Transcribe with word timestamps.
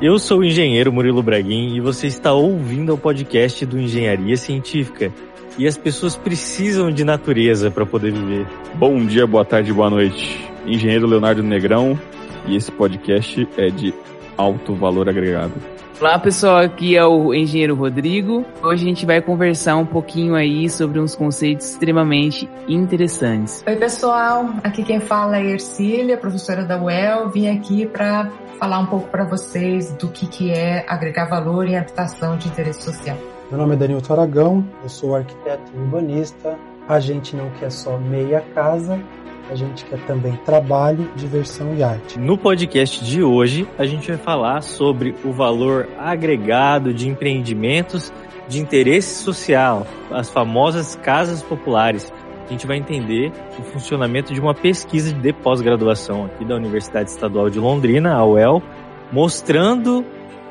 Eu 0.00 0.18
sou 0.18 0.38
o 0.38 0.44
engenheiro 0.44 0.92
Murilo 0.92 1.22
Braguin 1.22 1.74
e 1.74 1.80
você 1.80 2.06
está 2.06 2.32
ouvindo 2.32 2.94
o 2.94 2.98
podcast 2.98 3.66
do 3.66 3.78
Engenharia 3.78 4.36
Científica. 4.36 5.12
E 5.58 5.66
as 5.66 5.76
pessoas 5.76 6.16
precisam 6.16 6.90
de 6.90 7.04
natureza 7.04 7.70
para 7.70 7.84
poder 7.84 8.12
viver. 8.12 8.46
Bom 8.76 9.04
dia, 9.04 9.26
boa 9.26 9.44
tarde, 9.44 9.72
boa 9.72 9.90
noite. 9.90 10.50
Engenheiro 10.66 11.06
Leonardo 11.06 11.42
Negrão 11.42 11.98
e 12.46 12.56
esse 12.56 12.72
podcast 12.72 13.46
é 13.58 13.68
de 13.68 13.92
alto 14.36 14.74
valor 14.74 15.08
agregado. 15.08 15.52
Olá 16.00 16.18
pessoal, 16.18 16.56
aqui 16.56 16.96
é 16.96 17.04
o 17.04 17.34
engenheiro 17.34 17.74
Rodrigo. 17.74 18.42
Hoje 18.62 18.84
a 18.84 18.88
gente 18.88 19.04
vai 19.04 19.20
conversar 19.20 19.76
um 19.76 19.84
pouquinho 19.84 20.34
aí 20.34 20.70
sobre 20.70 20.98
uns 20.98 21.14
conceitos 21.14 21.72
extremamente 21.72 22.48
interessantes. 22.66 23.62
Oi 23.66 23.76
pessoal, 23.76 24.48
aqui 24.64 24.82
quem 24.82 24.98
fala 24.98 25.36
é 25.36 25.50
Ercília, 25.50 26.16
professora 26.16 26.64
da 26.64 26.82
UEL. 26.82 27.28
Vim 27.28 27.48
aqui 27.48 27.84
para 27.84 28.30
falar 28.58 28.78
um 28.78 28.86
pouco 28.86 29.08
para 29.08 29.24
vocês 29.24 29.92
do 29.92 30.08
que, 30.08 30.26
que 30.26 30.50
é 30.50 30.86
agregar 30.88 31.26
valor 31.26 31.66
em 31.66 31.76
habitação 31.76 32.38
de 32.38 32.48
interesse 32.48 32.82
social. 32.82 33.18
Meu 33.50 33.60
nome 33.60 33.74
é 33.74 33.76
Danilton 33.76 34.14
Aragão, 34.14 34.66
eu 34.82 34.88
sou 34.88 35.14
arquiteto 35.14 35.70
e 35.74 35.78
urbanista. 35.78 36.56
A 36.88 36.98
gente 36.98 37.36
não 37.36 37.50
quer 37.60 37.70
só 37.70 37.98
meia 37.98 38.42
casa, 38.54 38.98
a 39.50 39.54
gente 39.56 39.84
quer 39.84 39.98
também 40.06 40.36
trabalho, 40.44 41.10
diversão 41.16 41.74
e 41.74 41.82
arte. 41.82 42.18
No 42.18 42.38
podcast 42.38 43.04
de 43.04 43.22
hoje, 43.22 43.68
a 43.76 43.84
gente 43.84 44.08
vai 44.08 44.16
falar 44.16 44.62
sobre 44.62 45.14
o 45.24 45.32
valor 45.32 45.88
agregado 45.98 46.94
de 46.94 47.08
empreendimentos 47.08 48.12
de 48.48 48.60
interesse 48.60 49.22
social, 49.22 49.86
as 50.10 50.30
famosas 50.30 50.94
casas 50.96 51.42
populares. 51.42 52.12
A 52.46 52.50
gente 52.50 52.66
vai 52.66 52.76
entender 52.76 53.32
o 53.58 53.62
funcionamento 53.62 54.32
de 54.32 54.40
uma 54.40 54.54
pesquisa 54.54 55.12
de 55.12 55.32
pós-graduação 55.32 56.26
aqui 56.26 56.44
da 56.44 56.56
Universidade 56.56 57.10
Estadual 57.10 57.50
de 57.50 57.58
Londrina, 57.58 58.14
a 58.14 58.24
UEL, 58.24 58.62
mostrando 59.12 60.04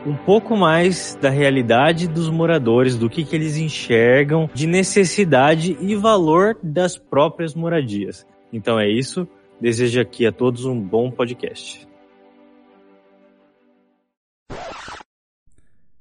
um 0.05 0.15
pouco 0.15 0.55
mais 0.55 1.17
da 1.21 1.29
realidade 1.29 2.07
dos 2.07 2.29
moradores, 2.29 2.97
do 2.97 3.09
que, 3.09 3.25
que 3.25 3.35
eles 3.35 3.57
enxergam 3.57 4.49
de 4.53 4.65
necessidade 4.65 5.77
e 5.79 5.93
valor 5.95 6.57
das 6.63 6.97
próprias 6.97 7.53
moradias. 7.53 8.25
Então 8.51 8.79
é 8.79 8.89
isso. 8.89 9.27
Desejo 9.61 10.01
aqui 10.01 10.25
a 10.25 10.31
todos 10.31 10.65
um 10.65 10.79
bom 10.79 11.11
podcast. 11.11 11.87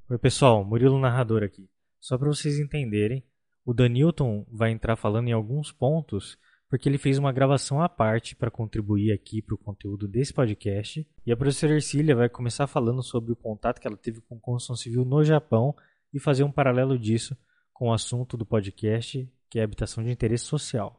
Oi, 0.09 0.17
pessoal. 0.17 0.63
Murilo 0.65 0.99
Narrador 0.99 1.43
aqui. 1.43 1.69
Só 1.99 2.17
para 2.17 2.29
vocês 2.29 2.59
entenderem, 2.59 3.23
o 3.65 3.73
Danilton 3.73 4.45
vai 4.51 4.71
entrar 4.71 4.95
falando 4.95 5.27
em 5.27 5.33
alguns 5.33 5.71
pontos 5.71 6.37
porque 6.69 6.87
ele 6.87 6.99
fez 6.99 7.17
uma 7.17 7.31
gravação 7.31 7.81
à 7.81 7.89
parte 7.89 8.35
para 8.35 8.51
contribuir 8.51 9.11
aqui 9.11 9.41
para 9.41 9.55
o 9.55 9.57
conteúdo 9.57 10.07
desse 10.07 10.31
podcast. 10.31 11.05
E 11.25 11.31
a 11.31 11.37
professora 11.37 11.73
Ercília 11.73 12.15
vai 12.15 12.29
começar 12.29 12.67
falando 12.67 13.01
sobre 13.01 13.31
o 13.31 13.35
contato 13.35 13.81
que 13.81 13.87
ela 13.87 13.97
teve 13.97 14.21
com 14.21 14.39
construção 14.39 14.75
civil 14.75 15.03
no 15.03 15.23
Japão 15.23 15.75
e 16.13 16.19
fazer 16.19 16.43
um 16.43 16.51
paralelo 16.51 16.97
disso 16.97 17.35
com 17.73 17.89
o 17.89 17.93
assunto 17.93 18.37
do 18.37 18.45
podcast, 18.45 19.27
que 19.49 19.59
é 19.59 19.63
habitação 19.63 20.03
de 20.03 20.11
interesse 20.11 20.45
social. 20.45 20.98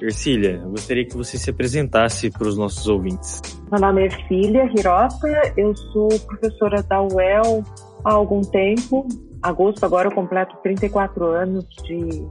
Ercília, 0.00 0.60
eu 0.62 0.70
gostaria 0.70 1.04
que 1.04 1.16
você 1.16 1.36
se 1.36 1.50
apresentasse 1.50 2.30
para 2.30 2.48
os 2.48 2.56
nossos 2.56 2.86
ouvintes. 2.88 3.40
Meu 3.70 3.80
nome 3.80 4.02
é 4.02 4.04
Ercília 4.06 4.70
Hirota, 4.76 5.52
eu 5.56 5.76
sou 5.76 6.08
professora 6.20 6.82
da 6.82 7.02
UEL 7.02 7.62
há 8.04 8.12
algum 8.12 8.40
tempo. 8.40 9.06
Agosto 9.42 9.84
agora 9.84 10.08
eu 10.08 10.12
completo 10.12 10.56
34 10.62 11.26
anos 11.26 11.66
de, 11.84 12.26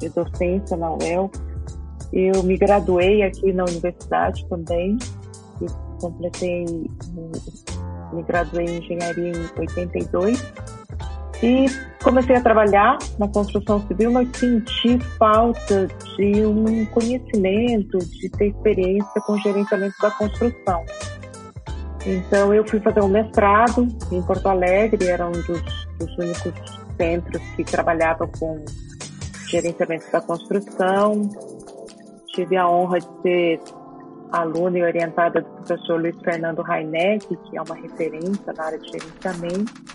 de 0.00 0.08
docência 0.08 0.76
na 0.76 0.92
UEL. 0.92 1.30
Eu 2.12 2.42
me 2.42 2.56
graduei 2.56 3.22
aqui 3.22 3.52
na 3.52 3.64
universidade 3.64 4.46
também, 4.48 4.98
completei, 6.00 6.64
me 8.12 8.22
graduei 8.22 8.66
em 8.66 8.78
engenharia 8.78 9.32
em 9.32 9.60
82 9.60 10.52
e 11.42 11.66
comecei 12.04 12.36
a 12.36 12.40
trabalhar 12.40 12.98
na 13.18 13.26
construção 13.26 13.84
civil, 13.88 14.12
mas 14.12 14.28
senti 14.36 14.98
falta 15.18 15.88
de 16.16 16.44
um 16.44 16.84
conhecimento, 16.86 17.98
de 17.98 18.28
ter 18.28 18.48
experiência 18.48 19.20
com 19.22 19.38
gerenciamento 19.38 19.94
da 20.00 20.10
construção. 20.10 20.84
Então 22.06 22.52
eu 22.52 22.68
fui 22.68 22.78
fazer 22.80 23.02
um 23.02 23.08
mestrado 23.08 23.88
em 24.12 24.22
Porto 24.22 24.46
Alegre, 24.46 25.08
era 25.08 25.26
um 25.26 25.32
dos, 25.32 25.62
dos 25.98 26.18
únicos 26.18 26.52
centros 26.98 27.42
que 27.56 27.64
trabalhava 27.64 28.28
com 28.38 28.62
gerenciamento 29.48 30.04
da 30.12 30.20
construção. 30.20 31.22
Tive 32.34 32.56
a 32.58 32.68
honra 32.68 32.98
de 33.00 33.22
ser 33.22 33.60
aluna 34.30 34.78
e 34.78 34.82
orientada 34.82 35.40
do 35.40 35.48
professor 35.48 35.98
Luiz 35.98 36.16
Fernando 36.22 36.60
Raineck, 36.60 37.26
que 37.26 37.56
é 37.56 37.62
uma 37.62 37.74
referência 37.74 38.52
na 38.54 38.64
área 38.64 38.78
de 38.78 38.88
gerenciamento. 38.88 39.93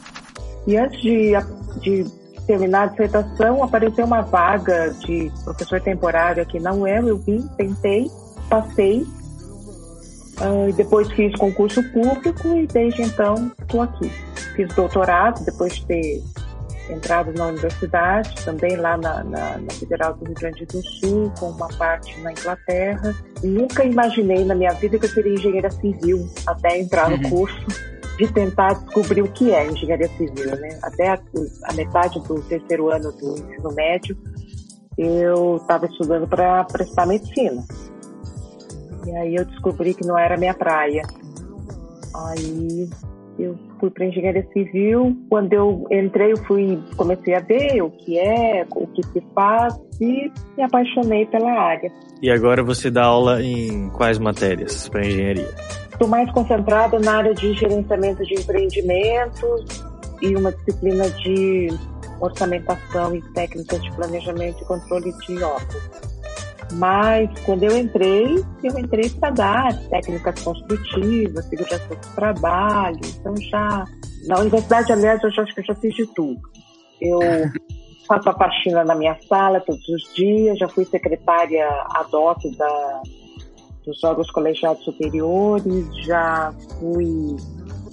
E 0.70 0.78
antes 0.78 1.02
de, 1.02 1.32
de 1.82 2.06
terminar 2.46 2.84
a 2.84 2.86
dissertação, 2.86 3.64
apareceu 3.64 4.06
uma 4.06 4.22
vaga 4.22 4.92
de 5.00 5.32
professor 5.44 5.82
temporário 5.82 6.44
aqui 6.44 6.60
na 6.60 6.72
UEL. 6.72 7.08
Eu 7.08 7.18
vim, 7.18 7.42
tentei, 7.58 8.06
passei. 8.48 9.02
Uh, 10.40 10.72
depois 10.78 11.12
fiz 11.14 11.36
concurso 11.38 11.82
público 11.92 12.56
e 12.56 12.68
desde 12.68 13.02
então 13.02 13.52
estou 13.60 13.82
aqui. 13.82 14.12
Fiz 14.56 14.72
doutorado 14.76 15.44
depois 15.44 15.74
de 15.74 15.86
ter 15.88 16.24
entrado 16.92 17.34
na 17.34 17.48
universidade, 17.48 18.36
também 18.46 18.76
lá 18.76 18.96
na, 18.96 19.24
na, 19.24 19.58
na, 19.58 19.72
Federal 19.74 20.14
do 20.14 20.26
Rio 20.26 20.36
Grande 20.36 20.68
do 20.68 20.84
Sul, 20.84 21.34
com 21.40 21.50
uma 21.50 21.68
parte 21.80 22.16
na 22.22 22.32
Inglaterra. 22.32 23.16
Nunca 23.44 23.84
imaginei 23.84 24.46
na 24.46 24.54
minha 24.54 24.74
vida 24.74 25.00
que 25.00 25.06
eu 25.06 25.10
seria 25.10 25.34
engenheira 25.34 25.72
civil 25.72 26.30
até 26.46 26.78
entrar 26.78 27.10
no 27.10 27.16
uhum. 27.24 27.30
curso 27.32 27.90
de 28.20 28.28
tentar 28.34 28.74
descobrir 28.74 29.22
o 29.22 29.32
que 29.32 29.54
é 29.54 29.66
engenharia 29.66 30.10
civil, 30.10 30.52
né? 30.58 30.78
Até 30.84 31.08
a, 31.08 31.20
a 31.64 31.74
metade 31.74 32.20
do 32.20 32.42
terceiro 32.42 32.92
ano 32.92 33.14
do 33.14 33.40
ensino 33.40 33.72
médio, 33.74 34.18
eu 34.98 35.56
estava 35.56 35.86
estudando 35.86 36.28
para 36.28 36.66
prestar 36.66 37.06
medicina. 37.06 37.64
E 39.08 39.16
aí 39.16 39.36
eu 39.36 39.46
descobri 39.46 39.94
que 39.94 40.06
não 40.06 40.18
era 40.18 40.36
minha 40.36 40.54
praia. 40.54 41.02
Aí 42.14 42.90
eu 43.40 43.58
fui 43.80 43.90
para 43.90 44.06
engenharia 44.06 44.46
civil. 44.52 45.16
Quando 45.30 45.54
eu 45.54 45.88
entrei, 45.90 46.34
eu 46.34 46.38
fui 46.46 46.78
comecei 46.96 47.34
a 47.34 47.40
ver 47.40 47.82
o 47.82 47.90
que 47.90 48.20
é, 48.20 48.66
o 48.76 48.86
que 48.88 49.04
se 49.08 49.24
faz 49.34 49.74
e 50.02 50.32
me 50.58 50.64
apaixonei 50.64 51.26
pela 51.28 51.52
área. 51.52 51.92
E 52.22 52.30
agora 52.30 52.64
você 52.64 52.92
dá 52.92 53.06
aula 53.06 53.42
em 53.42 53.90
quais 53.90 54.20
matérias 54.20 54.90
para 54.90 55.06
engenharia? 55.06 55.50
Estou 55.92 56.08
mais 56.08 56.32
concentrada 56.32 57.00
na 57.00 57.18
área 57.18 57.34
de 57.34 57.54
gerenciamento 57.54 58.24
de 58.24 58.36
empreendimentos 58.36 59.84
e 60.22 60.36
uma 60.36 60.52
disciplina 60.52 61.10
de 61.10 61.68
orçamentação 62.22 63.16
e 63.16 63.22
técnicas 63.34 63.82
de 63.82 63.92
planejamento 63.94 64.62
e 64.62 64.66
controle 64.66 65.14
de 65.26 65.44
obras. 65.44 66.19
Mas 66.74 67.30
quando 67.42 67.64
eu 67.64 67.78
entrei, 67.78 68.44
eu 68.64 68.78
entrei 68.78 69.10
para 69.10 69.30
dar 69.32 69.80
técnicas 69.90 70.42
construtivas, 70.44 71.46
segurança 71.46 71.88
do 71.88 72.16
trabalho. 72.16 73.00
Então 73.04 73.36
já 73.38 73.86
na 74.28 74.40
universidade, 74.40 74.92
aliás, 74.92 75.24
eu 75.24 75.32
já 75.32 75.44
acho 75.44 75.54
que 75.54 75.62
eu 75.62 75.66
já 75.66 75.76
fiz 75.76 75.96
de 75.96 76.06
tudo. 76.08 76.40
Eu 77.02 77.20
faço 78.08 78.30
a 78.30 78.34
faxina 78.34 78.84
na 78.84 78.96
minha 78.96 79.18
sala 79.28 79.60
todos 79.62 79.88
os 79.88 80.14
dias, 80.14 80.58
já 80.58 80.68
fui 80.68 80.86
secretária 80.86 81.68
ad 81.96 82.16
hoc 82.16 82.44
da 82.58 83.02
dos 83.86 84.04
órgãos 84.04 84.30
colegiados 84.32 84.84
superiores, 84.84 85.88
já 86.06 86.54
fui 86.80 87.36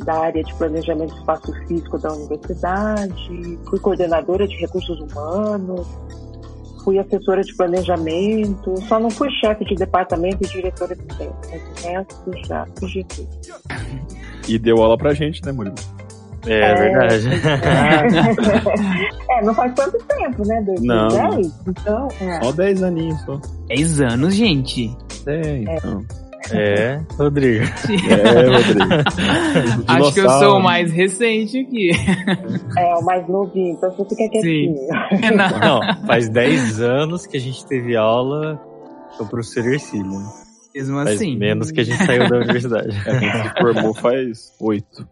da 0.05 0.15
área 0.15 0.43
de 0.43 0.55
planejamento 0.55 1.15
do 1.15 1.19
espaço 1.21 1.53
físico 1.67 1.99
da 1.99 2.13
universidade, 2.13 3.59
fui 3.69 3.79
coordenadora 3.81 4.47
de 4.47 4.57
recursos 4.57 5.01
humanos, 5.01 5.87
fui 6.87 7.01
assessora 7.01 7.43
de 7.43 7.53
planejamento, 7.57 8.81
só 8.83 9.01
não 9.01 9.11
fui 9.11 9.29
chefe 9.41 9.65
de 9.65 9.75
departamento 9.75 10.39
e 10.45 10.47
diretora 10.47 10.95
de 10.95 11.15
centro, 11.15 11.37
mas 11.51 11.61
o 11.61 11.89
resto 11.89 12.47
já 12.47 12.65
fiz 12.79 13.05
tudo. 13.09 13.29
E 14.47 14.57
deu 14.57 14.77
aula 14.81 14.97
pra 14.97 15.13
gente, 15.13 15.45
né, 15.45 15.51
Murilo? 15.51 15.75
É, 16.47 16.61
é 16.61 16.75
verdade. 16.77 17.29
É. 19.29 19.35
é, 19.41 19.45
não 19.45 19.53
faz 19.53 19.75
tanto 19.75 19.99
tempo, 20.05 20.47
né? 20.47 20.63
2010? 20.63 20.85
Não. 20.85 21.41
Então, 21.67 22.09
é. 22.21 22.41
Só 22.41 22.53
10 22.53 22.83
aninhos, 22.85 23.21
só. 23.23 23.41
10 23.67 24.01
anos, 24.03 24.35
gente. 24.37 24.97
É, 25.27 25.59
então. 25.59 26.05
É, 26.53 27.01
Rodrigo. 27.17 27.65
É, 28.11 28.47
Rodrigo. 28.49 28.95
Acho 29.87 30.15
que 30.15 30.21
eu 30.21 30.31
sou 30.31 30.59
o 30.59 30.63
mais 30.63 30.93
recente 30.93 31.59
aqui. 31.59 31.91
É, 32.79 32.95
o 32.95 33.05
mais 33.05 33.29
novinho, 33.29 33.75
então 33.75 33.91
você 33.91 34.05
fica 34.05 34.29
quietinho. 34.31 34.77
Sim. 34.77 34.89
É, 35.23 35.31
não. 35.31 35.49
não, 35.59 36.07
faz 36.07 36.29
10 36.29 36.81
anos 36.81 37.27
que 37.27 37.37
a 37.37 37.41
gente 37.41 37.67
teve 37.67 37.97
aula 37.97 38.61
com 39.17 39.25
o 39.25 39.29
professor 39.29 39.67
Ercílio. 39.67 40.21
Mesmo 40.75 40.97
faz 41.03 41.17
assim. 41.17 41.37
menos 41.37 41.71
que 41.71 41.81
a 41.81 41.85
gente 41.85 42.05
saiu 42.05 42.29
da 42.29 42.37
universidade. 42.37 42.91
A 43.07 43.19
gente 43.19 43.49
se 43.49 43.61
formou 43.61 43.95
faz 43.95 44.53
8. 44.61 45.09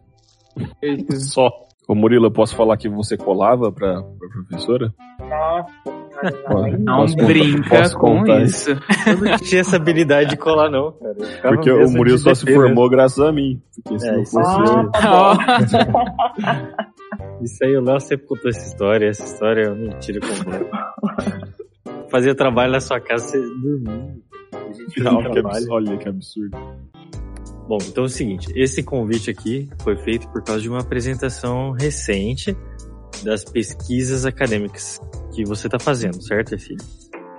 Só. 1.19 1.49
Ô 1.87 1.95
Murilo, 1.95 2.27
eu 2.27 2.31
posso 2.31 2.55
falar 2.55 2.77
que 2.77 2.89
você 2.89 3.17
colava 3.17 3.71
pra, 3.71 4.01
pra 4.01 4.29
professora? 4.29 4.93
Nossa 5.29 7.15
Não 7.17 7.25
brinca 7.27 7.89
com 7.93 7.99
contar 8.19 8.41
isso. 8.43 8.71
Eu 9.07 9.17
não 9.21 9.37
tinha 9.37 9.61
essa 9.61 9.75
habilidade 9.75 10.29
de 10.31 10.37
colar, 10.37 10.69
não, 10.69 10.91
cara. 10.93 11.15
Porque 11.55 11.71
o 11.71 11.89
Murilo 11.91 12.17
só 12.17 12.33
se 12.33 12.51
formou 12.53 12.89
graças 12.89 13.19
a 13.19 13.31
mim. 13.31 13.61
Porque 13.83 13.99
se 13.99 14.07
É, 14.07 14.11
não 14.13 14.21
isso 14.21 14.31
fosse 14.31 14.49
Ah, 14.49 14.81
eu. 14.81 14.91
tá. 14.91 16.85
Isso 17.41 17.63
aí, 17.63 17.75
o 17.77 17.81
Léo 17.81 17.99
sempre 17.99 18.25
contou 18.27 18.49
essa 18.49 18.65
história. 18.65 19.07
Essa 19.07 19.23
história 19.25 19.63
é 19.65 19.69
uma 19.69 19.75
mentira 19.75 20.19
completa. 20.21 20.93
Fazia 22.09 22.33
trabalho 22.35 22.71
na 22.71 22.79
sua 22.79 22.99
casa, 22.99 23.25
você 23.27 23.37
Não, 25.03 25.21
fazia 25.21 25.31
que 25.31 25.39
absurdo. 25.39 25.71
Olha 25.73 25.97
que 25.97 26.09
absurdo. 26.09 26.57
Bom, 27.67 27.77
então 27.81 28.03
é 28.03 28.07
o 28.07 28.09
seguinte, 28.09 28.51
esse 28.55 28.83
convite 28.83 29.29
aqui 29.29 29.69
foi 29.83 29.95
feito 29.97 30.27
por 30.29 30.43
causa 30.43 30.61
de 30.61 30.69
uma 30.69 30.79
apresentação 30.81 31.71
recente 31.71 32.55
das 33.23 33.43
pesquisas 33.43 34.25
acadêmicas 34.25 34.99
que 35.33 35.43
você 35.43 35.67
está 35.67 35.79
fazendo, 35.79 36.21
certo, 36.21 36.57
filho? 36.57 36.81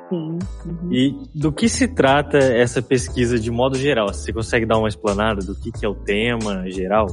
Sim. 0.08 0.38
uhum. 0.64 0.92
E 0.92 1.14
do 1.34 1.52
que 1.52 1.68
se 1.68 1.88
trata 1.88 2.38
essa 2.38 2.80
pesquisa 2.80 3.38
de 3.38 3.50
modo 3.50 3.76
geral? 3.76 4.08
Você 4.08 4.32
consegue 4.32 4.64
dar 4.64 4.78
uma 4.78 4.88
explanada 4.88 5.44
do 5.44 5.54
que, 5.54 5.72
que 5.72 5.84
é 5.84 5.88
o 5.88 5.94
tema 5.94 6.68
geral? 6.70 7.06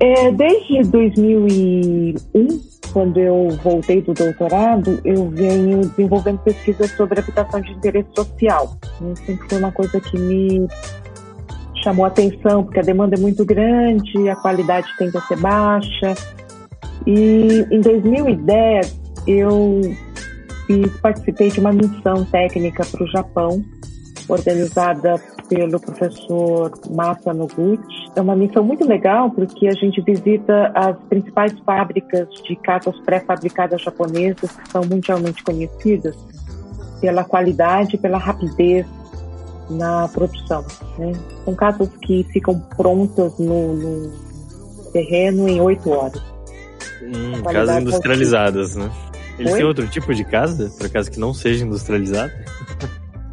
É, 0.00 0.30
desde 0.32 0.82
2001, 0.90 2.60
quando 2.92 3.18
eu 3.18 3.48
voltei 3.62 4.02
do 4.02 4.12
doutorado, 4.12 5.00
eu 5.04 5.28
venho 5.30 5.80
desenvolvendo 5.80 6.38
pesquisas 6.38 6.90
sobre 6.92 7.20
habitação 7.20 7.60
de 7.60 7.72
interesse 7.72 8.08
social. 8.14 8.76
né? 9.00 9.14
Sempre 9.26 9.48
foi 9.48 9.58
uma 9.58 9.72
coisa 9.72 10.00
que 10.00 10.18
me 10.18 10.68
chamou 11.82 12.04
a 12.04 12.08
atenção, 12.08 12.64
porque 12.64 12.80
a 12.80 12.82
demanda 12.82 13.16
é 13.16 13.20
muito 13.20 13.44
grande, 13.44 14.28
a 14.28 14.36
qualidade 14.36 14.88
tende 14.98 15.16
a 15.16 15.20
ser 15.22 15.38
baixa. 15.38 16.14
E 17.06 17.66
em 17.70 17.80
2010, 17.80 19.00
eu 19.26 19.80
fiz- 20.66 20.96
participei 21.00 21.50
de 21.50 21.60
uma 21.60 21.72
missão 21.72 22.24
técnica 22.26 22.84
para 22.84 23.04
o 23.04 23.06
Japão, 23.08 23.64
organizada 24.28 25.16
pelo 25.48 25.80
professor 25.80 26.70
Masa 26.90 27.32
Noguchi. 27.32 28.10
É 28.14 28.20
uma 28.20 28.36
missão 28.36 28.62
muito 28.62 28.86
legal 28.86 29.30
porque 29.30 29.66
a 29.66 29.72
gente 29.72 30.00
visita 30.02 30.70
as 30.74 30.96
principais 31.08 31.58
fábricas 31.60 32.28
de 32.46 32.54
casas 32.56 32.98
pré-fabricadas 33.00 33.80
japonesas 33.80 34.50
que 34.50 34.70
são 34.70 34.82
mundialmente 34.84 35.42
conhecidas 35.42 36.14
pela 37.00 37.24
qualidade 37.24 37.96
e 37.96 37.98
pela 37.98 38.18
rapidez 38.18 38.84
na 39.70 40.08
produção. 40.08 40.64
Né? 40.98 41.12
São 41.44 41.54
casas 41.54 41.88
que 42.02 42.24
ficam 42.32 42.58
prontas 42.76 43.38
no, 43.38 43.74
no 43.74 44.12
terreno 44.92 45.48
em 45.48 45.60
oito 45.60 45.90
horas. 45.90 46.22
Hum, 47.08 47.42
casas 47.42 47.82
industrializadas, 47.82 48.76
né? 48.76 48.90
Eles 49.38 49.52
Oi? 49.52 49.58
têm 49.58 49.66
outro 49.66 49.86
tipo 49.88 50.14
de 50.14 50.24
casa, 50.24 50.70
por 50.76 50.86
acaso 50.86 51.10
que 51.10 51.20
não 51.20 51.32
seja 51.32 51.64
industrializada? 51.64 52.32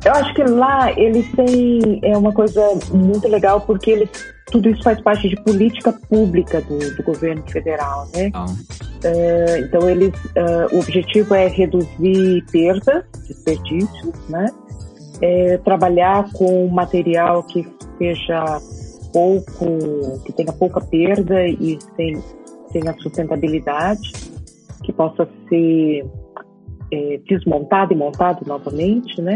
Eu 0.06 0.12
acho 0.12 0.34
que 0.36 0.44
lá 0.44 0.92
eles 0.92 1.26
têm 1.32 2.00
é 2.04 2.16
uma 2.16 2.32
coisa 2.32 2.62
muito 2.92 3.28
legal 3.28 3.62
porque 3.62 3.90
eles 3.92 4.10
tudo 4.52 4.70
isso 4.70 4.84
faz 4.84 5.02
parte 5.02 5.28
de 5.28 5.36
política 5.42 5.92
pública 5.92 6.62
do, 6.62 6.96
do 6.96 7.04
governo 7.04 7.44
federal, 7.50 8.08
né? 8.14 8.32
Eh, 9.04 9.60
Então 9.62 9.90
eles 9.90 10.14
eh, 10.36 10.68
o 10.72 10.80
objetivo 10.80 11.34
é 11.34 11.48
reduzir 11.48 12.46
perdas, 12.52 13.04
desperdícios, 13.28 14.14
né? 14.30 14.46
Eh, 15.22 15.58
trabalhar 15.66 16.32
com 16.34 16.68
material 16.68 17.42
que 17.44 17.68
seja 17.98 18.62
pouco, 19.12 20.22
que 20.26 20.34
tenha 20.34 20.54
pouca 20.54 20.80
perda 20.82 21.48
e 21.48 21.80
tem, 21.98 22.22
tenha 22.80 22.94
sustentabilidade, 23.00 24.12
que 24.84 24.92
possa 24.92 25.28
ser 25.48 26.06
eh, 26.92 27.20
desmontado 27.28 27.94
e 27.94 27.96
montado 27.96 28.46
novamente, 28.46 29.22
né? 29.22 29.36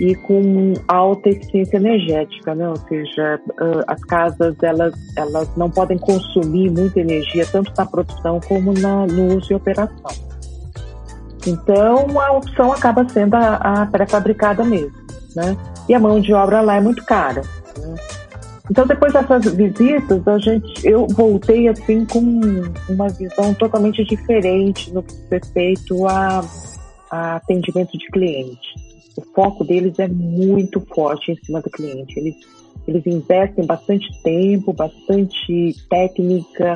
e 0.00 0.14
com 0.14 0.72
alta 0.88 1.28
eficiência 1.28 1.76
energética, 1.76 2.54
né? 2.54 2.66
Ou 2.66 2.76
seja, 2.76 3.38
ah, 3.58 3.84
as 3.86 4.02
casas 4.04 4.56
elas 4.62 4.94
elas 5.14 5.54
não 5.56 5.68
podem 5.68 5.98
consumir 5.98 6.70
muita 6.70 7.00
energia 7.00 7.44
tanto 7.52 7.70
na 7.76 7.84
produção 7.84 8.40
como 8.48 8.72
na, 8.72 9.06
no 9.06 9.36
uso 9.36 9.52
e 9.52 9.56
operação. 9.56 10.30
Então 11.46 12.18
a 12.18 12.32
opção 12.32 12.72
acaba 12.72 13.06
sendo 13.10 13.34
a, 13.34 13.56
a 13.56 13.86
pré-fabricada 13.86 14.64
mesmo, 14.64 14.96
né? 15.36 15.54
E 15.86 15.94
a 15.94 16.00
mão 16.00 16.18
de 16.18 16.32
obra 16.32 16.62
lá 16.62 16.76
é 16.76 16.80
muito 16.80 17.04
cara. 17.04 17.42
né? 17.76 18.19
Então 18.70 18.86
depois 18.86 19.12
dessas 19.12 19.52
visitas 19.54 20.26
a 20.28 20.38
gente 20.38 20.86
eu 20.86 21.06
voltei 21.08 21.68
assim 21.68 22.04
com 22.04 22.20
uma 22.88 23.08
visão 23.08 23.52
totalmente 23.54 24.04
diferente 24.04 24.92
no 24.92 25.02
que 25.02 25.12
diz 25.14 25.30
respeito 25.30 26.06
a, 26.06 26.40
a 27.10 27.36
atendimento 27.36 27.98
de 27.98 28.06
cliente 28.08 28.90
o 29.16 29.34
foco 29.34 29.64
deles 29.64 29.98
é 29.98 30.08
muito 30.08 30.80
forte 30.94 31.32
em 31.32 31.36
cima 31.44 31.60
do 31.60 31.70
cliente. 31.70 32.18
Eles, 32.18 32.36
eles 32.86 33.06
investem 33.06 33.66
bastante 33.66 34.08
tempo, 34.22 34.72
bastante 34.72 35.74
técnica, 35.88 36.74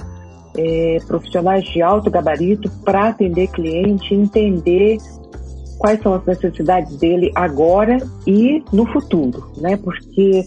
é, 0.56 0.98
profissionais 1.06 1.64
de 1.64 1.82
alto 1.82 2.10
gabarito 2.10 2.70
para 2.84 3.08
atender 3.08 3.48
cliente, 3.48 4.14
entender 4.14 4.98
quais 5.78 6.00
são 6.02 6.14
as 6.14 6.24
necessidades 6.24 6.96
dele 6.98 7.32
agora 7.34 7.98
e 8.26 8.62
no 8.72 8.86
futuro, 8.92 9.50
né? 9.56 9.76
Porque 9.76 10.46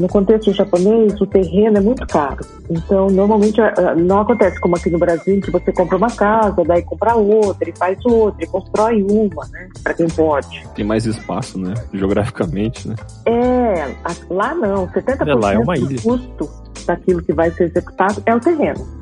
no 0.00 0.08
contexto 0.08 0.52
japonês, 0.52 1.20
o 1.20 1.26
terreno 1.26 1.76
é 1.76 1.80
muito 1.80 2.06
caro. 2.06 2.44
Então, 2.70 3.08
normalmente, 3.08 3.60
não 3.98 4.20
acontece 4.20 4.58
como 4.60 4.76
aqui 4.76 4.88
no 4.88 4.98
Brasil, 4.98 5.40
que 5.40 5.50
você 5.50 5.70
compra 5.72 5.96
uma 5.96 6.10
casa, 6.10 6.64
daí 6.64 6.82
compra 6.82 7.14
outra, 7.14 7.68
e 7.68 7.72
faz 7.76 7.98
outra, 8.04 8.42
e 8.42 8.46
constrói 8.46 9.02
uma, 9.02 9.46
né? 9.48 9.68
Para 9.82 9.94
quem 9.94 10.08
pode. 10.08 10.66
Tem 10.74 10.84
mais 10.84 11.04
espaço, 11.04 11.58
né? 11.58 11.74
Geograficamente, 11.92 12.88
né? 12.88 12.94
É, 13.26 13.94
lá 14.30 14.54
não. 14.54 14.86
70% 14.88 15.20
Olha 15.20 15.34
lá, 15.34 15.52
é 15.54 15.58
uma 15.58 15.76
ilha. 15.76 15.96
do 15.96 16.02
custo 16.02 16.50
daquilo 16.86 17.22
que 17.22 17.32
vai 17.32 17.50
ser 17.50 17.64
executado 17.64 18.22
é 18.24 18.34
o 18.34 18.40
terreno. 18.40 18.99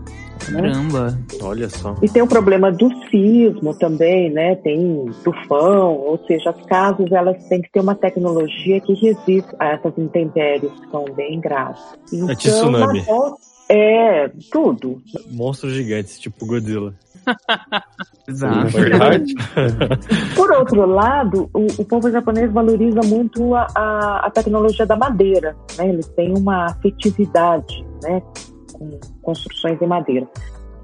Né? 0.51 0.63
Caramba. 0.63 1.19
Olha 1.43 1.69
só. 1.69 1.95
E 2.03 2.09
tem 2.09 2.23
o 2.23 2.27
problema 2.27 2.71
do 2.73 2.89
sismo 3.11 3.75
também, 3.75 4.31
né? 4.31 4.55
Tem 4.57 5.07
tufão, 5.25 5.95
ou 5.97 6.19
seja, 6.27 6.51
as 6.51 6.63
casas 6.67 7.11
elas 7.13 7.43
têm 7.49 7.61
que 7.63 7.71
ter 7.71 7.81
uma 7.81 7.95
tecnologia 7.95 8.81
que 8.81 8.95
resista 8.95 9.55
a 9.59 9.69
essas 9.73 9.97
intempéries 9.99 10.71
que 10.73 10.91
são 10.91 11.05
bem 11.17 11.41
graves. 11.41 11.81
Então, 12.13 12.35
tsunami. 12.37 12.99
na 13.01 13.05
volta- 13.05 13.37
É, 13.71 14.31
tudo. 14.51 15.03
Monstros 15.31 15.75
gigantes, 15.75 16.19
tipo 16.19 16.47
Godzilla. 16.47 16.95
Exato. 18.27 18.69
Verdade. 18.69 19.35
Por 20.35 20.51
outro 20.53 20.87
lado, 20.87 21.51
o, 21.53 21.67
o 21.81 21.85
povo 21.85 22.11
japonês 22.11 22.51
valoriza 22.51 23.01
muito 23.05 23.55
a, 23.55 23.67
a, 23.75 24.27
a 24.27 24.31
tecnologia 24.31 24.87
da 24.87 24.97
madeira, 24.97 25.55
né? 25.77 25.89
Eles 25.91 26.07
têm 26.09 26.33
uma 26.37 26.67
afetividade, 26.67 27.85
né? 28.03 28.23
Com 28.79 28.99
construções 29.23 29.81
em 29.81 29.87
madeira. 29.87 30.29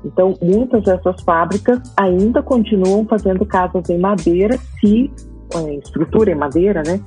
Então, 0.04 0.34
muitas 0.42 0.84
dessas 0.84 1.22
fábricas 1.22 1.80
ainda 1.96 2.42
continuam 2.42 3.06
fazendo 3.06 3.46
casas 3.46 3.88
em 3.88 3.98
madeira, 3.98 4.58
se 4.80 5.10
eh, 5.54 5.74
estrutura 5.76 6.30
em 6.30 6.34
madeira, 6.34 6.82
né? 6.84 7.00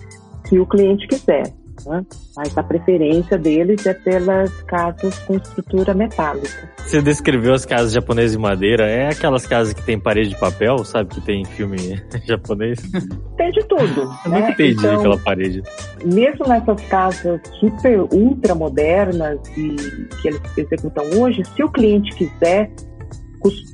Se 0.46 0.60
o 0.60 0.66
cliente 0.66 1.08
quiser. 1.08 1.54
Né? 1.86 2.04
Mas 2.36 2.58
a 2.58 2.64
preferência 2.64 3.38
deles 3.38 3.86
é 3.86 3.94
pelas 3.94 4.52
casas 4.64 5.20
com 5.20 5.36
estrutura 5.36 5.94
metálica. 5.94 6.70
Você 6.78 7.02
descreveu 7.02 7.54
as 7.54 7.66
casas 7.66 7.92
japonesas 7.92 8.32
de 8.32 8.38
madeira, 8.40 8.88
é 8.88 9.10
aquelas 9.10 9.46
casas 9.46 9.74
que 9.74 9.84
tem 9.84 10.00
parede 10.00 10.30
de 10.30 10.40
papel, 10.40 10.78
sabe? 10.80 11.14
Que 11.14 11.22
tem 11.22 11.42
em 11.42 11.46
filme 11.46 11.78
japonês. 12.26 12.80
Tem 13.52 13.62
de 13.62 13.68
tudo. 13.68 14.02
Eu 14.26 14.32
né? 14.32 14.40
nunca 14.40 14.52
entendi 14.52 14.72
Então, 14.80 14.96
aquela 15.00 15.18
parede. 15.20 15.64
mesmo 16.04 16.48
nessas 16.48 16.82
casas 16.88 17.40
super 17.60 18.02
ultra 18.14 18.54
modernas 18.56 19.40
e 19.58 19.76
que 20.22 20.28
eles 20.28 20.42
executam 20.58 21.04
hoje, 21.20 21.44
se 21.56 21.64
o 21.64 21.70
cliente 21.70 22.14
quiser 22.16 22.72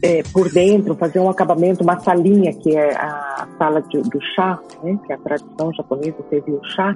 é, 0.03 0.21
por 0.31 0.51
dentro 0.51 0.93
fazer 0.93 1.19
um 1.19 1.29
acabamento, 1.29 1.83
uma 1.83 1.99
salinha 1.99 2.53
que 2.53 2.75
é 2.75 2.95
a 2.95 3.47
sala 3.57 3.81
de- 3.81 4.01
do 4.01 4.21
chá, 4.35 4.59
né, 4.83 4.99
que 5.05 5.11
é 5.11 5.15
a 5.15 5.19
tradição 5.19 5.73
japonesa 5.73 6.17
servir 6.29 6.51
o 6.51 6.63
chá, 6.65 6.95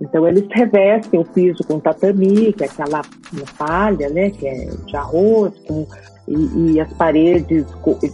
então 0.00 0.28
eles 0.28 0.46
revestem 0.52 1.18
o 1.18 1.24
piso 1.24 1.64
com 1.66 1.80
tatami, 1.80 2.52
que 2.52 2.62
é 2.62 2.66
aquela 2.66 3.02
palha, 3.58 4.08
né, 4.10 4.30
que 4.30 4.46
é 4.46 4.66
de 4.86 4.96
arroz, 4.96 5.52
com, 5.66 5.84
e, 6.28 6.72
e 6.72 6.80
as 6.80 6.92
paredes 6.94 7.64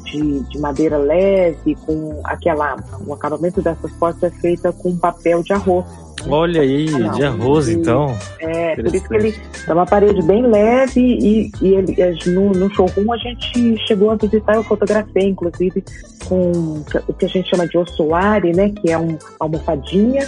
de, 0.05 0.41
de 0.41 0.59
madeira 0.59 0.97
leve, 0.99 1.75
com 1.87 2.21
aquela, 2.25 2.77
o 3.07 3.13
acabamento 3.13 3.63
dessas 3.63 3.91
portas 3.93 4.33
é 4.33 4.37
feita 4.41 4.73
com 4.73 4.97
papel 4.97 5.43
de 5.43 5.53
arroz. 5.53 5.87
Olha 6.29 6.61
aí, 6.61 6.87
Ah, 6.95 7.09
de 7.09 7.25
arroz 7.25 7.69
E- 7.69 7.73
então. 7.75 8.17
É, 8.39 8.77
por 8.77 8.95
isso 8.95 9.09
que 9.09 9.15
ele 9.15 9.35
é 9.67 9.73
uma 9.73 9.87
parede 9.87 10.23
bem 10.23 10.47
leve 10.47 11.01
e, 11.01 11.51
e 11.61 11.75
ele, 11.75 12.01
é, 12.01 12.15
no, 12.27 12.51
no 12.53 12.71
showroom 12.73 13.13
a 13.13 13.17
gente 13.17 13.77
chegou 13.87 14.11
a 14.11 14.15
visitar, 14.15 14.55
eu 14.55 14.63
fotografei, 14.63 15.29
inclusive, 15.29 15.83
com 16.29 16.53
o 17.09 17.13
que 17.15 17.25
a 17.25 17.29
gente 17.29 17.49
chama 17.51 17.67
de 17.67 17.77
ossuari, 17.77 18.55
né? 18.55 18.71
Que 18.71 18.93
é 18.93 18.99
um 18.99 19.19
almofadinha 19.41 20.25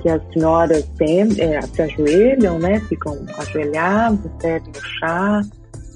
que 0.00 0.08
as 0.08 0.20
senhoras 0.32 0.84
tem, 0.96 1.22
é, 1.40 1.60
se 1.62 1.82
ajoelham, 1.82 2.58
né? 2.58 2.80
Ficam 2.88 3.18
ajoelhadas, 3.38 4.30
servem 4.40 4.72
o 4.76 4.84
chá, 4.98 5.42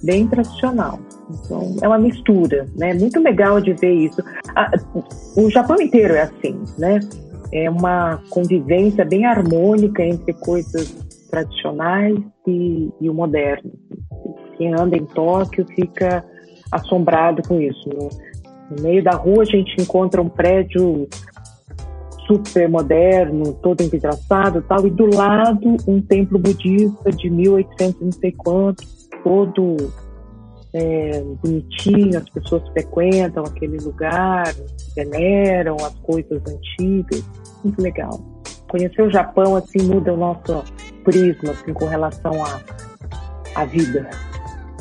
bem 0.03 0.27
tradicional. 0.27 0.99
Então, 1.31 1.77
é 1.83 1.89
uma 1.89 1.99
mistura, 1.99 2.67
né? 2.77 2.95
Muito 2.95 3.21
legal 3.21 3.61
de 3.61 3.73
ver 3.73 3.93
isso. 3.93 4.23
o 5.37 5.51
Japão 5.51 5.77
inteiro 5.81 6.15
é 6.15 6.23
assim, 6.23 6.63
né? 6.79 7.01
É 7.53 7.71
uma 7.71 8.21
convivência 8.31 9.05
bem 9.05 9.25
harmônica 9.25 10.03
entre 10.03 10.33
coisas 10.35 10.91
tradicionais 11.31 12.19
e, 12.47 12.91
e 13.01 13.11
o 13.11 13.15
moderno. 13.15 13.73
Quem 14.57 14.73
anda 14.75 14.97
em 14.97 15.05
Tóquio 15.05 15.67
fica 15.75 16.25
assombrado 16.71 17.43
com 17.47 17.61
isso. 17.61 17.89
No, 17.89 18.09
no 18.71 18.83
meio 18.83 19.03
da 19.03 19.13
rua 19.13 19.43
a 19.43 19.47
gente 19.47 19.81
encontra 19.81 20.21
um 20.21 20.29
prédio 20.29 21.09
super 22.27 22.69
moderno, 22.69 23.53
todo 23.55 23.83
envidraçado 23.83 24.63
tal, 24.63 24.87
e 24.87 24.91
do 24.91 25.07
lado 25.15 25.77
um 25.87 26.01
templo 26.01 26.39
budista 26.39 27.11
de 27.11 27.31
1800 27.31 28.01
não 28.01 28.13
sei 28.13 28.33
quanto, 28.33 28.85
todo 29.23 29.77
é, 30.77 31.23
bonitinho, 31.43 32.19
as 32.19 32.29
pessoas 32.29 32.63
frequentam 32.69 33.45
aquele 33.45 33.79
lugar, 33.79 34.55
veneram 34.95 35.77
as 35.77 35.95
coisas 36.01 36.43
antigas, 36.47 37.25
muito 37.65 37.81
legal. 37.81 38.21
Conhecer 38.69 39.03
o 39.03 39.11
Japão 39.11 39.57
assim 39.57 39.83
muda 39.83 40.13
o 40.13 40.17
nosso 40.17 40.63
prisma 41.03 41.53
assim, 41.53 41.73
com 41.73 41.87
relação 41.87 42.45
à 42.45 42.61
a, 43.55 43.63
a 43.63 43.65
vida. 43.65 44.11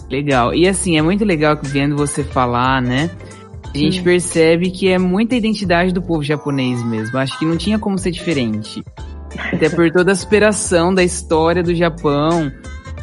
Legal. 0.10 0.54
E 0.54 0.68
assim, 0.68 0.98
é 0.98 1.02
muito 1.02 1.24
legal 1.24 1.58
vendo 1.64 1.96
você 1.96 2.24
falar, 2.24 2.82
né? 2.82 3.10
A 3.74 3.78
gente 3.78 3.98
Sim. 3.98 4.04
percebe 4.04 4.72
que 4.72 4.90
é 4.90 4.98
muita 4.98 5.36
identidade 5.36 5.94
do 5.94 6.02
povo 6.02 6.24
japonês 6.24 6.84
mesmo. 6.84 7.18
Acho 7.18 7.38
que 7.40 7.46
não 7.46 7.58
tinha 7.58 7.80
como 7.80 7.98
ser 7.98 8.12
diferente. 8.12 8.84
Até 9.54 9.70
por 9.70 9.92
toda 9.92 10.12
a 10.12 10.16
superação 10.16 10.94
da 10.94 11.04
história 11.04 11.62
do 11.62 11.74
Japão, 11.76 12.52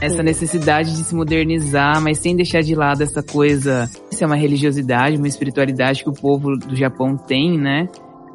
essa 0.03 0.21
necessidade 0.21 0.97
de 0.97 1.05
se 1.05 1.15
modernizar, 1.15 2.01
mas 2.03 2.19
sem 2.19 2.35
deixar 2.35 2.61
de 2.61 2.75
lado 2.75 3.03
essa 3.03 3.23
coisa. 3.23 3.89
Isso 4.11 4.23
é 4.23 4.27
uma 4.27 4.37
religiosidade, 4.37 5.17
uma 5.17 5.29
espiritualidade 5.29 6.03
que 6.03 6.11
o 6.11 6.13
povo 6.13 6.57
do 6.57 6.75
Japão 6.75 7.17
tem, 7.17 7.57
né? 7.57 7.89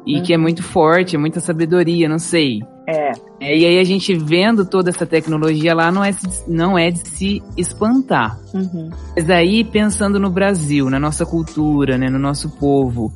E 0.06 0.22
que 0.22 0.32
é 0.32 0.38
muito 0.38 0.62
forte, 0.62 1.16
é 1.16 1.18
muita 1.18 1.38
sabedoria, 1.38 2.08
não 2.08 2.18
sei. 2.18 2.60
É. 2.88 3.12
é. 3.38 3.58
E 3.58 3.66
aí 3.66 3.78
a 3.78 3.84
gente 3.84 4.16
vendo 4.16 4.64
toda 4.64 4.88
essa 4.88 5.04
tecnologia 5.04 5.74
lá 5.74 5.92
não 5.92 6.02
é, 6.02 6.10
não 6.46 6.78
é 6.78 6.90
de 6.90 7.06
se 7.06 7.42
espantar. 7.54 8.40
Uhum. 8.54 8.88
Mas 9.14 9.28
aí 9.28 9.62
pensando 9.62 10.18
no 10.18 10.30
Brasil, 10.30 10.88
na 10.88 10.98
nossa 10.98 11.26
cultura, 11.26 11.98
né, 11.98 12.08
no 12.08 12.18
nosso 12.18 12.48
povo, 12.48 13.12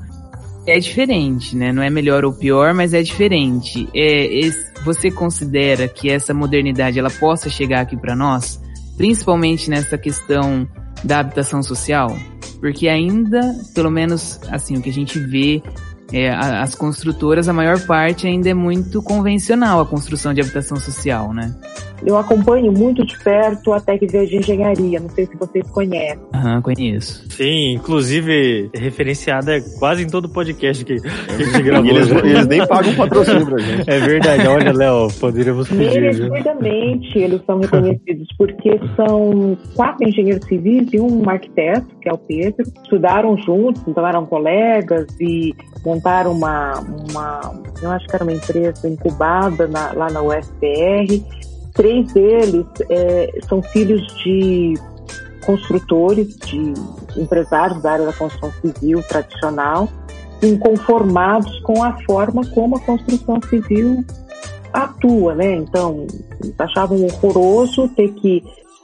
é 0.67 0.79
diferente, 0.79 1.57
né? 1.57 1.73
Não 1.73 1.83
é 1.83 1.91
melhor 1.91 2.25
ou 2.25 2.33
pior, 2.33 2.73
mas 2.73 2.95
é 2.95 3.03
diferente. 3.03 3.89
É, 3.95 4.27
esse, 4.27 4.73
você 4.85 5.11
considera 5.11 5.89
que 5.89 6.11
essa 6.11 6.33
modernidade 6.33 6.99
ela 6.99 7.11
possa 7.11 7.49
chegar 7.49 7.81
aqui 7.81 7.97
para 7.97 8.15
nós, 8.15 8.61
principalmente 8.97 9.69
nessa 9.69 9.99
questão 9.99 10.69
da 11.03 11.21
habitação 11.21 11.63
social? 11.63 12.17
Porque 12.61 12.89
ainda, 12.89 13.41
pelo 13.75 13.91
menos 13.91 14.41
assim, 14.51 14.77
o 14.77 14.83
que 14.83 14.91
a 14.91 14.93
gente 14.93 15.19
vê 15.19 15.61
é, 16.13 16.31
as 16.31 16.75
construtoras, 16.75 17.49
a 17.49 17.53
maior 17.53 17.81
parte 17.87 18.27
ainda 18.27 18.51
é 18.51 18.55
muito 18.55 19.03
convencional 19.03 19.81
a 19.81 19.87
construção 19.87 20.33
de 20.33 20.41
habitação 20.41 20.77
social, 20.77 21.33
né? 21.33 21.53
Eu 22.05 22.17
acompanho 22.17 22.73
muito 22.73 23.05
de 23.05 23.17
perto 23.23 23.73
a 23.73 23.81
Tec 23.81 24.01
de 24.07 24.37
Engenharia, 24.37 24.99
não 24.99 25.09
sei 25.11 25.27
se 25.27 25.37
vocês 25.37 25.69
conhecem. 25.71 26.19
Aham, 26.35 26.57
uhum, 26.57 26.63
conheço. 26.63 27.25
Sim, 27.31 27.75
inclusive 27.75 28.71
referenciada 28.75 29.61
quase 29.79 30.03
em 30.03 30.09
todo 30.09 30.29
podcast 30.29 30.85
que, 30.85 31.01
que 31.01 31.09
a 31.09 31.45
gente 31.45 31.63
gravou. 31.63 31.91
eles, 31.91 32.11
eles, 32.11 32.47
nem 32.47 32.67
pagam 32.67 32.95
patrocínio 32.95 33.47
pra 33.47 33.59
gente. 33.59 33.91
É 33.91 33.99
verdade, 34.01 34.47
olha, 34.47 34.73
Léo, 34.73 35.09
poderíamos 35.21 35.69
pedir. 35.69 36.01
Merecidamente 36.01 37.19
eles 37.19 37.41
são 37.47 37.61
reconhecidos, 37.61 38.29
porque 38.37 38.81
são 38.97 39.57
quatro 39.77 40.09
engenheiros 40.09 40.45
civis 40.47 40.89
e 40.93 41.01
um 41.01 41.29
arquiteto, 41.29 41.87
que 42.01 42.09
é 42.09 42.13
o 42.13 42.19
Pedro, 42.19 42.65
estudaram 42.83 43.37
juntos, 43.39 43.83
então 43.87 44.07
eram 44.07 44.27
colegas 44.27 45.07
e 45.21 45.55
montaram 45.85 46.33
uma, 46.33 46.81
uma 46.81 47.63
eu 47.81 47.91
acho 47.91 48.07
que 48.07 48.15
era 48.15 48.25
uma 48.25 48.33
empresa 48.33 48.89
incubada 48.89 49.67
na, 49.67 49.93
lá 49.93 50.11
na 50.11 50.23
UFPR 50.23 51.23
Três 51.75 52.13
deles 52.13 52.67
é, 52.91 53.41
são 53.49 53.63
filhos 53.63 54.03
de 54.23 54.75
construtores, 55.45 56.37
de 56.37 56.75
empresários 57.17 57.83
da 57.83 57.93
área 57.93 58.07
da 58.07 58.13
construção 58.13 58.53
civil 58.61 59.03
tradicional, 59.03 59.89
inconformados 60.43 61.61
com 61.61 61.83
a 61.83 61.93
forma 62.03 62.43
como 62.47 62.77
a 62.77 62.81
construção 62.81 63.41
civil 63.43 64.05
atua, 64.73 65.35
né? 65.35 65.57
Então, 65.57 66.07
achavam 66.59 67.05
horroroso 67.05 67.89
ter 67.89 68.13
que 68.15 68.43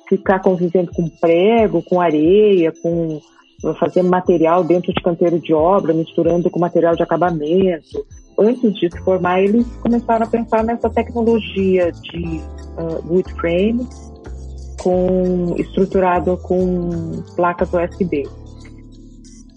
ficar 0.08 0.40
convivendo 0.40 0.90
com 0.92 1.08
prego, 1.08 1.82
com 1.82 2.00
areia, 2.00 2.72
com 2.82 3.20
fazer 3.78 4.02
material 4.02 4.62
dentro 4.62 4.92
de 4.92 5.02
canteiro 5.02 5.38
de 5.40 5.52
obra, 5.52 5.92
misturando 5.92 6.50
com 6.50 6.60
material 6.60 6.94
de 6.94 7.02
acabamento. 7.02 8.06
Antes 8.38 8.72
de 8.74 8.88
se 8.88 9.00
formar, 9.00 9.42
eles 9.42 9.66
começaram 9.82 10.24
a 10.24 10.28
pensar 10.28 10.62
nessa 10.62 10.88
tecnologia 10.88 11.90
de 11.90 12.40
uh, 12.78 13.12
wood 13.12 13.32
frame 13.34 13.84
com, 14.80 15.56
estruturado 15.58 16.36
com 16.36 17.20
placas 17.34 17.68
USB. 17.72 18.28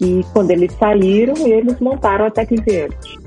E 0.00 0.24
quando 0.32 0.50
eles 0.50 0.72
saíram, 0.74 1.34
eles 1.46 1.78
montaram 1.78 2.26
a 2.26 2.30
Tec 2.30 2.50
Verde. 2.60 3.20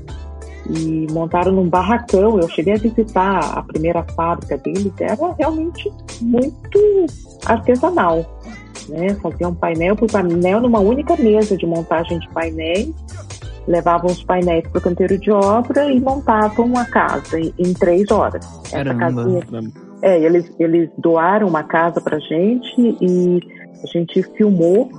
E 0.70 1.08
montaram 1.14 1.54
num 1.54 1.70
barracão. 1.70 2.38
Eu 2.38 2.50
cheguei 2.50 2.74
a 2.74 2.78
visitar 2.78 3.58
a 3.58 3.64
primeira 3.64 4.04
fábrica 4.14 4.58
deles, 4.58 4.92
era 5.00 5.34
realmente 5.40 5.90
muito 6.20 7.06
artesanal. 7.46 8.26
Né? 8.90 9.16
Faziam 9.22 9.56
painel 9.56 9.96
por 9.96 10.12
painel 10.12 10.60
numa 10.60 10.80
única 10.80 11.16
mesa 11.16 11.56
de 11.56 11.66
montagem 11.66 12.20
de 12.20 12.28
painéis 12.30 12.94
levavam 13.68 14.12
os 14.12 14.24
painéis 14.24 14.68
para 14.68 14.80
o 14.80 14.82
canteiro 14.82 15.18
de 15.18 15.32
obra 15.32 15.92
e 15.92 16.00
montavam 16.00 16.78
a 16.78 16.86
casa 16.86 17.40
em, 17.40 17.74
três 17.74 18.10
horas. 18.12 18.46
Essa 18.72 18.94
casinha, 18.94 19.42
é, 20.02 20.20
eles, 20.20 20.52
eles 20.60 20.90
doaram 20.98 21.48
uma 21.48 21.64
casa 21.64 22.00
para 22.00 22.20
gente 22.20 22.98
e 23.02 23.40
a 23.84 23.88
gente 23.88 24.22
filmou. 24.36 24.90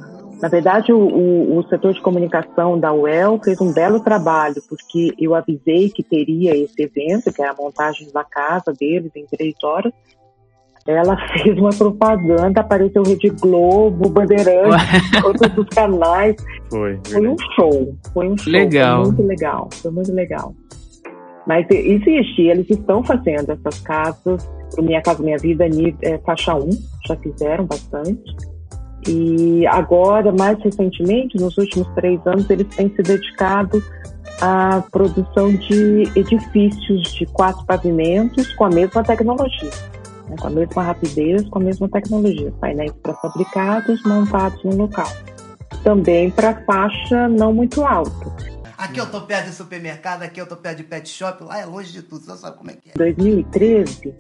Na 0.41 0.49
verdade, 0.49 0.93
o, 0.93 0.99
o, 0.99 1.59
o, 1.59 1.69
setor 1.69 1.95
de 1.95 2.01
comunicação 2.01 2.79
da 2.79 2.93
UEL 2.93 3.41
fez 3.43 3.59
um 3.61 3.73
belo 3.73 4.01
trabalho, 4.01 4.63
porque 4.69 5.15
eu 5.19 5.35
avisei 5.35 5.89
que 5.89 6.03
teria 6.03 6.55
esse 6.55 6.83
evento, 6.83 7.33
que 7.33 7.43
é 7.43 7.49
a 7.49 7.55
montagem 7.55 8.11
da 8.13 8.23
casa 8.23 8.73
deles 8.79 9.11
em 9.17 9.25
três 9.25 9.55
horas. 9.63 9.93
Ela 10.87 11.17
fez 11.33 11.59
uma 11.59 11.71
propaganda, 11.71 12.61
apareceu 12.61 13.03
Rede 13.03 13.31
Globo, 13.31 14.09
Bandeirante, 14.09 14.85
todos 15.21 15.59
os 15.59 15.69
canais. 15.69 16.37
Foi. 16.71 16.99
Foi 17.05 17.29
um 17.29 17.37
show. 17.55 17.95
Foi 18.13 18.29
um 18.29 18.37
show. 18.37 18.53
Legal. 18.53 19.05
Foi 19.05 19.13
muito 19.13 19.27
legal. 19.27 19.69
Foi 19.73 19.91
muito 19.91 20.13
legal. 20.13 20.55
Mas 21.47 21.65
existe, 21.71 22.43
eles 22.43 22.69
estão 22.69 23.05
fazendo 23.05 23.53
essas 23.53 23.81
casas, 23.81 24.51
o 24.77 24.83
Minha 24.83 25.01
Casa 25.01 25.23
Minha 25.23 25.39
Vida, 25.39 25.65
é, 26.03 26.19
faixa 26.19 26.57
1, 26.57 26.71
já 27.07 27.17
fizeram 27.17 27.65
bastante. 27.65 28.35
E 29.09 29.65
agora, 29.69 30.33
mais 30.33 30.61
recentemente, 30.63 31.39
nos 31.39 31.57
últimos 31.57 31.87
três 31.95 32.21
anos, 32.27 32.51
eles 32.51 32.67
têm 32.75 32.89
se 32.89 33.03
dedicado 33.03 33.81
à 34.41 34.83
produção 34.91 35.53
de 35.53 36.03
edifícios 36.17 37.15
de 37.15 37.25
quatro 37.27 37.65
pavimentos 37.65 38.53
com 38.55 38.65
a 38.65 38.69
mesma 38.69 39.05
tecnologia, 39.05 39.71
né, 40.29 40.37
com 40.41 40.47
a 40.47 40.51
mesma 40.51 40.83
rapidez, 40.83 41.49
com 41.49 41.59
a 41.59 41.63
mesma 41.63 41.89
tecnologia. 41.89 42.53
Painéis 42.61 42.93
pré-fabricados 43.03 44.03
montados 44.05 44.63
no 44.65 44.77
local. 44.77 45.09
Também 45.83 46.31
para 46.31 46.55
faixa 46.65 47.29
não 47.29 47.53
muito 47.53 47.85
alta. 47.85 48.57
Aqui 48.77 49.01
eu 49.01 49.11
tô 49.11 49.23
perto 49.23 49.47
de 49.47 49.55
supermercado, 49.55 50.23
aqui 50.23 50.41
eu 50.41 50.47
tô 50.47 50.57
perto 50.57 50.79
de 50.79 50.85
pet 50.85 51.09
shop, 51.09 51.45
lá 51.45 51.61
é 51.61 51.65
longe 51.65 51.93
de 51.93 52.03
tudo, 52.03 52.25
você 52.25 52.37
sabe 52.37 52.59
como 52.59 52.71
é 52.71 52.75
que 52.75 52.91
é. 52.91 52.93
Em 52.93 53.15
2013, 53.15 54.15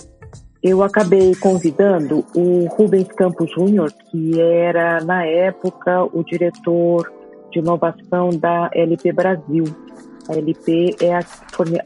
eu 0.62 0.82
acabei 0.82 1.34
convidando 1.36 2.24
o 2.34 2.66
Rubens 2.66 3.08
Campos 3.08 3.50
Júnior, 3.52 3.92
que 4.10 4.40
era, 4.40 5.04
na 5.04 5.24
época, 5.24 6.04
o 6.04 6.24
diretor 6.24 7.12
de 7.52 7.58
inovação 7.58 8.30
da 8.30 8.70
LP 8.72 9.12
Brasil. 9.12 9.64
A 10.28 10.34
LP 10.34 10.96
é 11.00 11.14
a, 11.14 11.24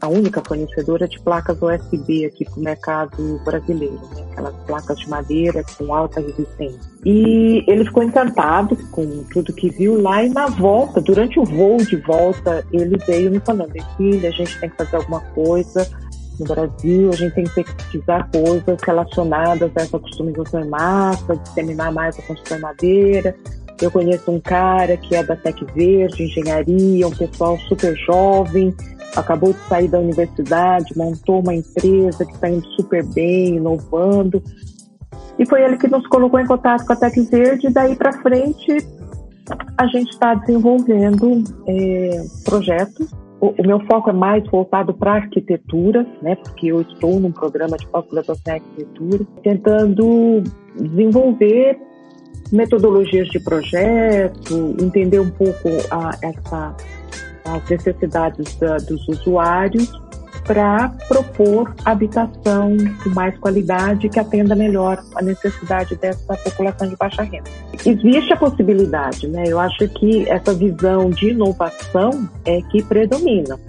a 0.01 0.07
única 0.07 0.41
fornecedora 0.45 1.07
de 1.07 1.19
placas 1.21 1.57
USB 1.61 2.25
aqui 2.25 2.45
para 2.45 2.59
o 2.59 2.63
mercado 2.63 3.41
brasileiro, 3.45 3.99
né? 4.15 4.25
aquelas 4.31 4.55
placas 4.65 4.99
de 4.99 5.09
madeira 5.09 5.63
com 5.77 5.93
alta 5.93 6.19
resistência. 6.19 6.79
E 7.05 7.63
ele 7.67 7.85
ficou 7.85 8.03
encantado 8.03 8.75
com 8.91 9.23
tudo 9.31 9.53
que 9.53 9.69
viu 9.69 10.01
lá 10.01 10.23
e 10.23 10.29
na 10.29 10.47
volta, 10.47 11.01
durante 11.01 11.39
o 11.39 11.45
voo 11.45 11.77
de 11.77 11.97
volta, 11.97 12.65
ele 12.71 12.97
veio 13.05 13.31
me 13.31 13.39
falando, 13.39 13.73
filha, 13.97 14.29
a 14.29 14.31
gente 14.31 14.59
tem 14.59 14.69
que 14.69 14.77
fazer 14.77 14.95
alguma 14.95 15.21
coisa 15.21 15.87
no 16.39 16.45
Brasil, 16.45 17.09
a 17.09 17.15
gente 17.15 17.33
tem 17.35 17.43
que 17.43 17.75
pesquisar 17.75 18.29
coisas 18.31 18.81
relacionadas 18.83 19.71
a 19.75 19.81
essa 19.81 19.99
customização 19.99 20.61
em 20.61 20.69
massa, 20.69 21.35
disseminar 21.35 21.91
mais 21.91 22.17
a 22.17 22.21
construção 22.23 22.57
em 22.57 22.61
madeira, 22.61 23.35
eu 23.81 23.91
conheço 23.91 24.31
um 24.31 24.39
cara 24.39 24.95
que 24.97 25.15
é 25.15 25.23
da 25.23 25.35
Tec 25.35 25.63
Verde, 25.73 26.23
engenharia, 26.23 27.07
um 27.07 27.11
pessoal 27.11 27.57
super 27.67 27.95
jovem, 27.97 28.73
acabou 29.15 29.53
de 29.53 29.59
sair 29.67 29.87
da 29.87 29.99
universidade, 29.99 30.95
montou 30.95 31.41
uma 31.41 31.55
empresa 31.55 32.25
que 32.25 32.33
está 32.33 32.49
indo 32.49 32.65
super 32.75 33.03
bem, 33.07 33.57
inovando. 33.57 34.41
E 35.39 35.45
foi 35.45 35.63
ele 35.63 35.77
que 35.77 35.87
nos 35.87 36.05
colocou 36.07 36.39
em 36.39 36.45
contato 36.45 36.85
com 36.85 36.93
a 36.93 36.95
Tec 36.95 37.15
Verde, 37.29 37.67
e 37.67 37.73
daí 37.73 37.95
para 37.95 38.13
frente 38.21 38.77
a 39.77 39.87
gente 39.87 40.11
está 40.11 40.35
desenvolvendo 40.35 41.43
é, 41.67 42.23
projetos. 42.45 43.11
O, 43.39 43.47
o, 43.47 43.65
meu 43.65 43.79
foco 43.87 44.11
é 44.11 44.13
mais 44.13 44.47
voltado 44.49 44.93
para 44.93 45.13
arquitetura, 45.13 46.05
né? 46.21 46.35
Porque 46.35 46.67
eu 46.67 46.81
estou 46.81 47.19
num 47.19 47.31
programa 47.31 47.75
de 47.75 47.87
pós-graduação 47.87 48.43
em 48.47 48.51
arquitetura, 48.51 49.25
tentando 49.43 50.43
desenvolver 50.79 51.79
metodologias 52.51 53.27
de 53.29 53.39
projeto, 53.39 54.75
entender 54.79 55.19
um 55.19 55.29
pouco 55.29 55.69
a, 55.89 56.11
essa, 56.21 56.75
as 57.45 57.69
necessidades 57.69 58.55
da, 58.55 58.77
dos 58.77 59.07
usuários 59.07 59.91
para 60.45 60.89
propor 61.07 61.73
habitação 61.85 62.75
com 63.03 63.09
mais 63.11 63.37
qualidade 63.37 64.09
que 64.09 64.19
atenda 64.19 64.55
melhor 64.55 65.01
a 65.15 65.21
necessidade 65.21 65.95
dessa 65.95 66.35
população 66.35 66.89
de 66.89 66.95
baixa 66.95 67.23
renda. 67.23 67.49
Existe 67.85 68.33
a 68.33 68.37
possibilidade, 68.37 69.27
né? 69.27 69.43
Eu 69.47 69.59
acho 69.59 69.87
que 69.89 70.27
essa 70.29 70.53
visão 70.53 71.09
de 71.09 71.29
inovação 71.29 72.27
é 72.45 72.61
que 72.63 72.83
predomina. 72.83 73.59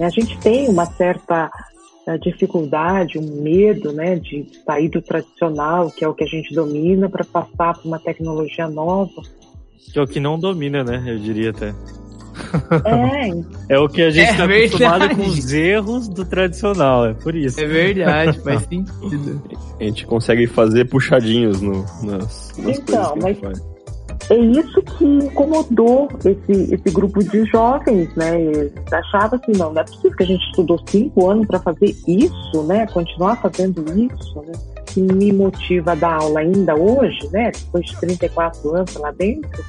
A 0.00 0.08
gente 0.08 0.38
tem 0.38 0.68
uma 0.68 0.86
certa 0.86 1.50
eh, 2.06 2.18
dificuldade, 2.18 3.18
um 3.18 3.42
medo, 3.42 3.92
né, 3.92 4.16
de 4.16 4.46
sair 4.64 4.88
do 4.88 5.02
tradicional, 5.02 5.90
que 5.90 6.04
é 6.04 6.08
o 6.08 6.14
que 6.14 6.22
a 6.24 6.26
gente 6.26 6.54
domina, 6.54 7.08
para 7.08 7.24
passar 7.24 7.74
para 7.74 7.84
uma 7.84 7.98
tecnologia 7.98 8.68
nova. 8.68 9.22
Que 9.92 9.98
é 9.98 10.02
o 10.02 10.06
que 10.06 10.20
não 10.20 10.38
domina, 10.38 10.84
né? 10.84 11.02
Eu 11.06 11.18
diria 11.18 11.50
até. 11.50 11.74
É. 12.84 13.30
é 13.74 13.78
o 13.78 13.88
que 13.88 14.02
a 14.02 14.10
gente 14.10 14.30
está 14.30 14.44
é 14.44 14.66
acostumado 14.66 15.16
com 15.16 15.22
os 15.22 15.52
erros 15.52 16.08
do 16.08 16.24
tradicional, 16.24 17.06
é 17.06 17.14
por 17.14 17.34
isso. 17.34 17.60
É 17.60 17.66
verdade, 17.66 18.38
faz 18.40 18.62
sentido. 18.62 19.42
A 19.80 19.84
gente 19.84 20.06
consegue 20.06 20.46
fazer 20.46 20.84
puxadinhos 20.84 21.60
no, 21.60 21.84
nas, 22.02 22.52
nas 22.58 22.78
então, 22.78 23.16
mas 23.20 23.38
é 24.28 24.36
isso 24.36 24.82
que 24.82 25.04
incomodou 25.04 26.08
esse, 26.24 26.74
esse 26.74 26.94
grupo 26.94 27.22
de 27.22 27.44
jovens, 27.46 28.12
né? 28.16 28.40
Eles 28.40 28.72
achavam 28.92 29.38
assim, 29.40 29.52
não, 29.56 29.72
não 29.72 29.80
é 29.80 29.84
possível 29.84 30.16
que 30.16 30.22
a 30.22 30.26
gente 30.26 30.44
estudou 30.46 30.80
cinco 30.86 31.28
anos 31.30 31.46
para 31.46 31.60
fazer 31.60 31.94
isso, 32.06 32.62
né? 32.64 32.86
Continuar 32.88 33.40
fazendo 33.40 33.84
isso, 33.96 34.42
né? 34.42 34.52
Que 34.86 35.00
me 35.00 35.32
motiva 35.32 35.92
a 35.92 35.94
dar 35.94 36.22
aula 36.22 36.40
ainda 36.40 36.74
hoje, 36.74 37.28
né? 37.30 37.52
Depois 37.52 37.86
de 37.86 37.96
34 38.00 38.74
anos 38.74 38.94
lá 38.96 39.12
dentro, 39.12 39.64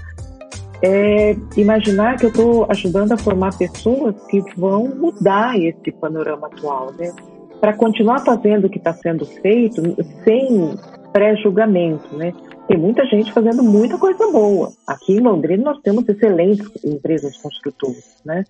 é 0.82 1.36
imaginar 1.56 2.18
que 2.18 2.25
eu 2.25 2.30
estou 2.30 2.66
ajudando 2.70 3.12
a 3.12 3.18
formar 3.18 3.56
pessoas 3.58 4.16
que 4.27 4.42
vão 4.56 4.88
mudar 4.88 5.58
esse 5.60 5.92
panorama 5.92 6.48
atual, 6.48 6.92
né? 6.98 7.13
Para 7.60 7.74
continuar 7.74 8.20
fazendo 8.20 8.66
o 8.66 8.70
que 8.70 8.77
está 8.77 8.94
sendo 8.94 9.25
feito 9.25 9.82
sem 10.24 10.75
pré-julgamento, 11.12 12.16
né? 12.16 12.34
Tem 12.68 12.78
muita 12.78 13.06
gente 13.06 13.32
fazendo 13.32 13.64
muita 13.64 13.98
coisa 13.98 14.30
boa. 14.32 14.72
Aqui 14.86 15.14
em 15.14 15.22
Londrina 15.22 15.64
nós 15.64 15.82
temos 15.82 16.08
excelentes 16.08 16.70
empresas 16.84 17.38
construtoras, 17.38 18.22
né? 18.26 18.44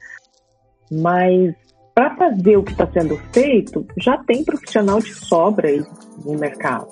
Mas 0.91 1.53
para 1.93 2.15
fazer 2.15 2.57
o 2.57 2.63
que 2.63 2.71
está 2.71 2.87
sendo 2.91 3.17
feito, 3.33 3.85
já 3.97 4.17
tem 4.19 4.43
profissional 4.43 4.99
de 4.99 5.13
sobra 5.13 5.67
aí 5.67 5.83
no 6.23 6.37
mercado. 6.37 6.87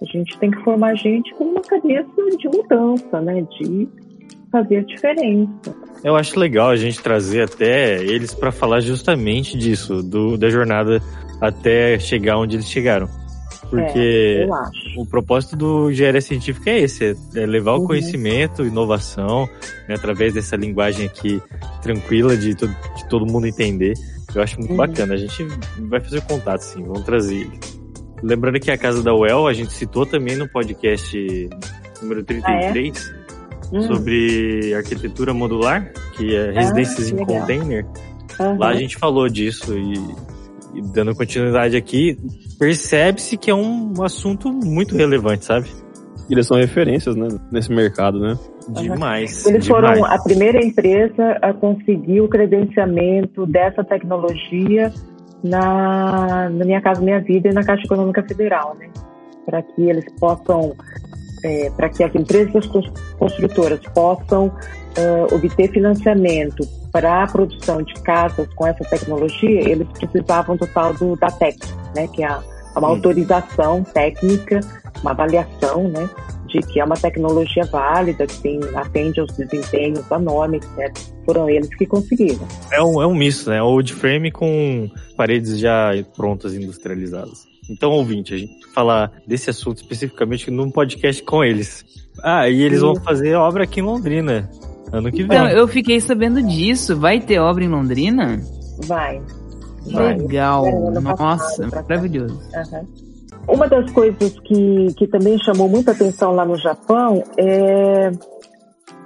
A 0.00 0.04
gente 0.04 0.38
tem 0.38 0.50
que 0.50 0.62
formar 0.62 0.94
gente 0.94 1.34
com 1.34 1.44
uma 1.44 1.62
cabeça 1.62 2.08
de 2.38 2.48
mudança, 2.48 3.20
né? 3.20 3.42
De 3.58 3.88
fazer 4.50 4.76
a 4.78 4.82
diferença. 4.82 5.74
Eu 6.04 6.14
acho 6.16 6.38
legal 6.38 6.68
a 6.70 6.76
gente 6.76 7.02
trazer 7.02 7.42
até 7.42 8.02
eles 8.02 8.34
para 8.34 8.52
falar 8.52 8.80
justamente 8.80 9.56
disso, 9.56 10.02
do, 10.02 10.38
da 10.38 10.48
jornada 10.48 11.02
até 11.40 11.98
chegar 11.98 12.38
onde 12.38 12.56
eles 12.56 12.68
chegaram. 12.68 13.08
Porque 13.70 14.46
é, 14.48 14.98
o 14.98 15.04
propósito 15.04 15.54
do 15.56 15.90
engenharia 15.90 16.20
científica 16.20 16.70
é 16.70 16.80
esse, 16.80 17.16
é 17.34 17.46
levar 17.46 17.72
o 17.74 17.80
uhum. 17.80 17.86
conhecimento, 17.88 18.64
inovação, 18.64 19.48
né, 19.86 19.94
através 19.94 20.32
dessa 20.32 20.56
linguagem 20.56 21.06
aqui 21.06 21.40
tranquila 21.82 22.36
de, 22.36 22.54
to 22.54 22.66
de 22.66 23.08
todo 23.08 23.30
mundo 23.30 23.46
entender. 23.46 23.94
Eu 24.34 24.42
acho 24.42 24.58
muito 24.58 24.70
uhum. 24.70 24.76
bacana. 24.76 25.14
A 25.14 25.16
gente 25.16 25.44
vai 25.80 26.00
fazer 26.00 26.22
contato, 26.22 26.60
sim, 26.60 26.82
vamos 26.82 27.02
trazer 27.02 27.36
ele. 27.36 27.60
Lembrando 28.22 28.58
que 28.58 28.70
a 28.70 28.78
Casa 28.78 29.02
da 29.02 29.14
UEL, 29.14 29.46
a 29.46 29.52
gente 29.52 29.72
citou 29.72 30.04
também 30.04 30.36
no 30.36 30.48
podcast 30.48 31.16
número 32.02 32.24
33, 32.24 33.12
ah, 33.12 33.14
é? 33.14 33.76
Hum. 33.76 33.82
sobre 33.82 34.74
arquitetura 34.74 35.34
modular, 35.34 35.92
que 36.16 36.34
é 36.34 36.50
residências 36.52 37.12
ah, 37.12 37.14
em 37.14 37.24
container. 37.24 37.86
Uhum. 38.40 38.58
Lá 38.58 38.68
a 38.68 38.74
gente 38.74 38.96
falou 38.96 39.28
disso 39.28 39.76
e, 39.76 39.94
e 40.74 40.82
dando 40.82 41.14
continuidade 41.14 41.76
aqui, 41.76 42.18
percebe-se 42.58 43.36
que 43.36 43.50
é 43.50 43.54
um 43.54 43.92
assunto 44.02 44.52
muito 44.52 44.96
relevante, 44.96 45.44
sabe? 45.44 45.68
Eles 46.30 46.46
são 46.46 46.58
referências, 46.58 47.16
né, 47.16 47.28
nesse 47.50 47.70
mercado, 47.72 48.20
né? 48.20 48.38
Demais. 48.68 49.46
Eles 49.46 49.64
demais. 49.64 49.66
foram 49.66 50.04
a 50.04 50.22
primeira 50.22 50.62
empresa 50.62 51.38
a 51.40 51.54
conseguir 51.54 52.20
o 52.20 52.28
credenciamento 52.28 53.46
dessa 53.46 53.82
tecnologia 53.82 54.92
na, 55.42 56.50
na 56.50 56.64
Minha 56.64 56.82
Casa 56.82 57.00
Minha 57.00 57.20
Vida 57.20 57.48
e 57.48 57.52
na 57.52 57.64
Caixa 57.64 57.84
Econômica 57.84 58.22
Federal, 58.22 58.76
né? 58.78 58.88
Para 59.46 59.62
que 59.62 59.88
eles 59.88 60.04
possam 60.20 60.74
é, 61.44 61.70
para 61.70 61.88
que 61.88 62.02
as 62.02 62.14
empresas 62.14 62.66
construtoras 63.18 63.80
possam 63.94 64.48
uh, 64.48 65.34
obter 65.34 65.70
financiamento 65.70 66.66
para 66.92 67.22
a 67.22 67.26
produção 67.26 67.82
de 67.82 67.94
casas 68.02 68.46
com 68.54 68.66
essa 68.66 68.84
tecnologia, 68.84 69.68
eles 69.68 69.88
precisavam 69.88 70.56
do 70.56 70.66
tal 70.66 70.94
do 70.94 71.16
da 71.16 71.30
TEC, 71.30 71.58
né, 71.94 72.08
que 72.08 72.22
é 72.22 72.38
uma 72.76 72.88
hum. 72.88 72.92
autorização 72.92 73.82
técnica, 73.82 74.60
uma 75.02 75.10
avaliação, 75.10 75.88
né, 75.88 76.08
de 76.48 76.60
que 76.60 76.80
é 76.80 76.84
uma 76.84 76.96
tecnologia 76.96 77.64
válida, 77.64 78.26
que 78.26 78.40
tem, 78.40 78.60
atende 78.74 79.20
aos 79.20 79.32
desempenhos 79.36 80.06
da 80.08 80.18
norma, 80.18 80.56
etc. 80.56 80.96
Foram 81.24 81.48
eles 81.48 81.72
que 81.74 81.86
conseguiram. 81.86 82.46
É 82.72 82.82
um, 82.82 83.02
é 83.02 83.06
um 83.06 83.14
misto, 83.14 83.50
né? 83.50 83.62
Old 83.62 83.92
frame 83.92 84.32
com 84.32 84.90
paredes 85.16 85.58
já 85.58 85.90
prontas, 86.16 86.54
industrializadas. 86.54 87.46
Então, 87.68 87.90
ouvinte, 87.90 88.32
a 88.32 88.38
gente 88.38 88.66
falar 88.72 89.12
desse 89.26 89.50
assunto 89.50 89.76
especificamente 89.76 90.50
num 90.50 90.70
podcast 90.70 91.22
com 91.22 91.44
eles. 91.44 91.84
Ah, 92.22 92.48
e 92.48 92.62
eles 92.62 92.80
Sim. 92.80 92.86
vão 92.86 92.96
fazer 92.96 93.34
obra 93.34 93.64
aqui 93.64 93.80
em 93.80 93.82
Londrina, 93.82 94.50
ano 94.92 95.10
que 95.10 95.24
vem. 95.24 95.26
Então, 95.26 95.48
eu 95.48 95.68
fiquei 95.68 96.00
sabendo 96.00 96.42
disso. 96.42 96.98
Vai 96.98 97.20
ter 97.20 97.38
obra 97.38 97.64
em 97.64 97.68
Londrina? 97.68 98.40
Vai. 98.86 99.20
Vai. 99.92 100.16
Legal. 100.16 100.64
Nossa, 100.92 101.66
maravilhoso. 101.68 102.40
Uhum. 102.54 103.08
Uma 103.48 103.66
das 103.66 103.90
coisas 103.92 104.38
que, 104.40 104.88
que 104.94 105.06
também 105.06 105.38
chamou 105.38 105.68
muita 105.68 105.92
atenção 105.92 106.34
lá 106.34 106.44
no 106.44 106.56
Japão 106.56 107.22
é 107.38 108.10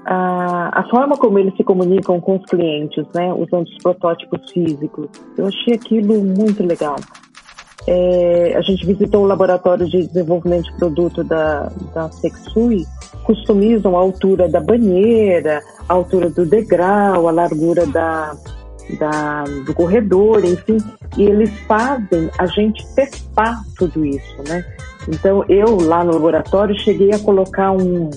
a, 0.05 0.81
a 0.81 0.91
forma 0.91 1.17
como 1.17 1.39
eles 1.39 1.57
se 1.57 1.63
comunicam 1.63 2.21
com 2.21 2.37
os 2.37 2.45
clientes, 2.47 3.07
né, 3.15 3.33
usando 3.33 3.69
os 3.69 3.79
protótipos 3.83 4.51
físicos. 4.51 5.09
Eu 5.39 5.47
achei 5.47 5.75
aquilo 5.75 6.23
muito 6.25 6.65
legal. 6.65 6.97
É, 7.87 8.55
a 8.57 8.61
gente 8.61 8.87
visitou 8.87 9.25
o 9.25 9.27
laboratório 9.27 9.89
de 9.89 10.07
desenvolvimento 10.07 10.71
de 10.71 10.77
produto 10.77 11.25
da, 11.25 11.71
da 11.93 12.11
Sexui, 12.13 12.87
customizam 13.25 13.97
a 13.97 14.01
altura 14.01 14.49
da 14.49 14.61
banheira, 14.61 15.61
a 15.89 15.93
altura 15.93 16.31
do 16.31 16.47
degrau, 16.47 17.29
a 17.29 17.33
largura 17.33 17.87
da, 17.87 18.37
da, 18.99 19.45
do 19.67 19.75
corredor, 19.75 20.45
enfim, 20.45 20.79
e 21.17 21.25
eles 21.25 21.51
fazem 21.67 22.31
a 22.39 22.47
gente 22.47 22.87
testar 22.95 23.63
tudo 23.77 24.05
isso, 24.05 24.37
né? 24.49 24.65
Então, 25.09 25.45
eu 25.49 25.81
lá 25.81 26.05
no 26.05 26.13
laboratório 26.13 26.79
cheguei 26.79 27.13
a 27.13 27.19
colocar 27.19 27.73
um, 27.73 28.11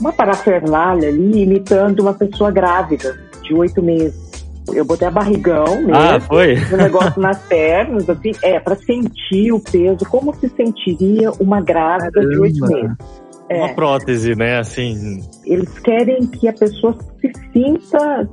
uma 0.00 0.12
parafernália 0.12 1.08
ali 1.08 1.42
imitando 1.42 2.00
uma 2.00 2.12
pessoa 2.12 2.50
grávida 2.50 3.18
de 3.42 3.54
oito 3.54 3.82
meses. 3.82 4.25
Eu 4.72 4.84
botei 4.84 5.08
a 5.08 5.10
barrigão 5.10 5.76
mesmo, 5.76 5.94
ah, 5.94 6.20
foi? 6.20 6.54
o 6.72 6.76
negócio 6.76 7.20
nas 7.20 7.38
pernas, 7.46 8.08
assim, 8.08 8.32
é, 8.42 8.58
para 8.58 8.76
sentir 8.76 9.52
o 9.52 9.60
peso, 9.60 10.04
como 10.08 10.34
se 10.34 10.48
sentiria 10.48 11.30
uma 11.38 11.60
grávida 11.60 12.10
Caramba. 12.12 12.32
de 12.32 12.40
oito 12.40 12.66
meses. 12.66 13.26
É. 13.48 13.58
Uma 13.58 13.74
prótese, 13.74 14.34
né? 14.34 14.58
Assim. 14.58 15.20
Eles 15.44 15.78
querem 15.78 16.26
que 16.26 16.48
a 16.48 16.52
pessoa 16.52 16.96
se 17.20 17.32
sinta, 17.52 18.28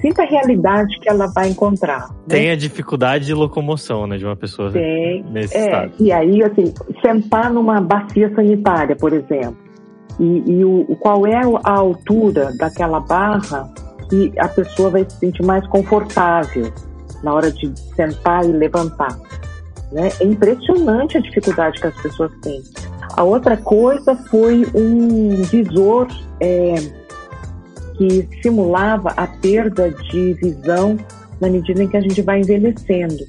sinta 0.00 0.22
a 0.22 0.26
realidade 0.26 0.98
que 1.00 1.08
ela 1.08 1.26
vai 1.26 1.48
encontrar. 1.48 2.08
Né? 2.08 2.16
Tem 2.28 2.50
a 2.50 2.56
dificuldade 2.56 3.26
de 3.26 3.34
locomoção, 3.34 4.06
né? 4.06 4.16
De 4.16 4.24
uma 4.24 4.36
pessoa 4.36 4.72
Tem. 4.72 5.22
nesse 5.30 5.56
é. 5.56 5.66
estado. 5.66 5.92
E 6.00 6.10
aí, 6.10 6.42
assim, 6.42 6.72
sentar 7.02 7.52
numa 7.52 7.80
bacia 7.80 8.34
sanitária, 8.34 8.96
por 8.96 9.12
exemplo. 9.12 9.58
E, 10.18 10.50
e 10.50 10.64
o, 10.64 10.96
qual 11.00 11.26
é 11.26 11.42
a 11.62 11.78
altura 11.78 12.50
daquela 12.56 13.00
barra 13.00 13.70
que 14.08 14.32
a 14.38 14.48
pessoa 14.48 14.90
vai 14.90 15.06
se 15.08 15.18
sentir 15.18 15.42
mais 15.42 15.66
confortável 15.68 16.72
na 17.22 17.34
hora 17.34 17.50
de 17.50 17.72
sentar 17.94 18.44
e 18.44 18.52
levantar. 18.52 19.18
Né? 19.92 20.10
É 20.20 20.24
impressionante 20.24 21.16
a 21.16 21.20
dificuldade 21.20 21.80
que 21.80 21.86
as 21.86 22.02
pessoas 22.02 22.30
têm. 22.42 22.62
A 23.14 23.22
outra 23.22 23.56
coisa 23.56 24.14
foi 24.14 24.66
um 24.74 25.42
visor 25.42 26.08
é, 26.40 26.74
que 27.96 28.28
simulava 28.42 29.10
a 29.16 29.26
perda 29.26 29.90
de 29.90 30.34
visão 30.34 30.96
na 31.40 31.48
medida 31.48 31.82
em 31.82 31.88
que 31.88 31.96
a 31.96 32.00
gente 32.00 32.20
vai 32.22 32.40
envelhecendo. 32.40 33.24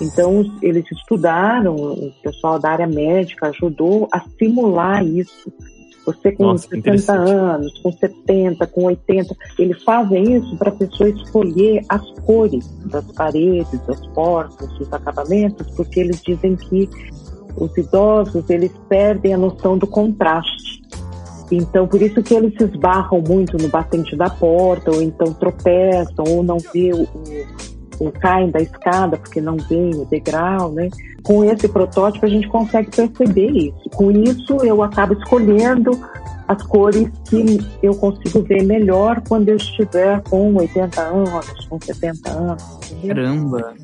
Então, 0.00 0.44
eles 0.60 0.84
estudaram, 0.90 1.76
o 1.76 2.12
pessoal 2.22 2.58
da 2.58 2.70
área 2.70 2.86
médica 2.86 3.48
ajudou 3.48 4.08
a 4.12 4.20
simular 4.38 5.04
isso 5.04 5.52
Você 6.04 6.32
com 6.32 6.44
Nossa, 6.44 6.68
60 6.68 7.12
anos, 7.12 7.78
com 7.80 7.92
70, 7.92 8.66
com 8.66 8.84
80, 8.84 9.36
eles 9.58 9.82
fazem 9.84 10.36
isso 10.36 10.56
para 10.56 10.70
a 10.70 10.74
pessoa 10.74 11.08
escolher 11.08 11.84
as 11.88 12.10
cores 12.20 12.68
das 12.86 13.04
paredes, 13.12 13.80
das 13.86 14.04
portas, 14.08 14.68
dos 14.78 14.92
acabamentos, 14.92 15.66
porque 15.76 16.00
eles 16.00 16.20
dizem 16.22 16.56
que 16.56 16.88
os 17.56 17.76
idosos 17.76 18.48
eles 18.50 18.72
perdem 18.88 19.34
a 19.34 19.38
noção 19.38 19.78
do 19.78 19.86
contraste. 19.86 20.82
Então, 21.50 21.86
por 21.86 22.00
isso 22.00 22.22
que 22.22 22.34
eles 22.34 22.54
se 22.56 22.64
esbarram 22.64 23.20
muito 23.20 23.58
no 23.58 23.68
batente 23.68 24.16
da 24.16 24.30
porta, 24.30 24.90
ou 24.90 25.02
então 25.02 25.34
tropeçam, 25.34 26.24
ou 26.26 26.42
não 26.42 26.56
vê 26.72 26.92
o, 26.94 27.06
o, 28.02 28.08
o 28.08 28.12
caem 28.12 28.50
da 28.50 28.60
escada 28.60 29.16
porque 29.16 29.40
não 29.40 29.56
vê 29.56 29.90
o 29.94 30.04
degrau, 30.04 30.72
né? 30.72 30.88
Com 31.22 31.44
esse 31.44 31.68
protótipo 31.68 32.26
a 32.26 32.28
gente 32.28 32.48
consegue 32.48 32.90
perceber 32.90 33.50
isso. 33.50 33.90
Com 33.94 34.10
isso 34.10 34.56
eu 34.64 34.82
acabo 34.82 35.14
escolhendo 35.14 35.92
as 36.48 36.62
cores 36.64 37.08
que 37.28 37.58
eu 37.82 37.94
consigo 37.94 38.42
ver 38.42 38.62
melhor 38.64 39.22
quando 39.28 39.48
eu 39.48 39.56
estiver 39.56 40.20
com 40.22 40.54
80 40.54 41.00
anos, 41.00 41.66
com 41.68 41.80
70 41.80 42.30
anos. 42.30 42.78
Entendeu? 42.90 43.14
Caramba! 43.14 43.74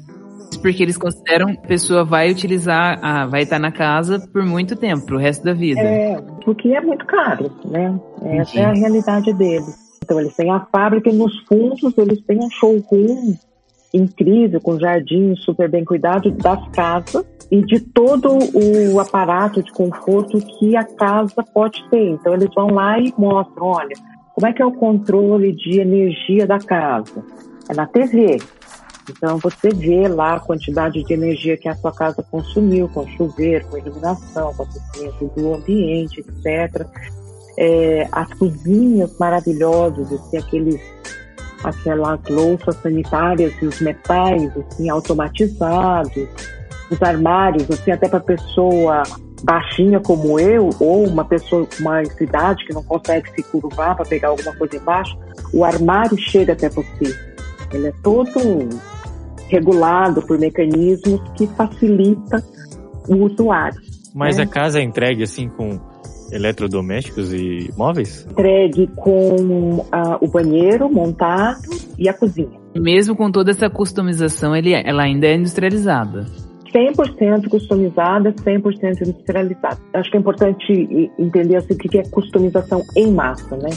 porque 0.63 0.83
eles 0.83 0.97
consideram 0.97 1.55
que 1.55 1.59
a 1.59 1.69
pessoa 1.69 2.05
vai 2.05 2.31
utilizar, 2.31 2.99
ah, 3.03 3.27
vai 3.27 3.43
estar 3.43 3.59
na 3.59 3.71
casa 3.71 4.19
por 4.33 4.43
muito 4.45 4.77
tempo, 4.77 5.07
pro 5.07 5.19
resto 5.19 5.45
da 5.45 5.53
vida. 5.53 5.81
É, 5.81 6.21
porque 6.45 6.69
é 6.71 6.81
muito 6.81 7.07
caro, 7.07 7.51
né? 7.65 7.99
Essa 8.23 8.59
é 8.59 8.65
a 8.65 8.73
realidade 8.73 9.33
deles. 9.35 9.77
Então 10.03 10.19
eles 10.19 10.35
têm 10.35 10.51
a 10.51 10.61
fábrica 10.61 11.11
e 11.11 11.13
nos 11.13 11.39
fundos 11.41 11.97
eles 11.97 12.21
têm 12.23 12.39
um 12.39 12.51
showroom 12.51 13.35
incrível, 13.93 14.61
com 14.61 14.79
jardim 14.79 15.35
super 15.37 15.71
bem 15.71 15.85
cuidado 15.85 16.31
das 16.31 16.69
casas 16.71 17.25
e 17.51 17.63
de 17.63 17.81
todo 17.81 18.39
o 18.55 19.01
aparato 19.01 19.63
de 19.63 19.73
conforto 19.73 20.39
que 20.39 20.77
a 20.77 20.85
casa 20.85 21.43
pode 21.55 21.83
ter. 21.91 22.11
Então 22.11 22.35
eles 22.35 22.51
vão 22.55 22.69
lá 22.69 22.99
e 22.99 23.13
mostram, 23.17 23.67
olha, 23.67 23.97
como 24.35 24.47
é 24.47 24.53
que 24.53 24.63
é 24.63 24.67
o 24.67 24.73
controle 24.73 25.53
de 25.53 25.81
energia 25.81 26.47
da 26.47 26.59
casa? 26.59 27.25
É 27.69 27.75
na 27.75 27.87
TV. 27.87 28.39
Então 29.11 29.39
você 29.39 29.71
vê 29.71 30.07
lá 30.07 30.35
a 30.35 30.41
quantidade 30.41 31.03
de 31.03 31.13
energia 31.13 31.57
que 31.57 31.69
a 31.69 31.75
sua 31.75 31.93
casa 31.93 32.23
consumiu, 32.31 32.89
com 32.89 33.07
chuveiro, 33.17 33.67
com 33.69 33.79
iluminação, 33.79 34.55
com 34.55 34.63
aquecimento 34.63 35.33
do 35.35 35.55
ambiente, 35.55 36.21
etc. 36.21 36.87
É, 37.59 38.09
as 38.13 38.33
cozinhas 38.35 39.17
maravilhosas, 39.19 40.13
assim, 40.13 40.37
aqueles, 40.37 40.81
aquelas 41.65 42.21
louças 42.29 42.77
sanitárias 42.77 43.53
e 43.61 43.67
os 43.67 43.81
metais 43.81 44.51
assim, 44.57 44.89
automatizados, 44.89 46.29
os 46.91 47.03
armários, 47.03 47.71
assim, 47.71 47.91
até 47.91 48.09
para 48.09 48.21
pessoa 48.21 49.03
baixinha 49.43 50.01
como 50.01 50.39
eu, 50.39 50.71
ou 50.81 51.07
uma 51.07 51.25
pessoa 51.25 51.67
com 51.67 51.85
mais 51.85 52.09
idade 52.21 52.65
que 52.65 52.75
não 52.75 52.83
consegue 52.83 53.31
se 53.31 53.43
curvar 53.45 53.95
para 53.95 54.05
pegar 54.05 54.29
alguma 54.29 54.55
coisa 54.57 54.77
embaixo, 54.77 55.17
o 55.53 55.65
armário 55.65 56.19
chega 56.19 56.53
até 56.53 56.69
você. 56.69 57.17
Ele 57.73 57.89
é 57.89 57.93
todo 58.03 58.69
regulado 59.49 60.23
por 60.23 60.39
mecanismos 60.39 61.21
que 61.37 61.47
facilita 61.49 62.43
o 63.09 63.17
usuário. 63.25 63.81
Mas 64.15 64.37
né? 64.37 64.45
a 64.45 64.47
casa 64.47 64.81
é 64.81 64.83
entregue 64.83 65.23
assim 65.23 65.49
com 65.49 65.79
eletrodomésticos 66.31 67.33
e 67.33 67.71
móveis? 67.77 68.27
Entregue 68.31 68.87
com 68.97 69.77
uh, 69.77 69.85
o 70.21 70.29
banheiro 70.29 70.89
montado 70.91 71.69
e 71.99 72.09
a 72.09 72.15
cozinha. 72.15 72.59
Mesmo 72.77 73.17
com 73.17 73.31
toda 73.31 73.51
essa 73.51 73.69
customização, 73.69 74.55
ele, 74.55 74.73
ela 74.73 75.03
ainda 75.03 75.27
é 75.27 75.35
industrializada. 75.35 76.27
100% 76.73 77.49
customizada, 77.49 78.33
100% 78.33 79.01
industrializada. 79.03 79.79
Acho 79.95 80.11
que 80.11 80.17
é 80.17 80.21
importante 80.21 81.11
entender 81.19 81.57
assim, 81.57 81.75
o 81.75 81.79
que 81.79 81.99
é 81.99 82.03
customização 82.03 82.83
em 82.95 83.13
massa, 83.13 83.57
né? 83.57 83.71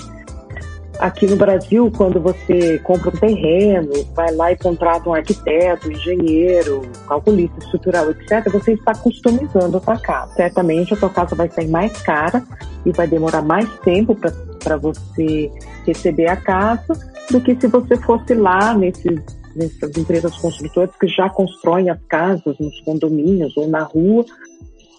Aqui 1.02 1.26
no 1.26 1.36
Brasil, 1.36 1.92
quando 1.98 2.22
você 2.22 2.78
compra 2.84 3.10
um 3.10 3.20
terreno, 3.20 3.92
vai 4.14 4.32
lá 4.36 4.52
e 4.52 4.56
contrata 4.56 5.10
um 5.10 5.14
arquiteto, 5.16 5.92
engenheiro, 5.92 6.84
calculista 7.08 7.58
estrutural, 7.58 8.12
etc., 8.12 8.48
você 8.52 8.74
está 8.74 8.94
customizando 8.94 9.78
a 9.78 9.82
sua 9.82 9.98
casa. 9.98 10.32
Certamente 10.36 10.94
a 10.94 10.98
sua 10.98 11.10
casa 11.10 11.36
vai 11.36 11.50
sair 11.50 11.70
mais 11.70 11.92
cara 12.04 12.44
e 12.86 12.92
vai 12.92 13.08
demorar 13.08 13.42
mais 13.42 13.68
tempo 13.80 14.16
para 14.64 14.78
você 14.78 15.52
receber 15.88 16.28
a 16.28 16.38
casa 16.38 16.94
do 17.32 17.42
que 17.42 17.60
se 17.60 17.66
você 17.66 17.98
fosse 17.98 18.36
lá 18.36 18.76
nesses 18.76 19.20
nessas 19.56 19.98
empresas 19.98 20.38
construtoras 20.38 20.96
que 20.96 21.08
já 21.08 21.30
constroem 21.30 21.90
as 21.90 22.02
casas 22.04 22.58
nos 22.58 22.80
condomínios 22.82 23.58
ou 23.58 23.68
na 23.68 23.84
rua 23.84 24.24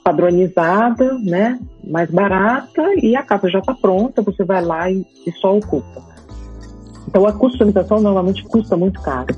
padronizada, 0.02 1.14
né, 1.18 1.58
mais 1.84 2.10
barata 2.10 2.82
e 3.00 3.14
a 3.14 3.22
casa 3.22 3.48
já 3.48 3.60
está 3.60 3.74
pronta, 3.74 4.22
você 4.22 4.44
vai 4.44 4.62
lá 4.64 4.90
e, 4.90 5.06
e, 5.26 5.32
só 5.32 5.56
ocupa. 5.56 6.02
Então 7.08 7.26
a 7.26 7.32
customização 7.32 8.00
normalmente 8.00 8.42
custa 8.44 8.76
muito 8.76 9.00
caro. 9.02 9.34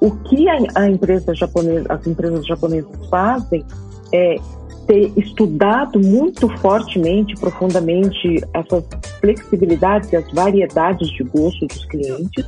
O 0.00 0.10
que 0.10 0.48
a, 0.48 0.58
a 0.74 0.88
empresa 0.88 1.34
japonesa, 1.34 1.86
as 1.92 2.06
empresas 2.06 2.46
japonesas 2.46 3.08
fazem 3.08 3.64
é 4.12 4.36
ter 4.86 5.12
estudado 5.16 6.00
muito 6.00 6.48
fortemente, 6.58 7.34
profundamente 7.36 8.42
essas 8.54 8.84
flexibilidades 9.20 10.10
e 10.12 10.16
as 10.16 10.32
variedades 10.32 11.08
de 11.10 11.22
gosto 11.24 11.66
dos 11.66 11.84
clientes 11.84 12.44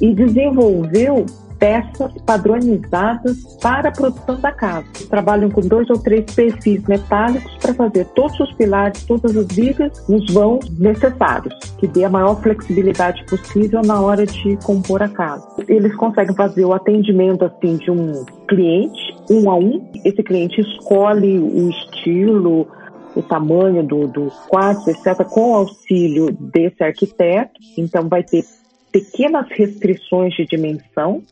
e 0.00 0.14
desenvolveu 0.14 1.24
peças 1.58 2.12
padronizadas 2.24 3.58
para 3.60 3.88
a 3.88 3.92
produção 3.92 4.40
da 4.40 4.52
casa. 4.52 4.86
Trabalham 5.08 5.50
com 5.50 5.60
dois 5.60 5.88
ou 5.90 5.98
três 5.98 6.24
perfis 6.34 6.82
metálicos 6.86 7.54
para 7.56 7.74
fazer 7.74 8.06
todos 8.14 8.38
os 8.40 8.52
pilares, 8.52 9.04
todas 9.04 9.36
as 9.36 9.46
vigas 9.48 10.08
nos 10.08 10.32
vãos 10.32 10.68
necessários, 10.78 11.54
que 11.78 11.86
dê 11.86 12.04
a 12.04 12.10
maior 12.10 12.40
flexibilidade 12.40 13.24
possível 13.26 13.82
na 13.82 14.00
hora 14.00 14.24
de 14.24 14.56
compor 14.58 15.02
a 15.02 15.08
casa. 15.08 15.46
Eles 15.68 15.94
conseguem 15.96 16.34
fazer 16.34 16.64
o 16.64 16.72
atendimento 16.72 17.44
assim 17.44 17.76
de 17.76 17.90
um 17.90 18.24
cliente, 18.48 19.16
um 19.30 19.50
a 19.50 19.56
um. 19.56 19.90
Esse 20.04 20.22
cliente 20.22 20.60
escolhe 20.60 21.38
o 21.38 21.68
estilo, 21.70 22.66
o 23.14 23.22
tamanho 23.22 23.82
do, 23.82 24.06
dos 24.06 24.34
quartos, 24.46 24.86
etc., 24.86 25.24
com 25.24 25.54
auxílio 25.54 26.32
desse 26.32 26.82
arquiteto. 26.82 27.58
Então, 27.76 28.08
vai 28.08 28.22
ter 28.22 28.44
pequenas 28.92 29.46
restrições 29.50 30.34
de 30.34 30.46
dimensão 30.46 31.22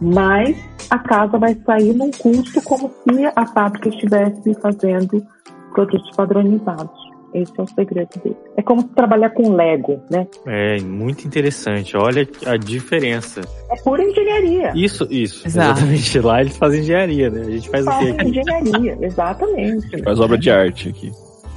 mas 0.00 0.56
a 0.90 0.98
casa 0.98 1.38
vai 1.38 1.54
sair 1.66 1.94
num 1.94 2.10
custo 2.10 2.62
como 2.62 2.88
se 2.88 3.26
a 3.34 3.46
fábrica 3.46 3.88
estivesse 3.88 4.54
fazendo 4.60 5.24
produtos 5.72 6.10
padronizados. 6.16 7.04
Esse 7.34 7.52
é 7.58 7.62
o 7.62 7.66
segredo 7.66 8.10
dele. 8.22 8.36
É 8.56 8.62
como 8.62 8.84
trabalhar 8.84 9.30
com 9.30 9.52
Lego, 9.52 10.00
né? 10.08 10.24
É, 10.46 10.80
muito 10.80 11.26
interessante. 11.26 11.96
Olha 11.96 12.26
a 12.46 12.56
diferença. 12.56 13.40
É 13.72 13.82
pura 13.82 14.04
engenharia. 14.04 14.72
Isso, 14.76 15.04
isso. 15.10 15.44
Exato. 15.44 15.80
Exatamente. 15.80 16.20
Lá 16.20 16.40
eles 16.40 16.56
fazem 16.56 16.80
engenharia, 16.80 17.30
né? 17.30 17.40
A 17.40 17.50
gente 17.50 17.68
faz, 17.68 17.84
faz 17.84 18.08
o 18.08 18.16
quê? 18.16 18.24
engenharia, 18.24 18.98
exatamente. 19.00 20.02
Faz 20.04 20.20
obra 20.20 20.38
de 20.38 20.48
arte 20.48 20.88
aqui. 20.90 21.10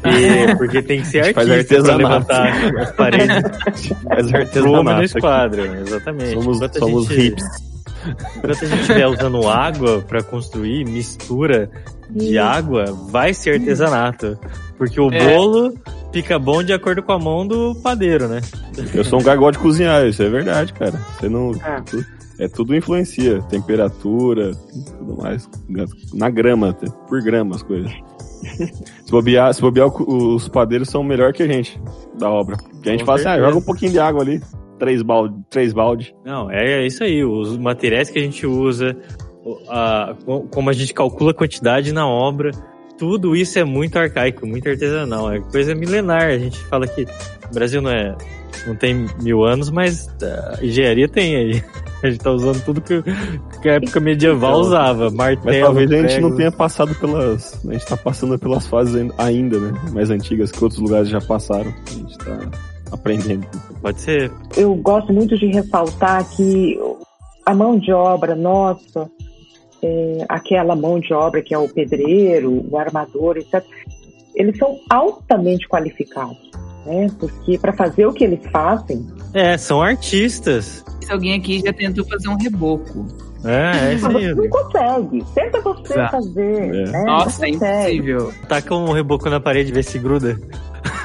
É, 0.03 0.55
porque 0.55 0.81
tem 0.81 1.01
que 1.01 1.07
ser 1.07 1.19
artista 1.19 1.41
faz 1.41 1.51
artesanato. 1.51 2.25
pra 2.25 2.43
levantar 2.43 2.81
as 2.81 2.91
paredes. 2.93 3.37
faz 4.03 4.33
artesanato. 4.33 4.97
no 4.97 5.03
esquadro, 5.03 5.61
exatamente. 5.75 6.33
Somos, 6.33 6.59
somos 6.73 7.07
gente... 7.07 7.27
hips. 7.27 7.76
Enquanto 8.37 8.63
a 8.63 8.67
gente 8.67 8.81
estiver 8.81 9.07
usando 9.07 9.47
água 9.47 10.01
para 10.01 10.23
construir 10.23 10.85
mistura 10.85 11.69
de 12.09 12.37
água, 12.37 12.85
vai 13.09 13.33
ser 13.33 13.59
artesanato. 13.59 14.37
Porque 14.77 14.99
o 14.99 15.11
é. 15.11 15.35
bolo 15.35 15.73
fica 16.13 16.37
bom 16.37 16.63
de 16.63 16.73
acordo 16.73 17.01
com 17.01 17.11
a 17.11 17.19
mão 17.19 17.47
do 17.47 17.75
padeiro, 17.75 18.27
né? 18.27 18.41
Eu 18.93 19.03
sou 19.03 19.19
um 19.19 19.23
gagol 19.23 19.51
de 19.51 19.59
cozinhar, 19.59 20.05
isso 20.05 20.21
é 20.21 20.29
verdade, 20.29 20.73
cara. 20.73 20.93
Você 21.19 21.27
não. 21.27 21.51
É, 22.39 22.45
é 22.45 22.47
tudo 22.47 22.75
influencia. 22.75 23.41
Temperatura, 23.43 24.53
tudo 24.99 25.17
mais. 25.17 25.49
Na 26.13 26.29
grama, 26.29 26.75
por 27.07 27.21
grama 27.21 27.55
as 27.55 27.63
coisas. 27.63 27.91
Se 29.03 29.11
bobear, 29.11 29.51
se 29.53 29.61
bobear, 29.61 29.87
os 29.87 30.47
padeiros 30.47 30.89
são 30.89 31.03
melhor 31.03 31.33
que 31.33 31.41
a 31.41 31.47
gente 31.47 31.81
da 32.19 32.29
obra. 32.29 32.55
Porque 32.57 32.89
a 32.89 32.91
gente 32.91 33.01
com 33.01 33.07
fala 33.07 33.17
certeza. 33.17 33.35
assim, 33.35 33.43
ah, 33.43 33.47
joga 33.47 33.57
um 33.57 33.65
pouquinho 33.65 33.91
de 33.91 33.99
água 33.99 34.21
ali 34.21 34.41
três 34.77 35.01
balde, 35.01 35.35
três 35.49 35.73
balde. 35.73 36.15
Não, 36.25 36.49
é 36.49 36.85
isso 36.85 37.03
aí. 37.03 37.23
Os 37.23 37.57
materiais 37.57 38.09
que 38.09 38.19
a 38.19 38.21
gente 38.21 38.45
usa, 38.45 38.95
a, 39.69 40.15
como 40.51 40.69
a 40.69 40.73
gente 40.73 40.93
calcula 40.93 41.31
a 41.31 41.33
quantidade 41.33 41.91
na 41.91 42.07
obra, 42.07 42.51
tudo 42.97 43.35
isso 43.35 43.59
é 43.59 43.63
muito 43.63 43.97
arcaico, 43.97 44.45
muito 44.45 44.67
artesanal. 44.67 45.31
É 45.31 45.39
coisa 45.39 45.75
milenar. 45.75 46.23
A 46.23 46.37
gente 46.37 46.57
fala 46.65 46.87
que 46.87 47.03
o 47.03 47.53
Brasil 47.53 47.81
não 47.81 47.91
é 47.91 48.15
não 48.65 48.75
tem 48.75 49.07
mil 49.21 49.43
anos, 49.45 49.69
mas 49.69 50.09
a 50.21 50.63
engenharia 50.63 51.07
tem 51.07 51.35
aí. 51.35 51.63
A 52.03 52.11
gente 52.11 52.19
tá 52.19 52.29
usando 52.29 52.63
tudo 52.63 52.79
que, 52.79 53.01
que 53.59 53.67
a 53.67 53.73
época 53.73 53.99
medieval 53.99 54.51
então, 54.51 54.61
usava. 54.61 55.09
Martelo. 55.09 55.45
Mas 55.45 55.59
talvez 55.61 55.91
a 55.91 56.07
gente 56.07 56.21
não 56.21 56.35
tenha 56.35 56.51
passado 56.51 56.93
pelas. 56.93 57.65
A 57.67 57.73
gente 57.73 57.87
tá 57.87 57.97
passando 57.97 58.37
pelas 58.37 58.67
fases 58.67 59.11
ainda, 59.17 59.59
né? 59.59 59.81
Mais 59.91 60.11
antigas 60.11 60.51
que 60.51 60.63
outros 60.63 60.79
lugares 60.79 61.09
já 61.09 61.19
passaram. 61.19 61.73
A 61.87 61.91
gente 61.91 62.15
tá 62.19 62.37
aprendendo. 62.91 63.47
Pode 63.81 64.01
ser. 64.01 64.31
Eu 64.55 64.73
gosto 64.75 65.13
muito 65.13 65.37
de 65.37 65.47
ressaltar 65.47 66.27
que 66.29 66.79
a 67.45 67.53
mão 67.53 67.77
de 67.77 67.91
obra 67.91 68.35
nossa, 68.35 69.09
é, 69.81 70.25
aquela 70.27 70.75
mão 70.75 70.99
de 70.99 71.13
obra 71.13 71.41
que 71.41 71.53
é 71.53 71.57
o 71.57 71.69
pedreiro, 71.69 72.65
o 72.69 72.77
armador, 72.77 73.37
etc., 73.37 73.63
eles 74.35 74.57
são 74.57 74.77
altamente 74.89 75.67
qualificados, 75.67 76.51
né? 76.85 77.07
Porque 77.19 77.57
para 77.57 77.73
fazer 77.73 78.05
o 78.05 78.13
que 78.13 78.23
eles 78.23 78.45
fazem. 78.51 79.07
É, 79.33 79.57
são 79.57 79.81
artistas. 79.81 80.85
Se 81.01 81.11
alguém 81.11 81.33
aqui 81.33 81.59
já 81.59 81.73
tentou 81.73 82.05
fazer 82.05 82.27
um 82.27 82.37
reboco. 82.37 83.05
É, 83.43 83.89
é 83.89 83.93
isso 83.93 84.07
aí. 84.07 84.33
Não 84.33 84.49
consegue. 84.49 85.23
Tenta 85.33 85.61
você 85.61 85.93
Exato. 85.93 86.11
fazer. 86.11 86.63
É. 86.63 86.91
Né? 86.91 87.03
Nossa, 87.05 87.45
é 87.45 87.49
impossível. 87.49 88.33
Taca 88.47 88.75
um 88.75 88.91
reboco 88.91 89.29
na 89.29 89.39
parede 89.39 89.71
e 89.71 89.73
vê 89.73 89.83
se 89.83 89.99
gruda. 89.99 90.39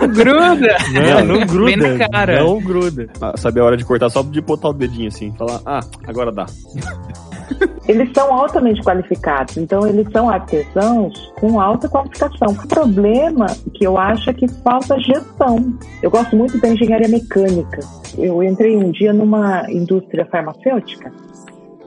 Gruda! 0.01 0.77
Não, 0.93 1.39
não 1.39 1.47
gruda. 1.47 1.65
Bem 1.65 1.77
na 1.77 2.09
cara. 2.09 2.41
Não 2.41 2.61
gruda. 2.61 3.09
Ah, 3.21 3.35
sabe 3.37 3.61
a 3.61 3.65
hora 3.65 3.77
de 3.77 3.85
cortar 3.85 4.09
só 4.11 4.23
de 4.23 4.41
botar 4.41 4.69
o 4.69 4.73
dedinho 4.73 5.09
assim. 5.09 5.33
Falar, 5.33 5.61
ah, 5.67 5.81
agora 6.07 6.33
dá. 6.33 6.47
Eles 7.87 8.11
são 8.15 8.33
altamente 8.33 8.81
qualificados, 8.83 9.57
então 9.57 9.87
eles 9.87 10.07
são 10.13 10.31
artesãos 10.31 11.33
com 11.39 11.61
alta 11.61 11.89
qualificação. 11.89 12.49
O 12.49 12.69
problema 12.69 13.47
que 13.75 13.85
eu 13.85 13.99
acho 13.99 14.31
é 14.31 14.33
que 14.33 14.49
falta 14.63 14.99
gestão. 15.01 15.75
Eu 16.03 16.11
gosto 16.11 16.35
muito 16.37 16.59
da 16.61 16.69
engenharia 16.69 17.09
mecânica. 17.09 17.81
Eu 18.17 18.43
entrei 18.43 18.77
um 18.77 18.91
dia 18.91 19.13
numa 19.13 19.71
indústria 19.71 20.25
farmacêutica 20.27 21.13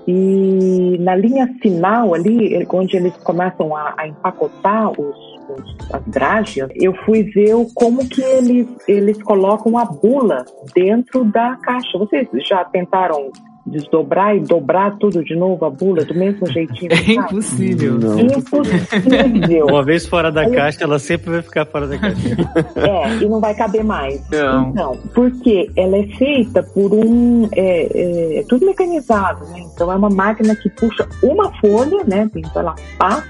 e 0.08 0.98
na 1.00 1.16
linha 1.16 1.48
final 1.62 2.14
ali, 2.14 2.66
onde 2.72 2.96
eles 2.96 3.16
começam 3.18 3.76
a, 3.76 3.96
a 3.98 4.08
empacotar 4.08 4.92
os, 4.92 5.18
os, 5.50 5.92
as 5.92 6.04
drágeas, 6.06 6.70
eu 6.76 6.94
fui 7.06 7.24
ver 7.24 7.56
como 7.74 8.08
que 8.08 8.22
eles, 8.22 8.68
eles 8.88 9.22
colocam 9.24 9.78
a 9.78 9.86
bula 9.86 10.46
dentro 10.74 11.24
da 11.26 11.56
caixa. 11.58 11.98
Vocês 11.98 12.28
já 12.48 12.64
tentaram 12.66 13.32
desdobrar 13.66 14.36
e 14.36 14.42
dobrar 14.42 14.96
tudo 14.98 15.24
de 15.24 15.36
novo 15.36 15.66
a 15.66 15.70
bula 15.70 16.06
do 16.06 16.14
mesmo 16.14 16.46
jeitinho. 16.48 16.92
É 16.92 17.12
impossível. 17.14 17.98
Não. 17.98 18.20
Impossível. 18.20 19.66
Uma 19.68 19.84
vez 19.84 20.06
fora 20.06 20.32
da 20.32 20.50
caixa, 20.50 20.84
ela 20.84 21.00
sempre 21.00 21.32
vai 21.32 21.42
ficar 21.42 21.66
fora 21.66 21.88
da 21.88 21.98
caixa. 21.98 22.36
É, 22.76 23.24
e 23.24 23.28
não 23.28 23.40
vai 23.40 23.56
caber 23.56 23.84
mais. 23.84 24.22
Não. 24.30 24.70
Então, 24.70 24.98
porque 25.14 25.70
ela 25.76 25.98
é 25.98 26.04
feita 26.18 26.62
por 26.62 26.94
um. 26.94 27.48
É, 27.54 27.88
é, 27.92 28.40
é, 28.40 28.44
tudo 28.48 28.66
mecanizado, 28.66 29.46
né? 29.48 29.62
Então 29.74 29.92
é 29.92 29.96
uma 29.96 30.10
máquina 30.10 30.56
que 30.56 30.70
puxa 30.70 31.08
uma 31.24 31.52
folha, 31.60 32.04
né? 32.06 32.30
Então 32.36 32.62
ela 32.62 32.76
passa, 32.98 33.26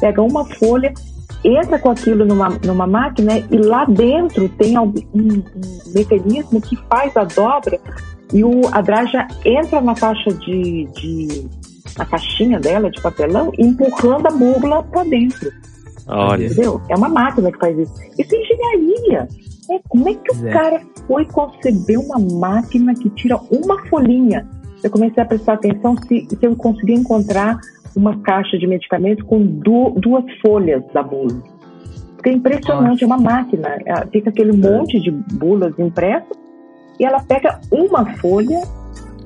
pega 0.00 0.22
uma 0.22 0.44
folha 0.44 0.92
entra 1.44 1.78
com 1.78 1.90
aquilo 1.90 2.24
numa, 2.24 2.48
numa 2.64 2.86
máquina 2.86 3.38
e 3.38 3.56
lá 3.58 3.84
dentro 3.84 4.48
tem 4.48 4.78
um, 4.78 4.94
um, 5.14 5.42
mecanismo 5.94 6.58
que 6.58 6.74
faz 6.88 7.14
a 7.16 7.24
dobra 7.24 7.78
e 8.34 8.42
o, 8.42 8.62
a 8.72 8.80
Draja 8.82 9.28
entra 9.44 9.80
na 9.80 9.94
caixa 9.94 10.30
de, 10.34 10.86
de 10.86 11.48
na 11.96 12.04
caixinha 12.04 12.58
dela 12.58 12.90
de 12.90 13.00
papelão, 13.00 13.52
empurrando 13.56 14.26
a 14.26 14.30
búbula 14.30 14.82
para 14.82 15.04
dentro. 15.04 15.52
Olha. 16.08 16.44
Entendeu? 16.44 16.80
É 16.88 16.96
uma 16.96 17.08
máquina 17.08 17.52
que 17.52 17.58
faz 17.58 17.78
isso. 17.78 17.94
Isso 18.18 18.34
é 18.34 18.38
engenharia. 18.38 19.28
É, 19.70 19.78
como 19.88 20.08
é 20.08 20.14
que 20.14 20.32
o 20.32 20.48
é. 20.48 20.50
cara 20.50 20.80
foi 21.06 21.24
conceber 21.26 21.98
uma 21.98 22.18
máquina 22.18 22.92
que 22.94 23.08
tira 23.10 23.36
uma 23.50 23.78
folhinha? 23.86 24.46
Eu 24.82 24.90
comecei 24.90 25.22
a 25.22 25.26
prestar 25.26 25.54
atenção 25.54 25.96
se, 25.96 26.26
se 26.28 26.38
eu 26.42 26.56
conseguia 26.56 26.96
encontrar 26.96 27.58
uma 27.94 28.18
caixa 28.20 28.58
de 28.58 28.66
medicamento 28.66 29.24
com 29.24 29.46
du, 29.46 29.90
duas 29.96 30.24
folhas 30.44 30.82
da 30.92 31.04
bula. 31.04 31.40
Porque 32.16 32.30
é 32.30 32.32
impressionante, 32.32 33.02
Nossa. 33.02 33.04
é 33.04 33.06
uma 33.06 33.18
máquina. 33.18 33.68
É, 33.86 34.06
fica 34.08 34.30
aquele 34.30 34.50
é. 34.50 34.70
monte 34.70 34.98
de 35.00 35.12
bulas 35.12 35.78
impressas 35.78 36.43
e 36.98 37.04
ela 37.04 37.20
pega 37.20 37.60
uma 37.70 38.04
folha, 38.16 38.62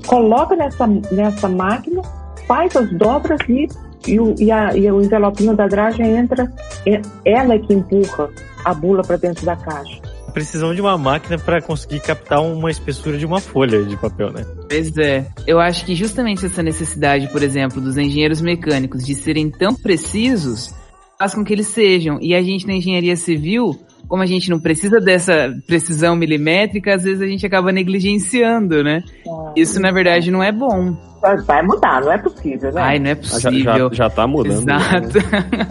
coloca 0.06 0.56
nessa, 0.56 0.86
nessa 0.86 1.48
máquina, 1.48 2.02
faz 2.46 2.74
as 2.76 2.90
dobras 2.92 3.40
e, 3.48 3.68
e, 4.06 4.18
o, 4.18 4.34
e, 4.38 4.50
a, 4.50 4.74
e 4.76 4.90
o 4.90 5.02
envelopinho 5.02 5.54
da 5.54 5.66
dragem 5.66 6.16
entra, 6.16 6.50
é, 6.86 7.00
ela 7.24 7.54
é 7.54 7.58
que 7.58 7.74
empurra 7.74 8.30
a 8.64 8.74
bula 8.74 9.02
para 9.02 9.16
dentro 9.16 9.44
da 9.44 9.56
caixa. 9.56 10.00
Precisam 10.32 10.74
de 10.74 10.80
uma 10.80 10.96
máquina 10.96 11.38
para 11.38 11.60
conseguir 11.60 12.00
captar 12.00 12.40
uma 12.40 12.70
espessura 12.70 13.18
de 13.18 13.26
uma 13.26 13.40
folha 13.40 13.82
de 13.82 13.96
papel, 13.96 14.30
né? 14.30 14.44
Pois 14.68 14.96
é. 14.96 15.26
Eu 15.46 15.58
acho 15.58 15.84
que 15.84 15.94
justamente 15.94 16.46
essa 16.46 16.62
necessidade, 16.62 17.28
por 17.28 17.42
exemplo, 17.42 17.80
dos 17.80 17.96
engenheiros 17.96 18.40
mecânicos 18.40 19.04
de 19.04 19.14
serem 19.14 19.50
tão 19.50 19.74
precisos 19.74 20.74
faz 21.18 21.34
com 21.34 21.44
que 21.44 21.52
eles 21.52 21.66
sejam. 21.66 22.18
E 22.20 22.34
a 22.34 22.42
gente 22.42 22.66
na 22.66 22.74
engenharia 22.74 23.16
civil 23.16 23.78
como 24.08 24.22
a 24.22 24.26
gente 24.26 24.50
não 24.50 24.58
precisa 24.58 24.98
dessa 24.98 25.54
precisão 25.66 26.16
milimétrica, 26.16 26.94
às 26.94 27.04
vezes 27.04 27.20
a 27.20 27.26
gente 27.26 27.46
acaba 27.46 27.70
negligenciando, 27.70 28.82
né? 28.82 29.04
É. 29.26 29.60
Isso, 29.60 29.78
na 29.80 29.92
verdade, 29.92 30.30
não 30.30 30.42
é 30.42 30.50
bom. 30.50 30.96
Vai 31.46 31.62
mudar, 31.62 32.00
não 32.00 32.12
é 32.12 32.18
possível, 32.18 32.72
né? 32.72 32.80
Ai, 32.80 32.98
não 33.00 33.10
é 33.10 33.14
possível. 33.16 33.60
Já, 33.60 33.78
já, 33.78 33.88
já 33.92 34.10
tá 34.10 34.24
mudando. 34.26 34.62
Exato. 34.62 35.18
Né? 35.18 35.66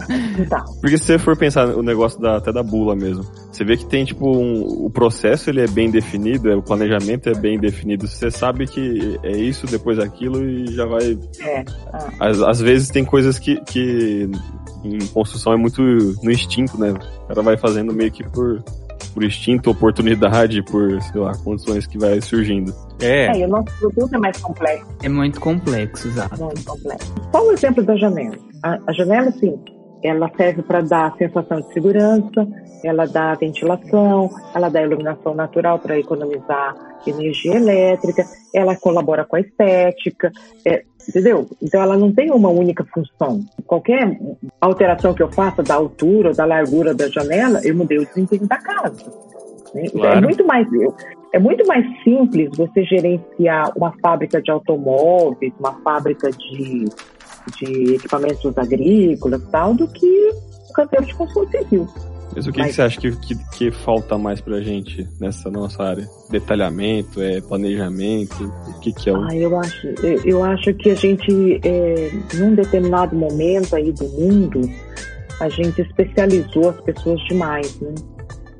Porque 0.78 0.98
se 0.98 1.04
você 1.04 1.18
for 1.18 1.36
pensar 1.38 1.68
o 1.68 1.82
negócio 1.82 2.20
da, 2.20 2.36
até 2.36 2.52
da 2.52 2.62
bula 2.62 2.94
mesmo, 2.94 3.24
você 3.50 3.64
vê 3.64 3.76
que 3.76 3.86
tem, 3.86 4.04
tipo, 4.04 4.30
um, 4.30 4.84
o 4.84 4.90
processo 4.90 5.48
ele 5.48 5.62
é 5.62 5.66
bem 5.66 5.90
definido, 5.90 6.50
é, 6.50 6.54
o 6.54 6.62
planejamento 6.62 7.30
é 7.30 7.34
bem 7.34 7.58
definido. 7.58 8.06
Você 8.06 8.30
sabe 8.30 8.66
que 8.66 9.18
é 9.22 9.32
isso, 9.32 9.66
depois 9.66 9.98
aquilo 9.98 10.44
e 10.44 10.66
já 10.66 10.84
vai... 10.84 11.18
É. 11.40 11.64
Ah. 11.94 12.28
Às, 12.28 12.42
às 12.42 12.60
vezes 12.60 12.90
tem 12.90 13.04
coisas 13.04 13.38
que, 13.38 13.58
que 13.62 14.30
em 14.84 14.98
construção 15.08 15.52
é 15.52 15.56
muito 15.56 15.82
no 16.22 16.30
instinto, 16.30 16.78
né? 16.78 16.92
O 16.92 17.28
cara 17.28 17.42
vai 17.42 17.56
fazendo 17.56 17.92
meio 17.92 18.10
que 18.10 18.24
por, 18.24 18.62
por 19.12 19.24
instinto, 19.24 19.70
oportunidade, 19.70 20.62
por, 20.62 21.00
sei 21.02 21.20
lá, 21.20 21.32
condições 21.38 21.86
que 21.86 21.98
vai 21.98 22.20
surgindo. 22.20 22.74
É. 23.00 23.26
é 23.26 23.40
e 23.40 23.44
o 23.44 23.48
nosso 23.48 23.72
produto 23.78 24.14
é 24.14 24.18
mais 24.18 24.36
complexo. 24.38 24.86
É 25.02 25.08
muito 25.08 25.40
complexo, 25.40 26.08
exato. 26.08 26.42
Muito 26.42 26.64
complexo. 26.64 27.14
Só 27.32 27.46
o 27.46 27.52
exemplo 27.52 27.84
da 27.84 27.96
janela. 27.96 28.36
A, 28.62 28.78
a 28.86 28.92
janela, 28.92 29.30
sim, 29.32 29.58
ela 30.02 30.30
serve 30.36 30.62
para 30.62 30.80
dar 30.80 31.16
sensação 31.16 31.60
de 31.60 31.72
segurança, 31.72 32.46
ela 32.84 33.06
dá 33.06 33.34
ventilação, 33.34 34.30
ela 34.54 34.68
dá 34.68 34.82
iluminação 34.82 35.34
natural 35.34 35.78
para 35.78 35.98
economizar 35.98 36.74
energia 37.06 37.56
elétrica, 37.56 38.24
ela 38.54 38.76
colabora 38.76 39.24
com 39.24 39.36
a 39.36 39.40
estética, 39.40 40.30
é, 40.64 40.84
entendeu? 41.08 41.48
Então 41.62 41.82
ela 41.82 41.96
não 41.96 42.12
tem 42.12 42.30
uma 42.30 42.48
única 42.48 42.84
função. 42.84 43.40
Qualquer 43.66 44.18
alteração 44.60 45.14
que 45.14 45.22
eu 45.22 45.32
faça 45.32 45.62
da 45.62 45.74
altura, 45.74 46.32
da 46.32 46.44
largura 46.44 46.94
da 46.94 47.08
janela, 47.08 47.60
eu 47.64 47.74
mudei 47.74 47.98
o 47.98 48.06
desempenho 48.06 48.46
da 48.46 48.58
casa. 48.58 49.04
Né? 49.74 49.84
Então, 49.86 50.00
é 50.00 50.02
claro. 50.02 50.18
É 50.18 50.20
muito 50.20 50.46
mais 50.46 50.68
é 51.32 51.38
muito 51.38 51.66
mais 51.66 51.84
simples 52.02 52.48
você 52.56 52.82
gerenciar 52.84 53.72
uma 53.76 53.92
fábrica 54.00 54.40
de 54.40 54.50
automóveis, 54.50 55.52
uma 55.58 55.74
fábrica 55.82 56.30
de, 56.30 56.86
de 57.56 57.94
equipamentos 57.94 58.56
agrícolas, 58.56 59.42
tal, 59.50 59.74
do 59.74 59.88
que 59.88 60.30
o 60.68 60.72
canteiro 60.72 61.06
de 61.06 61.14
construção 61.14 61.50
civil. 61.50 61.88
Mas 62.34 62.46
o 62.46 62.52
que, 62.52 62.58
Mas... 62.58 62.68
que 62.68 62.74
você 62.74 62.82
acha 62.82 63.00
que, 63.00 63.16
que, 63.16 63.34
que, 63.56 63.70
falta 63.70 64.18
mais 64.18 64.40
pra 64.40 64.60
gente 64.60 65.08
nessa 65.18 65.50
nossa 65.50 65.82
área? 65.82 66.08
Detalhamento, 66.30 67.20
é, 67.22 67.40
planejamento? 67.40 68.52
O 68.68 68.80
que, 68.80 68.92
que 68.92 69.08
é 69.08 69.12
o. 69.12 69.24
Ah, 69.24 69.34
eu 69.34 69.58
acho, 69.58 69.86
eu 70.24 70.44
acho 70.44 70.74
que 70.74 70.90
a 70.90 70.94
gente, 70.94 71.60
é, 71.64 72.10
num 72.34 72.54
determinado 72.54 73.16
momento 73.16 73.74
aí 73.74 73.92
do 73.92 74.06
mundo, 74.08 74.60
a 75.40 75.48
gente 75.48 75.80
especializou 75.80 76.70
as 76.70 76.80
pessoas 76.82 77.20
demais, 77.24 77.80
né? 77.80 77.94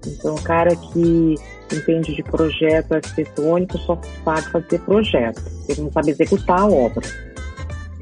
Então, 0.07 0.35
o 0.35 0.43
cara 0.43 0.75
que 0.75 1.35
entende 1.73 2.15
de 2.15 2.23
projeto 2.23 2.93
arquitetônico 2.93 3.77
só 3.79 4.01
sabe 4.25 4.51
fazer 4.51 4.81
projeto, 4.81 5.43
ele 5.69 5.83
não 5.83 5.93
sabe 5.93 6.11
executar 6.11 6.61
a 6.61 6.67
obra. 6.67 7.03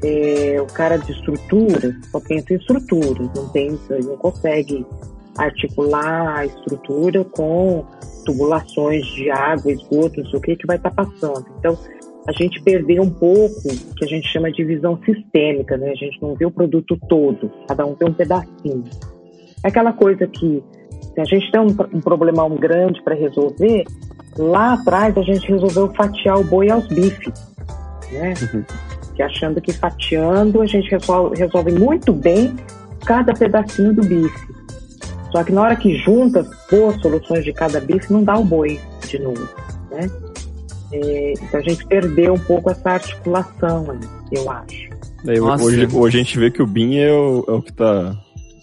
É, 0.03 0.61
o 0.61 0.67
cara 0.67 0.97
de 0.97 1.11
estrutura 1.11 1.95
só 2.11 2.19
pensa 2.19 2.53
em 2.53 2.57
estruturas, 2.57 3.29
não 3.35 3.49
pensa, 3.49 3.97
não 3.99 4.17
consegue 4.17 4.85
articular 5.37 6.39
a 6.39 6.45
estrutura 6.45 7.23
com 7.23 7.85
tubulações 8.25 9.05
de 9.07 9.29
água, 9.29 9.71
esgoto, 9.71 10.21
não 10.21 10.29
sei 10.29 10.39
o 10.39 10.41
que, 10.41 10.55
que 10.55 10.67
vai 10.67 10.77
estar 10.77 10.91
tá 10.91 11.03
passando. 11.03 11.45
Então, 11.59 11.77
a 12.27 12.31
gente 12.33 12.61
perdeu 12.61 13.01
um 13.03 13.09
pouco 13.09 13.69
o 13.69 13.95
que 13.95 14.03
a 14.03 14.07
gente 14.07 14.27
chama 14.27 14.51
de 14.51 14.63
visão 14.63 14.99
sistêmica, 15.05 15.77
né? 15.77 15.91
A 15.91 15.95
gente 15.95 16.21
não 16.21 16.35
vê 16.35 16.45
o 16.45 16.51
produto 16.51 16.99
todo, 17.07 17.49
cada 17.67 17.85
um 17.85 17.95
tem 17.95 18.09
um 18.09 18.13
pedacinho. 18.13 18.83
É 19.63 19.69
aquela 19.69 19.93
coisa 19.93 20.27
que, 20.27 20.61
se 21.13 21.21
a 21.21 21.23
gente 21.23 21.49
tem 21.49 21.61
um, 21.61 21.75
um 21.93 22.01
problemão 22.01 22.49
grande 22.55 23.01
para 23.01 23.15
resolver, 23.15 23.85
lá 24.37 24.73
atrás 24.73 25.17
a 25.17 25.21
gente 25.21 25.47
resolveu 25.47 25.89
fatiar 25.93 26.37
o 26.37 26.43
boi 26.43 26.69
aos 26.69 26.87
bifes, 26.87 27.33
né? 28.11 28.33
Uhum. 28.53 28.86
Que 29.17 29.23
achando 29.23 29.59
que 29.59 29.73
fatiando 29.73 30.61
a 30.61 30.67
gente 30.67 30.91
resolve, 30.91 31.35
resolve 31.35 31.71
muito 31.71 32.13
bem 32.13 32.55
cada 33.03 33.33
pedacinho 33.33 33.91
do 33.95 34.03
bife. 34.03 34.53
Só 35.31 35.43
que 35.43 35.51
na 35.51 35.63
hora 35.63 35.75
que 35.75 35.95
junta 35.97 36.47
boas 36.69 37.01
soluções 37.01 37.43
de 37.43 37.51
cada 37.51 37.81
bife, 37.81 38.13
não 38.13 38.23
dá 38.23 38.37
o 38.37 38.43
boi 38.43 38.79
de 39.07 39.17
novo, 39.17 39.49
né? 39.89 40.07
É, 40.91 41.33
então 41.33 41.59
a 41.59 41.63
gente 41.63 41.83
perdeu 41.87 42.35
um 42.35 42.39
pouco 42.39 42.69
essa 42.69 42.91
articulação, 42.91 43.99
eu 44.31 44.51
acho. 44.51 44.87
Daí, 45.23 45.39
hoje, 45.39 45.87
hoje 45.91 46.19
a 46.19 46.23
gente 46.23 46.37
vê 46.37 46.51
que 46.51 46.61
o 46.61 46.67
BIM 46.67 46.97
é 46.97 47.11
o, 47.11 47.43
é 47.47 47.51
o 47.53 47.61
que 47.63 47.73
tá, 47.73 48.15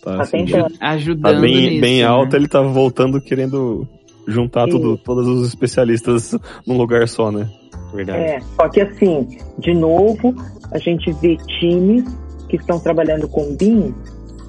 tá, 0.04 0.16
tá 0.18 0.22
assim, 0.22 0.46
ajudando 0.80 1.34
tá 1.34 1.40
bem, 1.40 1.70
nisso, 1.70 1.80
bem 1.80 1.98
né? 1.98 2.06
alto, 2.06 2.36
ele 2.36 2.46
tá 2.46 2.62
voltando 2.62 3.20
querendo 3.20 3.88
juntar 4.26 4.68
tudo, 4.68 4.96
todos 4.96 5.26
os 5.26 5.48
especialistas 5.48 6.38
num 6.64 6.78
lugar 6.78 7.08
só, 7.08 7.32
né? 7.32 7.50
Verdade. 7.94 8.18
É, 8.18 8.40
só 8.57 8.68
que 8.68 8.80
assim, 8.80 9.38
de 9.59 9.72
novo, 9.72 10.35
a 10.72 10.78
gente 10.78 11.12
vê 11.12 11.37
times 11.61 12.04
que 12.48 12.57
estão 12.57 12.78
trabalhando 12.78 13.28
com 13.28 13.54
BIM 13.54 13.94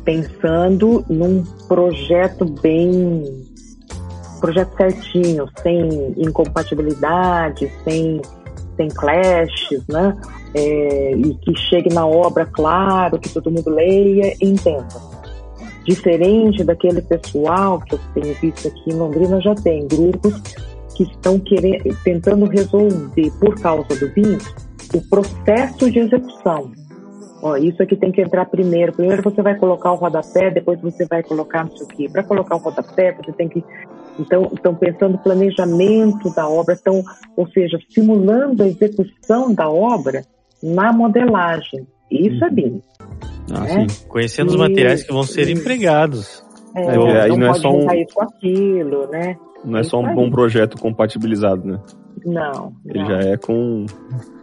pensando 0.03 1.03
num 1.07 1.43
projeto 1.67 2.45
bem 2.45 3.23
projeto 4.39 4.75
certinho, 4.75 5.47
sem 5.63 6.13
incompatibilidade, 6.17 7.71
sem, 7.83 8.21
sem 8.75 8.87
clashes, 8.89 9.87
né? 9.87 10.15
É, 10.53 11.11
e 11.15 11.33
que 11.35 11.55
chegue 11.55 11.91
na 11.91 12.05
obra 12.05 12.45
claro, 12.45 13.17
que 13.17 13.29
todo 13.29 13.49
mundo 13.49 13.69
leia 13.69 14.35
e 14.39 14.47
entenda 14.47 14.87
diferente 15.85 16.63
daquele 16.63 17.01
pessoal 17.01 17.79
que 17.79 17.93
eu 17.95 17.99
tenho 18.15 18.33
visto 18.35 18.67
aqui 18.67 18.89
em 18.89 18.93
Londrina, 18.93 19.39
já 19.39 19.53
tem 19.55 19.87
grupos 19.87 20.41
que 20.95 21.03
estão 21.03 21.39
querendo, 21.39 21.95
tentando 22.03 22.45
resolver, 22.45 23.31
por 23.39 23.59
causa 23.59 23.95
do 23.99 24.09
BIM, 24.09 24.37
o 24.93 25.01
processo 25.09 25.91
de 25.91 25.99
execução. 25.99 26.71
Ó, 27.41 27.57
isso 27.57 27.81
aqui 27.83 27.95
tem 27.95 28.11
que 28.11 28.21
entrar 28.21 28.45
primeiro. 28.45 28.93
Primeiro 28.93 29.21
você 29.21 29.41
vai 29.41 29.55
colocar 29.55 29.91
o 29.91 29.95
rodapé, 29.95 30.49
depois 30.49 30.79
você 30.81 31.05
vai 31.05 31.21
colocar 31.21 31.65
não 31.65 31.75
sei 31.75 31.85
o 31.85 31.89
quê. 31.89 32.09
Para 32.11 32.23
colocar 32.23 32.55
o 32.55 32.59
rodapé, 32.59 33.15
você 33.15 33.31
tem 33.33 33.49
que. 33.49 33.63
Então, 34.17 34.49
estão 34.53 34.73
pensando 34.73 35.17
planejamento 35.17 36.33
da 36.33 36.47
obra, 36.47 36.73
estão, 36.73 37.03
ou 37.35 37.47
seja, 37.49 37.77
simulando 37.93 38.63
a 38.63 38.67
execução 38.67 39.53
da 39.53 39.69
obra 39.69 40.23
na 40.63 40.93
modelagem. 40.93 41.85
Isso 42.09 42.43
é 42.43 42.47
uhum. 42.47 42.51
é 42.51 42.55
BIM. 42.55 42.83
Ah, 43.53 43.61
né? 43.61 43.87
Conhecendo 44.07 44.51
e, 44.51 44.53
os 44.53 44.59
materiais 44.59 45.03
que 45.03 45.13
vão 45.13 45.23
ser 45.23 45.49
empregados. 45.49 46.44
É, 46.75 46.81
é, 46.81 47.21
aí 47.21 47.29
não, 47.29 47.37
não 47.37 47.47
é 47.47 47.53
só 47.53 47.71
um. 47.71 47.91
Isso, 47.93 48.19
aquilo, 48.19 49.07
né? 49.07 49.37
Não 49.63 49.79
é 49.79 49.83
só 49.83 49.99
um 49.99 50.13
bom 50.13 50.29
projeto 50.29 50.77
compatibilizado, 50.77 51.65
né? 51.65 51.79
Não. 52.25 52.73
Ele 52.85 52.99
não. 52.99 53.07
já 53.07 53.19
é 53.19 53.37
com, 53.37 53.85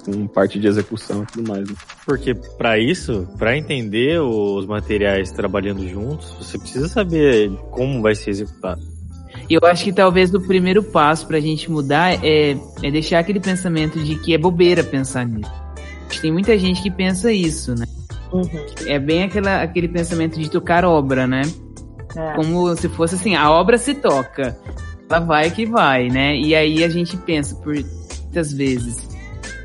com 0.05 0.27
parte 0.29 0.59
de 0.59 0.67
execução 0.67 1.23
e 1.23 1.27
tudo 1.27 1.49
mais. 1.49 1.69
Né? 1.69 1.75
Porque 2.07 2.35
para 2.57 2.79
isso, 2.79 3.29
para 3.39 3.57
entender 3.57 4.21
os 4.21 4.67
materiais 4.67 5.31
trabalhando 5.31 5.87
juntos, 5.87 6.35
você 6.39 6.59
precisa 6.59 6.89
saber 6.89 7.51
como 7.71 8.01
vai 8.01 8.15
ser 8.15 8.31
executado. 8.31 8.81
Eu 9.51 9.61
acho 9.65 9.85
que 9.85 9.93
talvez 9.93 10.33
o 10.33 10.41
primeiro 10.41 10.83
passo 10.83 11.27
para 11.27 11.37
a 11.37 11.41
gente 11.41 11.71
mudar 11.71 12.25
é, 12.25 12.57
é 12.83 12.91
deixar 12.91 13.19
aquele 13.19 13.41
pensamento 13.41 14.03
de 14.03 14.17
que 14.17 14.35
é 14.35 14.39
bobeira 14.39 14.83
pensar 14.83 15.27
nisso. 15.27 15.51
Tem 16.21 16.33
muita 16.33 16.57
gente 16.59 16.83
que 16.83 16.91
pensa 16.91 17.33
isso, 17.33 17.75
né? 17.75 17.87
Uhum. 18.33 18.47
É 18.87 18.99
bem 18.99 19.25
aquela, 19.25 19.63
aquele 19.63 19.89
pensamento 19.89 20.39
de 20.39 20.51
tocar 20.51 20.85
obra, 20.85 21.27
né? 21.27 21.43
É. 22.17 22.35
Como 22.35 22.75
se 22.77 22.89
fosse 22.89 23.15
assim, 23.15 23.35
a 23.35 23.51
obra 23.51 23.79
se 23.79 23.95
toca, 23.95 24.57
ela 25.09 25.21
vai 25.21 25.51
que 25.51 25.67
vai, 25.67 26.09
né? 26.09 26.37
E 26.37 26.55
aí 26.55 26.85
a 26.85 26.89
gente 26.89 27.17
pensa 27.17 27.55
por 27.57 27.75
muitas 28.33 28.53
vezes, 28.53 29.09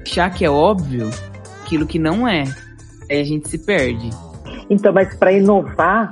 achar 0.05 0.29
que 0.29 0.43
é 0.43 0.49
óbvio 0.49 1.09
aquilo 1.63 1.87
que 1.87 1.97
não 1.97 2.27
é. 2.27 2.43
Aí 3.09 3.21
a 3.21 3.23
gente 3.23 3.47
se 3.47 3.57
perde. 3.57 4.09
Então, 4.69 4.91
mas 4.91 5.15
para 5.15 5.31
inovar, 5.31 6.09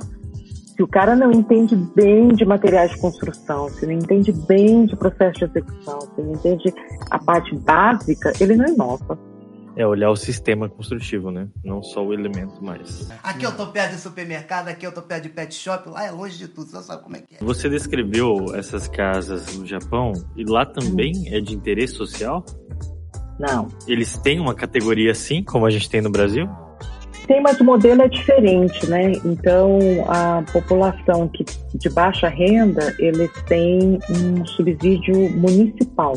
se 0.74 0.82
o 0.82 0.88
cara 0.88 1.14
não 1.14 1.30
entende 1.30 1.76
bem 1.94 2.28
de 2.28 2.44
materiais 2.46 2.90
de 2.92 2.98
construção, 2.98 3.68
se 3.68 3.84
não 3.84 3.92
entende 3.92 4.32
bem 4.32 4.86
de 4.86 4.96
processo 4.96 5.38
de 5.38 5.44
execução, 5.44 6.00
se 6.00 6.22
não 6.22 6.32
entende 6.32 6.74
a 7.10 7.18
parte 7.18 7.54
básica, 7.56 8.32
ele 8.40 8.56
não 8.56 8.66
inova. 8.66 9.18
É 9.76 9.86
olhar 9.86 10.10
o 10.10 10.16
sistema 10.16 10.68
construtivo, 10.68 11.30
né? 11.30 11.48
Não 11.62 11.82
só 11.82 12.04
o 12.04 12.14
elemento 12.14 12.64
mais. 12.64 13.10
Aqui 13.22 13.44
eu 13.44 13.54
tô 13.54 13.66
perto 13.66 13.94
de 13.94 14.00
supermercado, 14.00 14.68
aqui 14.68 14.86
eu 14.86 14.92
tô 14.92 15.02
perto 15.02 15.24
de 15.24 15.28
pet 15.28 15.54
shop, 15.54 15.90
lá 15.90 16.06
é 16.06 16.10
longe 16.10 16.38
de 16.38 16.48
tudo, 16.48 16.70
você 16.70 16.82
sabe 16.82 17.02
como 17.02 17.16
é 17.16 17.20
que 17.20 17.34
é. 17.34 17.38
Você 17.44 17.68
descreveu 17.68 18.54
essas 18.54 18.88
casas 18.88 19.56
no 19.56 19.66
Japão 19.66 20.12
e 20.34 20.44
lá 20.44 20.64
também 20.64 21.12
hum. 21.14 21.24
é 21.26 21.40
de 21.40 21.54
interesse 21.54 21.94
social? 21.94 22.44
Não. 23.38 23.68
Eles 23.86 24.16
têm 24.16 24.40
uma 24.40 24.54
categoria 24.54 25.12
assim, 25.12 25.42
como 25.42 25.66
a 25.66 25.70
gente 25.70 25.90
tem 25.90 26.00
no 26.00 26.10
Brasil? 26.10 26.48
Tem, 27.26 27.42
mas 27.42 27.60
o 27.60 27.64
modelo 27.64 28.02
é 28.02 28.08
diferente, 28.08 28.88
né? 28.88 29.12
Então, 29.24 29.78
a 30.08 30.44
população 30.52 31.28
que 31.28 31.44
de 31.74 31.90
baixa 31.90 32.28
renda, 32.28 32.94
eles 32.98 33.30
têm 33.46 33.98
um 34.08 34.46
subsídio 34.46 35.30
municipal. 35.36 36.14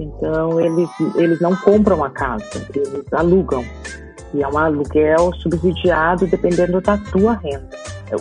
Então, 0.00 0.58
eles, 0.58 0.88
eles 1.14 1.40
não 1.40 1.54
compram 1.56 2.02
a 2.02 2.10
casa, 2.10 2.66
eles 2.74 3.12
alugam. 3.12 3.62
E 4.32 4.42
é 4.42 4.48
um 4.48 4.56
aluguel 4.56 5.32
subsidiado 5.34 6.26
dependendo 6.26 6.80
da 6.80 6.96
tua 6.96 7.34
renda. 7.34 7.68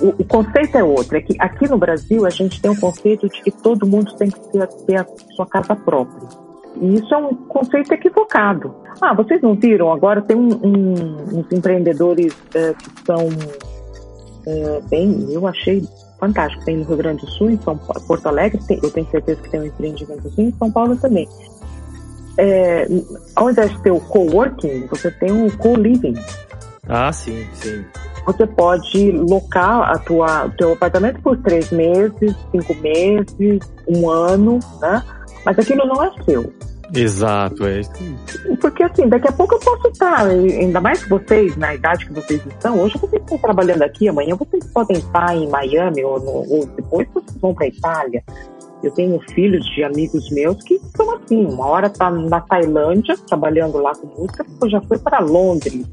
O, 0.02 0.10
o, 0.22 0.26
conceito 0.26 0.78
é 0.78 0.84
outro, 0.84 1.18
é 1.18 1.22
que 1.22 1.36
aqui 1.40 1.68
no 1.68 1.78
Brasil 1.78 2.26
a 2.26 2.30
gente 2.30 2.62
tem 2.62 2.70
o 2.70 2.74
um 2.74 2.80
conceito 2.80 3.28
de 3.30 3.42
que 3.42 3.52
todo 3.52 3.88
mundo 3.88 4.14
tem 4.18 4.30
que 4.30 4.40
ter, 4.52 4.68
ter 4.68 4.98
a 4.98 5.06
sua 5.36 5.48
casa 5.48 5.76
própria. 5.76 6.28
E 6.80 6.96
isso 6.96 7.14
é 7.14 7.18
um 7.18 7.34
conceito 7.34 7.92
equivocado. 7.94 8.76
Ah, 9.02 9.14
vocês 9.14 9.42
não 9.42 9.56
viram? 9.56 9.92
Agora 9.92 10.22
tem 10.22 10.38
um, 10.38 10.50
um, 10.64 11.40
uns 11.40 11.52
empreendedores 11.52 12.36
é, 12.54 12.74
que 12.74 13.06
são 13.06 13.30
é, 14.46 14.82
bem, 14.90 15.28
eu 15.32 15.48
achei 15.48 15.84
fantástico. 16.20 16.64
Tem 16.66 16.78
no 16.78 16.84
Rio 16.84 16.98
Grande 16.98 17.26
do 17.26 17.32
Sul, 17.32 17.50
em 17.50 17.62
São 17.62 17.78
Porto 17.78 18.28
Alegre, 18.28 18.60
tem, 18.68 18.80
eu 18.84 18.92
tenho 18.92 19.10
certeza 19.10 19.42
que 19.42 19.50
tem 19.50 19.62
um 19.62 19.66
empreendimento 19.66 20.28
assim, 20.28 20.44
em 20.44 20.52
São 20.52 20.72
Paulo 20.72 20.96
também 20.98 21.28
é, 22.40 22.88
ao 23.36 23.50
invés 23.50 23.70
de 23.72 23.82
ter 23.82 23.92
o 23.92 24.00
coworking, 24.00 24.88
você 24.88 25.12
tem 25.12 25.46
o 25.46 25.56
co-living. 25.58 26.16
Ah, 26.88 27.12
sim, 27.12 27.46
sim. 27.54 27.84
Você 28.26 28.48
pode 28.48 29.12
locar 29.12 29.92
a 29.92 29.98
tua, 30.00 30.46
o 30.46 30.52
teu 30.52 30.74
apartamento 30.74 31.22
por 31.22 31.38
três 31.38 31.70
meses, 31.72 32.36
cinco 32.52 32.74
meses, 32.76 33.60
um 33.88 34.10
ano, 34.10 34.60
né? 34.82 35.04
Mas 35.46 35.60
aquilo 35.60 35.86
não 35.86 36.04
é 36.04 36.12
seu. 36.24 36.52
Exato, 36.94 37.68
é 37.68 37.82
isso. 37.82 37.92
Porque 38.60 38.84
assim, 38.84 39.08
daqui 39.08 39.28
a 39.28 39.32
pouco 39.32 39.56
eu 39.56 39.60
posso 39.60 39.88
estar, 39.90 40.26
ainda 40.26 40.82
mais 40.82 41.04
que 41.04 41.10
vocês, 41.10 41.56
na 41.56 41.76
idade 41.76 42.06
que 42.06 42.14
vocês 42.14 42.44
estão, 42.46 42.80
hoje 42.80 42.98
vocês 42.98 43.22
estão 43.22 43.38
trabalhando 43.38 43.84
aqui, 43.84 44.08
amanhã 44.08 44.36
vocês 44.36 44.66
podem 44.74 44.98
estar 44.98 45.36
em 45.36 45.48
Miami 45.48 46.04
ou, 46.04 46.20
no, 46.20 46.32
ou 46.32 46.66
depois 46.76 47.08
vocês 47.14 47.38
vão 47.40 47.54
para 47.54 47.68
Itália. 47.68 48.24
Eu 48.84 48.92
tenho 48.92 49.20
filhos 49.34 49.66
de 49.76 49.84
amigos 49.84 50.30
meus 50.32 50.62
que 50.64 50.80
são 50.96 51.16
assim, 51.16 51.46
uma 51.46 51.68
hora 51.68 51.90
tá 51.90 52.10
na 52.10 52.40
Tailândia, 52.42 53.16
trabalhando 53.28 53.78
lá 53.78 53.92
com 53.94 54.08
música, 54.08 54.44
depois 54.44 54.72
já 54.72 54.82
foi 54.82 54.98
para 54.98 55.20
Londres. 55.20 55.86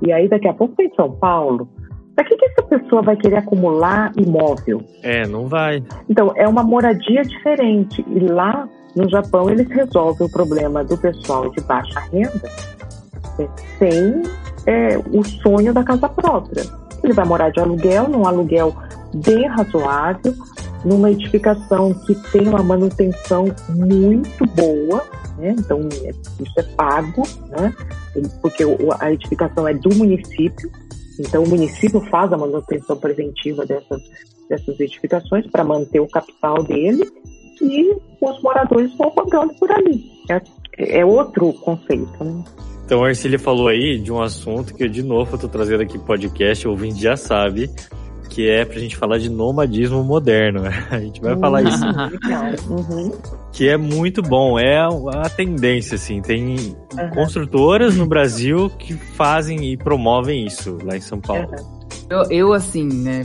E 0.00 0.12
aí 0.12 0.28
daqui 0.28 0.48
a 0.48 0.54
pouco 0.54 0.80
em 0.82 0.92
São 0.94 1.12
Paulo. 1.12 1.68
Para 2.14 2.24
que, 2.24 2.36
que 2.36 2.44
essa 2.44 2.62
pessoa 2.64 3.00
vai 3.00 3.16
querer 3.16 3.36
acumular 3.36 4.12
imóvel? 4.16 4.82
É, 5.02 5.26
não 5.26 5.48
vai. 5.48 5.82
Então, 6.08 6.32
é 6.36 6.46
uma 6.46 6.62
moradia 6.62 7.22
diferente. 7.22 8.04
E 8.06 8.18
lá 8.20 8.68
no 8.94 9.08
Japão 9.08 9.48
eles 9.48 9.68
resolvem 9.68 10.26
o 10.26 10.30
problema 10.30 10.84
do 10.84 10.98
pessoal 10.98 11.50
de 11.50 11.62
baixa 11.62 12.00
renda 12.12 12.50
é, 13.38 13.48
sem 13.78 14.22
é, 14.66 14.98
o 14.98 15.24
sonho 15.24 15.72
da 15.72 15.82
casa 15.82 16.08
própria. 16.08 16.64
Ele 17.02 17.12
vai 17.12 17.24
morar 17.24 17.50
de 17.50 17.60
aluguel, 17.60 18.08
num 18.08 18.26
aluguel 18.26 18.74
bem 19.14 19.46
razoável, 19.48 20.34
numa 20.84 21.10
edificação 21.10 21.94
que 21.94 22.14
tem 22.30 22.48
uma 22.48 22.62
manutenção 22.62 23.46
muito 23.68 24.44
boa, 24.46 25.04
né? 25.38 25.54
então 25.58 25.80
isso 26.40 26.52
é 26.58 26.62
pago, 26.62 27.22
né? 27.50 27.74
porque 28.40 28.64
a 28.98 29.12
edificação 29.12 29.66
é 29.66 29.74
do 29.74 29.94
município, 29.94 30.70
então 31.18 31.44
o 31.44 31.48
município 31.48 32.00
faz 32.10 32.32
a 32.32 32.36
manutenção 32.36 32.96
preventiva 32.96 33.64
dessas, 33.64 34.02
dessas 34.48 34.80
edificações 34.80 35.46
para 35.46 35.64
manter 35.64 36.00
o 36.00 36.08
capital 36.08 36.62
dele 36.62 37.08
e 37.60 37.96
os 38.20 38.42
moradores 38.42 38.92
vão 38.96 39.08
rodando 39.10 39.54
por 39.54 39.70
ali. 39.70 40.04
É, 40.28 41.00
é 41.00 41.04
outro 41.04 41.52
conceito. 41.52 42.24
Né? 42.24 42.44
Então 42.84 43.04
a 43.04 43.08
Arcília 43.08 43.38
falou 43.38 43.68
aí 43.68 43.98
de 43.98 44.12
um 44.12 44.20
assunto 44.20 44.74
que 44.74 44.84
eu 44.84 44.88
de 44.88 45.02
novo 45.02 45.34
estou 45.34 45.48
trazendo 45.48 45.82
aqui 45.82 45.98
podcast, 45.98 46.66
o 46.66 46.72
ouvinte 46.72 47.00
já 47.00 47.16
sabe, 47.16 47.70
que 48.32 48.48
é 48.48 48.64
pra 48.64 48.78
gente 48.78 48.96
falar 48.96 49.18
de 49.18 49.28
nomadismo 49.28 50.02
moderno. 50.02 50.62
A 50.90 50.98
gente 50.98 51.20
vai 51.20 51.36
falar 51.36 51.62
isso. 51.62 51.82
Uhum. 52.68 53.12
Que 53.52 53.68
é 53.68 53.76
muito 53.76 54.22
bom, 54.22 54.58
é 54.58 54.78
a 54.78 55.28
tendência, 55.28 55.96
assim. 55.96 56.22
Tem 56.22 56.56
uhum. 56.56 57.10
construtoras 57.14 57.96
no 57.96 58.06
Brasil 58.06 58.70
que 58.70 58.94
fazem 58.94 59.72
e 59.72 59.76
promovem 59.76 60.46
isso 60.46 60.78
lá 60.82 60.96
em 60.96 61.00
São 61.00 61.20
Paulo. 61.20 61.48
Eu, 62.08 62.22
eu 62.30 62.52
assim, 62.52 62.84
né, 62.84 63.22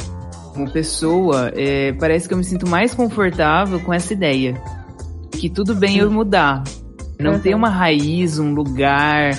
como 0.53 0.69
pessoa, 0.71 1.51
é, 1.55 1.93
parece 1.93 2.27
que 2.27 2.33
eu 2.33 2.37
me 2.37 2.43
sinto 2.43 2.67
mais 2.67 2.93
confortável 2.93 3.79
com 3.79 3.93
essa 3.93 4.13
ideia. 4.13 4.61
Que 5.31 5.49
tudo 5.49 5.73
bem 5.73 5.97
eu 5.97 6.11
mudar. 6.11 6.63
Não 7.19 7.33
uhum. 7.33 7.39
tem 7.39 7.55
uma 7.55 7.69
raiz, 7.69 8.39
um 8.39 8.53
lugar 8.53 9.31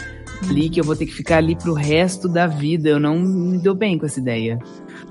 ali 0.49 0.69
que 0.69 0.81
eu 0.81 0.85
vou 0.85 0.97
ter 0.97 1.07
que 1.07 1.15
ficar 1.15 1.39
ali 1.39 1.55
pro 1.57 1.75
resto 1.75 2.29
da 2.29 2.47
vida. 2.47 2.89
Eu 2.89 3.01
não 3.01 3.19
me 3.19 3.59
dou 3.59 3.75
bem 3.75 3.99
com 3.99 4.07
essa 4.07 4.21
ideia. 4.21 4.59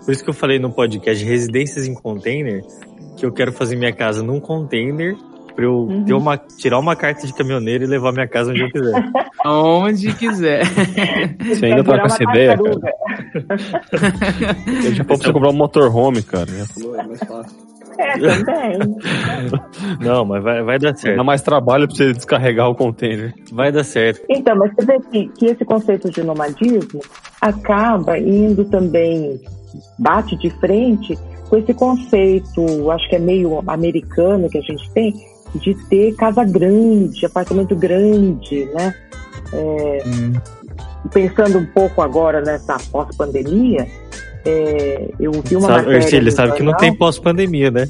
Por 0.08 0.14
isso 0.14 0.24
que 0.24 0.30
eu 0.30 0.34
falei 0.34 0.58
no 0.58 0.72
podcast 0.72 1.22
Residências 1.26 1.86
em 1.86 1.94
Container, 1.94 2.64
que 3.18 3.26
eu 3.26 3.34
quero 3.34 3.52
fazer 3.52 3.76
minha 3.76 3.92
casa 3.92 4.24
num 4.24 4.40
container 4.40 5.18
pra 5.54 5.66
eu 5.66 5.80
uhum. 5.80 6.06
ter 6.06 6.14
uma, 6.14 6.38
tirar 6.38 6.80
uma 6.80 6.96
carta 6.96 7.28
de 7.28 7.34
caminhoneiro 7.34 7.84
e 7.84 7.88
levar 7.88 8.14
minha 8.14 8.26
casa 8.26 8.52
onde 8.52 8.62
eu 8.62 8.70
quiser. 8.70 9.04
onde 9.46 10.14
quiser. 10.14 10.64
Você 11.44 11.66
ainda 11.66 11.84
tá 11.84 12.00
com 12.00 12.06
essa 12.06 12.24
ideia, 12.24 12.58
cara? 12.58 12.96
Eu 14.86 14.94
já 14.94 15.04
vou 15.04 15.18
você 15.18 15.34
comprar 15.34 15.50
um 15.50 15.58
motorhome, 15.58 16.24
cara. 16.24 16.50
É 16.52 17.04
mais 17.04 17.20
fácil. 17.20 17.58
É, 18.00 18.18
também. 18.18 18.80
Não, 20.00 20.24
mas 20.24 20.42
vai, 20.42 20.64
vai 20.64 20.80
dar 20.80 20.96
certo. 20.96 21.18
Dá 21.18 21.24
mais 21.26 21.42
trabalho 21.42 21.86
pra 21.86 21.98
você 21.98 22.14
descarregar 22.14 22.70
o 22.70 22.76
container. 22.76 23.34
Vai 23.52 23.74
dar 23.74 23.84
certo. 23.84 24.22
Então, 24.30 24.56
mas 24.56 24.72
você 24.74 24.86
vê 24.86 25.00
que, 25.12 25.28
que 25.38 25.46
esse 25.48 25.66
conceito 25.66 26.10
de 26.10 26.24
nomadismo 26.24 27.02
acaba 27.42 28.18
indo 28.18 28.64
também 28.64 29.42
bate 29.98 30.36
de 30.38 30.50
frente 30.50 31.18
com 31.50 31.58
esse 31.58 31.74
conceito, 31.74 32.92
acho 32.92 33.10
que 33.10 33.16
é 33.16 33.20
meio 33.20 33.64
americano 33.68 34.50
que 34.50 34.58
a 34.58 34.62
gente 34.62 34.90
tem, 34.92 35.14
de 35.56 35.74
ter 35.88 36.14
casa 36.16 36.44
grande, 36.44 37.26
apartamento 37.26 37.76
grande, 37.76 38.66
né? 38.74 38.94
É, 39.54 40.04
hum. 40.06 40.34
Pensando 41.12 41.60
um 41.60 41.66
pouco 41.66 42.02
agora 42.02 42.42
nessa 42.42 42.78
pós-pandemia, 42.92 43.88
é, 44.46 45.10
eu 45.20 45.32
vi 45.44 45.56
uma 45.56 45.68
sabe, 45.68 45.94
matéria... 45.94 46.18
Ele 46.18 46.32
sabe 46.32 46.54
que 46.54 46.64
não 46.64 46.76
tem 46.76 46.94
pós-pandemia, 46.94 47.72
né? 47.72 47.88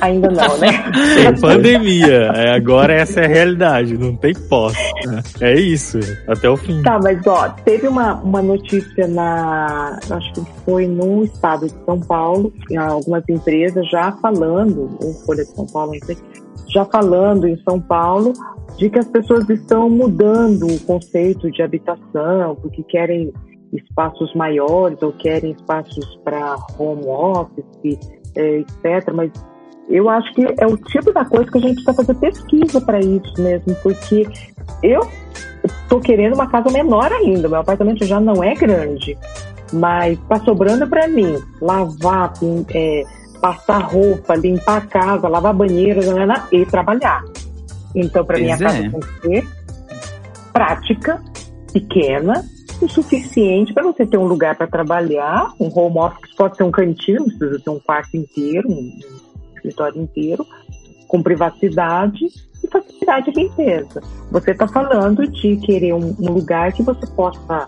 Ainda 0.00 0.28
não, 0.28 0.58
né? 0.58 0.68
Tem 1.14 1.40
pandemia. 1.40 2.32
É, 2.34 2.54
agora 2.54 2.92
essa 2.92 3.20
é 3.20 3.24
a 3.24 3.28
realidade, 3.28 3.96
não 3.96 4.16
tem 4.16 4.34
pós. 4.34 4.76
Né? 5.06 5.22
É 5.40 5.54
isso, 5.54 5.98
até 6.28 6.48
o 6.48 6.56
fim. 6.56 6.82
Tá, 6.82 6.98
mas 7.02 7.24
ó, 7.26 7.48
teve 7.64 7.88
uma, 7.88 8.14
uma 8.14 8.42
notícia 8.42 9.06
na. 9.06 9.98
Acho 10.10 10.32
que 10.32 10.42
foi 10.64 10.86
no 10.86 11.24
estado 11.24 11.66
de 11.66 11.74
São 11.84 12.00
Paulo, 12.00 12.52
algumas 12.76 13.24
empresas 13.28 13.88
já 13.90 14.12
falando, 14.12 14.96
ou 15.02 15.12
Folha 15.24 15.44
de 15.44 15.50
São 15.50 15.66
Paulo, 15.66 15.92
não 15.92 16.06
sei, 16.06 16.16
já 16.68 16.84
falando 16.84 17.46
em 17.46 17.56
São 17.62 17.80
Paulo 17.80 18.32
de 18.76 18.88
que 18.88 18.98
as 18.98 19.08
pessoas 19.08 19.48
estão 19.50 19.90
mudando 19.90 20.66
o 20.66 20.80
conceito 20.80 21.50
de 21.50 21.62
habitação, 21.62 22.56
porque 22.56 22.82
querem 22.84 23.32
espaços 23.72 24.34
maiores 24.34 25.00
ou 25.02 25.12
querem 25.12 25.52
espaços 25.52 26.18
para 26.24 26.56
home 26.78 27.06
office, 27.06 27.98
é, 28.36 28.58
etc. 28.58 29.12
Mas 29.12 29.30
eu 29.90 30.08
acho 30.08 30.32
que 30.34 30.46
é 30.58 30.66
o 30.66 30.76
tipo 30.76 31.12
da 31.12 31.24
coisa 31.24 31.50
que 31.50 31.58
a 31.58 31.60
gente 31.60 31.82
precisa 31.82 31.94
fazer 31.94 32.14
pesquisa 32.14 32.80
para 32.80 33.00
isso 33.00 33.34
mesmo, 33.38 33.74
porque 33.82 34.26
eu 34.82 35.00
estou 35.64 36.00
querendo 36.00 36.34
uma 36.34 36.46
casa 36.46 36.70
menor 36.70 37.12
ainda, 37.12 37.48
meu 37.48 37.58
apartamento 37.58 38.04
já 38.04 38.20
não 38.20 38.42
é 38.42 38.54
grande, 38.54 39.18
mas 39.72 40.18
está 40.18 40.38
sobrando 40.40 40.86
para 40.86 41.08
mim 41.08 41.36
lavar, 41.60 42.32
é, 42.72 43.02
passar 43.42 43.78
roupa, 43.78 44.36
limpar 44.36 44.78
a 44.78 44.80
casa, 44.82 45.28
lavar 45.28 45.52
banheiro 45.52 46.00
e 46.52 46.64
trabalhar. 46.66 47.24
Então, 47.94 48.24
para 48.24 48.38
mim, 48.38 48.52
a 48.52 48.58
casa 48.58 48.78
é. 48.78 48.88
tem 48.88 49.00
que 49.00 49.20
ser 49.20 49.48
prática, 50.52 51.20
pequena, 51.72 52.44
o 52.80 52.88
suficiente 52.88 53.74
para 53.74 53.82
você 53.82 54.06
ter 54.06 54.16
um 54.16 54.26
lugar 54.26 54.56
para 54.56 54.66
trabalhar, 54.66 55.52
um 55.58 55.68
home 55.72 55.98
office 55.98 56.34
pode 56.36 56.56
ser 56.56 56.62
um 56.62 56.70
cantinho, 56.70 57.20
não 57.20 57.26
precisa 57.26 57.60
ter 57.60 57.70
um 57.70 57.80
quarto 57.80 58.16
inteiro, 58.16 58.70
um 58.70 58.98
escritório 59.60 60.00
inteiro, 60.00 60.46
com 61.06 61.22
privacidade 61.22 62.26
e 62.62 62.68
facilidade 62.68 63.32
de 63.32 63.40
limpeza. 63.42 64.00
Você 64.30 64.52
está 64.52 64.66
falando 64.66 65.26
de 65.26 65.56
querer 65.58 65.92
um, 65.92 66.14
um, 66.18 66.32
lugar 66.32 66.72
que 66.72 66.82
você 66.82 67.06
possa 67.08 67.66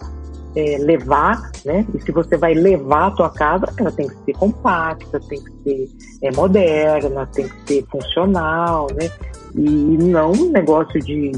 é, 0.54 0.78
levar, 0.78 1.50
né? 1.64 1.86
E 1.94 2.00
se 2.00 2.12
você 2.12 2.36
vai 2.36 2.54
levar 2.54 3.08
a 3.08 3.10
tua 3.10 3.30
casa, 3.30 3.66
ela 3.76 3.90
tem 3.90 4.08
que 4.08 4.16
ser 4.24 4.32
compacta, 4.34 5.20
tem 5.20 5.42
que 5.42 5.52
ser 5.62 5.88
é, 6.22 6.32
moderna, 6.32 7.26
tem 7.26 7.48
que 7.48 7.66
ser 7.66 7.86
funcional, 7.90 8.86
né? 8.94 9.10
E 9.54 9.70
não 9.70 10.32
um 10.32 10.50
negócio 10.50 11.00
de, 11.00 11.32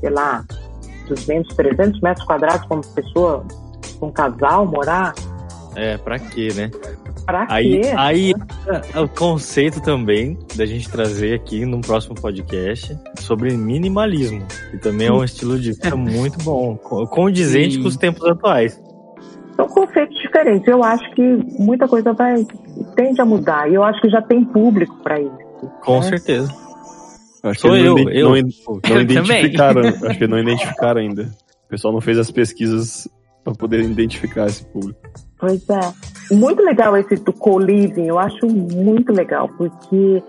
sei 0.00 0.10
lá, 0.10 0.44
200, 1.08 1.54
300 1.56 2.00
metros 2.00 2.26
quadrados 2.26 2.66
para 2.66 2.76
uma 2.76 2.84
pessoa, 2.94 3.44
um 4.00 4.10
casal 4.10 4.66
morar. 4.66 5.14
É, 5.74 5.96
pra 5.96 6.18
quê, 6.18 6.48
né? 6.54 6.70
Pra 7.28 7.46
aí, 7.50 7.82
quê? 7.82 7.92
Aí 7.94 8.34
é 8.94 9.00
o 9.00 9.06
conceito 9.06 9.82
também 9.82 10.38
da 10.56 10.64
gente 10.64 10.88
trazer 10.88 11.34
aqui 11.34 11.66
num 11.66 11.82
próximo 11.82 12.14
podcast 12.14 12.98
sobre 13.18 13.54
minimalismo, 13.54 14.46
que 14.70 14.78
também 14.78 15.08
é 15.08 15.12
um 15.12 15.22
estilo 15.22 15.58
de 15.58 15.72
vida 15.72 15.92
muito 15.94 16.42
bom, 16.42 16.74
condizente 17.10 17.74
Sim. 17.74 17.82
com 17.82 17.88
os 17.88 17.98
tempos 17.98 18.24
atuais. 18.24 18.82
São 19.56 19.68
conceitos 19.68 20.16
diferentes. 20.22 20.66
Eu 20.66 20.82
acho 20.82 21.04
que 21.14 21.22
muita 21.58 21.86
coisa 21.86 22.14
vai 22.14 22.46
tende 22.96 23.20
a 23.20 23.26
mudar. 23.26 23.70
E 23.70 23.74
eu 23.74 23.84
acho 23.84 24.00
que 24.00 24.08
já 24.08 24.22
tem 24.22 24.42
público 24.46 24.96
para 25.02 25.20
isso. 25.20 25.70
Com 25.84 25.96
né? 25.96 26.02
certeza. 26.04 26.50
Acho 27.42 27.60
Sou 27.60 27.72
que 27.72 27.76
eu, 27.76 27.94
não, 27.94 28.10
eu. 28.10 28.24
Não, 28.24 28.30
não 28.30 28.36
eu 28.36 29.00
identificaram. 29.02 29.82
acho 29.82 30.18
que 30.18 30.26
não 30.26 30.38
identificaram 30.38 31.02
ainda. 31.02 31.24
O 31.66 31.68
pessoal 31.68 31.92
não 31.92 32.00
fez 32.00 32.18
as 32.18 32.30
pesquisas 32.30 33.06
para 33.44 33.52
poder 33.52 33.80
identificar 33.80 34.46
esse 34.46 34.64
público. 34.64 34.98
Pois 35.38 35.68
é. 35.68 36.34
Muito 36.34 36.62
legal 36.62 36.96
esse 36.96 37.14
do 37.16 37.32
co-living, 37.32 38.06
eu 38.06 38.18
acho 38.18 38.46
muito 38.46 39.12
legal, 39.12 39.48
porque 39.56 40.22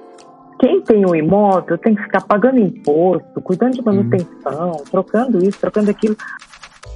quem 0.60 0.82
tem 0.82 1.06
um 1.06 1.16
imóvel 1.16 1.78
tem 1.78 1.96
que 1.96 2.04
ficar 2.04 2.22
pagando 2.22 2.60
imposto, 2.60 3.42
cuidando 3.42 3.74
de 3.74 3.82
manutenção, 3.82 4.72
hum. 4.72 4.84
trocando 4.90 5.44
isso, 5.44 5.60
trocando 5.60 5.90
aquilo. 5.90 6.16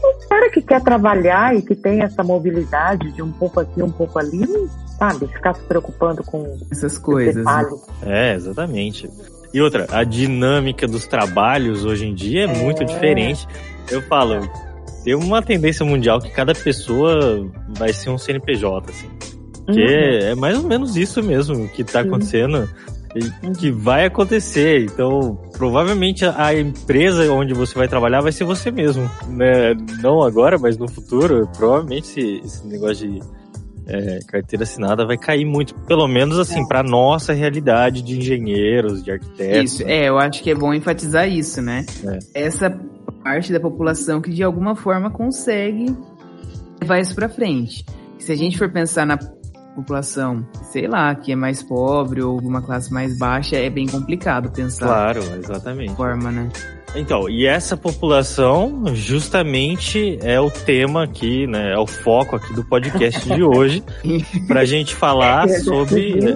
O 0.03 0.30
cara 0.30 0.49
que 0.49 0.61
quer 0.61 0.82
trabalhar 0.82 1.55
e 1.55 1.61
que 1.61 1.76
tem 1.76 2.01
essa 2.01 2.24
mobilidade 2.24 3.11
de 3.14 3.22
um 3.22 3.32
pouco 3.32 3.59
aqui, 3.59 3.82
um 3.82 3.91
pouco 3.91 4.20
ali, 4.20 4.45
sabe, 4.97 5.28
ficar 5.28 5.53
se 5.53 5.64
preocupando 5.64 6.24
com 6.24 6.57
essas 6.70 6.97
coisas. 6.97 7.43
Né? 7.43 7.70
É, 8.03 8.36
exatamente. 8.36 9.09
E 9.53 9.61
outra, 9.61 9.88
a 9.91 10.03
dinâmica 10.03 10.88
dos 10.88 11.07
trabalhos 11.07 11.86
hoje 11.86 12.05
em 12.07 12.14
dia 12.14 12.41
é, 12.41 12.43
é. 12.45 12.64
muito 12.64 12.84
diferente. 12.84 13.47
Eu 13.89 14.01
falo, 14.01 14.41
tem 15.04 15.16
uma 15.16 15.41
tendência 15.41 15.86
mundial 15.86 16.20
que 16.20 16.30
cada 16.30 16.54
pessoa 16.54 17.49
vai 17.78 17.91
ser 17.91 18.10
um 18.10 18.18
CNPJ, 18.18 18.89
assim. 18.89 19.10
Que 19.66 19.72
uhum. 19.72 19.89
é, 19.89 20.32
é, 20.32 20.36
mais 20.36 20.58
ou 20.58 20.64
menos 20.64 20.95
isso 20.95 21.24
mesmo 21.24 21.68
que 21.70 21.82
está 21.82 22.01
acontecendo 22.01 22.70
e 23.16 23.51
que 23.51 23.72
vai 23.72 24.06
acontecer. 24.06 24.84
Então, 24.84 25.39
provavelmente 25.54 26.26
a 26.26 26.54
empresa 26.54 27.32
onde 27.32 27.54
você 27.54 27.76
vai 27.76 27.88
trabalhar 27.88 28.22
vai 28.22 28.32
ser 28.32 28.43
você 28.43 28.72
mesmo. 28.72 29.10
Né? 29.28 29.74
Não 30.01 30.22
agora, 30.24 30.58
mas 30.58 30.78
no 30.78 30.88
futuro. 30.88 31.47
Provavelmente 31.56 32.20
esse, 32.20 32.41
esse 32.43 32.68
negócio 32.68 33.10
de 33.10 33.22
é, 33.86 34.20
carteira 34.28 34.64
assinada 34.64 35.06
vai 35.06 35.18
cair 35.18 35.45
muito, 35.45 35.76
pelo 35.82 36.08
menos 36.08 36.39
assim, 36.39 36.62
é. 36.62 36.68
para 36.68 36.84
nossa 36.84 37.34
realidade 37.34 38.01
de 38.01 38.18
engenheiros, 38.18 39.04
de 39.04 39.12
arquitetos. 39.12 39.74
Isso, 39.74 39.84
é, 39.84 40.10
eu 40.10 40.18
acho 40.18 40.41
que 40.41 40.49
é 40.49 40.56
bom 40.56 40.74
enfatizar 40.74 41.28
isso, 41.28 41.62
né? 41.62 41.86
É. 42.06 42.45
Essa 42.45 42.70
parte 43.24 43.52
da 43.54 43.60
população 43.60 44.22
que 44.22 44.32
de 44.32 44.44
alguma 44.44 44.76
forma 44.76 45.10
consegue 45.10 45.96
levar 46.82 47.00
isso 47.00 47.16
para 47.16 47.30
frente. 47.30 47.86
Se 48.20 48.32
a 48.32 48.36
gente 48.36 48.58
for 48.58 48.70
pensar 48.70 49.06
na 49.06 49.18
população, 49.76 50.48
sei 50.72 50.88
lá, 50.88 51.14
que 51.16 51.32
é 51.32 51.36
mais 51.36 51.64
pobre 51.64 52.22
ou 52.22 52.36
alguma 52.36 52.62
classe 52.62 52.94
mais 52.94 53.18
baixa, 53.18 53.56
é 53.56 53.70
bem 53.70 53.88
complicado 53.88 54.52
pensar. 54.52 54.86
Claro, 54.86 55.22
exatamente. 55.38 55.96
Forma, 55.96 56.32
né? 56.32 56.50
Então, 56.96 57.28
e 57.28 57.48
essa 57.48 57.76
população 57.76 58.84
justamente 58.94 60.20
é 60.22 60.40
o 60.40 60.52
tema 60.52 61.04
aqui, 61.04 61.48
né? 61.48 61.74
É 61.74 61.78
o 61.78 61.88
foco 61.88 62.36
aqui 62.36 62.54
do 62.54 62.64
podcast 62.64 63.28
de 63.28 63.44
hoje, 63.44 63.84
para 64.48 64.62
a 64.62 64.66
gente 64.66 64.94
falar 64.94 65.50
sobre 65.50 66.20
né, 66.22 66.36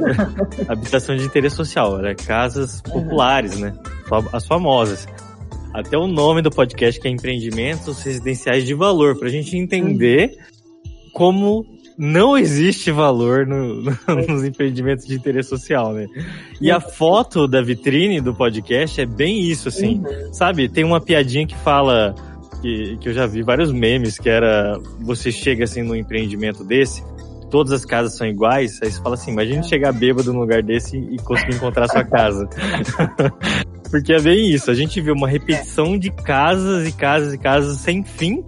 habitação 0.68 1.16
de 1.16 1.26
interesse 1.26 1.56
social, 1.56 2.00
né? 2.00 2.16
casas 2.16 2.82
populares, 2.82 3.60
né? 3.60 3.74
As 4.34 4.48
famosas. 4.48 5.08
Até 5.78 5.96
o 5.96 6.08
nome 6.08 6.42
do 6.42 6.50
podcast 6.50 7.00
que 7.00 7.08
é 7.08 7.12
Empreendimentos 7.12 8.02
Residenciais 8.02 8.66
de 8.66 8.74
Valor, 8.74 9.16
para 9.16 9.28
a 9.28 9.32
gente 9.32 9.56
entender 9.56 10.36
como 11.14 11.64
não 11.96 12.36
existe 12.36 12.90
valor 12.90 13.46
no, 13.46 13.84
no, 13.84 13.92
nos 14.28 14.44
empreendimentos 14.44 15.06
de 15.06 15.14
interesse 15.14 15.50
social, 15.50 15.94
né? 15.94 16.08
E 16.60 16.72
a 16.72 16.80
foto 16.80 17.48
da 17.48 17.62
vitrine 17.62 18.20
do 18.20 18.34
podcast 18.34 19.00
é 19.00 19.06
bem 19.06 19.40
isso, 19.40 19.68
assim. 19.68 20.00
Uhum. 20.00 20.34
Sabe, 20.34 20.68
tem 20.68 20.84
uma 20.84 21.00
piadinha 21.00 21.46
que 21.46 21.56
fala, 21.58 22.16
que, 22.60 22.98
que 22.98 23.10
eu 23.10 23.14
já 23.14 23.28
vi 23.28 23.44
vários 23.44 23.72
memes, 23.72 24.18
que 24.18 24.30
era, 24.30 24.80
você 25.02 25.32
chega 25.32 25.66
assim 25.66 25.84
num 25.84 25.96
empreendimento 25.96 26.64
desse, 26.64 27.04
todas 27.52 27.72
as 27.72 27.86
casas 27.86 28.18
são 28.18 28.26
iguais, 28.26 28.80
aí 28.82 28.92
você 28.92 29.00
fala 29.00 29.14
assim, 29.14 29.32
imagine 29.32 29.64
chegar 29.64 29.92
bêbado 29.94 30.34
num 30.34 30.40
lugar 30.40 30.64
desse 30.64 30.98
e 30.98 31.18
conseguir 31.18 31.56
encontrar 31.56 31.86
a 31.86 31.88
sua 31.88 32.04
casa. 32.04 32.50
Porque 33.90 34.14
é 34.14 34.20
bem 34.20 34.50
isso, 34.50 34.70
a 34.70 34.74
gente 34.74 35.00
vê 35.02 35.12
uma 35.12 35.28
repetição 35.28 35.98
de 35.98 36.12
casas 36.12 36.88
e 36.88 36.92
casas 36.92 37.34
e 37.34 37.38
casas 37.38 37.78
sem 37.78 38.04
fim, 38.04 38.44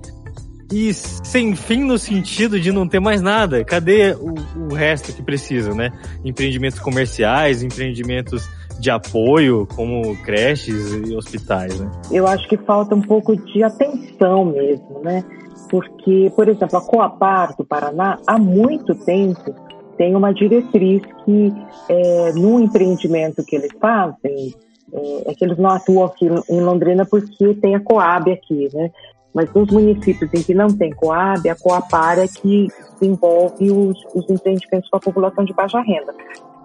e 0.71 0.93
sem 0.93 1.55
fim 1.55 1.83
no 1.83 1.97
sentido 1.97 2.59
de 2.59 2.71
não 2.71 2.87
ter 2.87 2.99
mais 2.99 3.21
nada. 3.21 3.63
Cadê 3.63 4.11
o, 4.13 4.35
o 4.69 4.73
resto 4.73 5.13
que 5.13 5.21
precisa, 5.21 5.73
né? 5.73 5.91
Empreendimentos 6.23 6.79
comerciais, 6.79 7.63
empreendimentos 7.63 8.47
de 8.79 8.89
apoio, 8.89 9.67
como 9.75 10.15
creches 10.23 10.93
e 10.93 11.15
hospitais, 11.15 11.79
né? 11.79 11.91
Eu 12.11 12.27
acho 12.27 12.47
que 12.47 12.57
falta 12.57 12.95
um 12.95 13.01
pouco 13.01 13.35
de 13.35 13.63
atenção 13.63 14.45
mesmo, 14.45 15.01
né? 15.03 15.23
Porque, 15.69 16.31
por 16.35 16.47
exemplo, 16.47 16.77
a 16.77 16.81
Coapar 16.81 17.55
do 17.57 17.65
Paraná, 17.65 18.17
há 18.25 18.37
muito 18.37 18.95
tempo, 18.95 19.53
tem 19.97 20.15
uma 20.15 20.33
diretriz 20.33 21.01
que, 21.25 21.53
é, 21.89 22.31
no 22.33 22.59
empreendimento 22.59 23.43
que 23.43 23.55
eles 23.55 23.71
fazem, 23.79 24.53
é, 24.93 25.31
é 25.31 25.33
que 25.33 25.43
eles 25.43 25.57
não 25.57 25.69
atuam 25.69 26.05
aqui 26.05 26.27
em 26.49 26.61
Londrina 26.61 27.05
porque 27.05 27.53
tem 27.55 27.75
a 27.75 27.79
Coab 27.79 28.31
aqui, 28.31 28.69
né? 28.73 28.91
Mas 29.33 29.53
nos 29.53 29.69
municípios 29.71 30.33
em 30.33 30.41
que 30.41 30.53
não 30.53 30.67
tem 30.69 30.91
Coab, 30.91 31.47
a 31.47 31.55
Coapar 31.55 32.19
é 32.19 32.27
que 32.27 32.67
desenvolve 32.99 33.71
os, 33.71 33.97
os 34.15 34.29
empreendimentos 34.29 34.89
para 34.89 34.97
a 34.97 35.01
população 35.01 35.45
de 35.45 35.53
baixa 35.53 35.79
renda. 35.81 36.13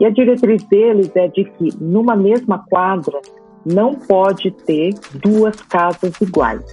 E 0.01 0.07
a 0.07 0.11
diretriz 0.11 0.63
deles 0.65 1.11
é 1.15 1.29
de 1.29 1.45
que 1.45 1.71
numa 1.79 2.17
mesma 2.17 2.65
quadra 2.69 3.21
não 3.65 3.95
pode 3.95 4.51
ter 4.51 4.95
duas 5.15 5.61
casas 5.63 6.21
iguais. 6.21 6.65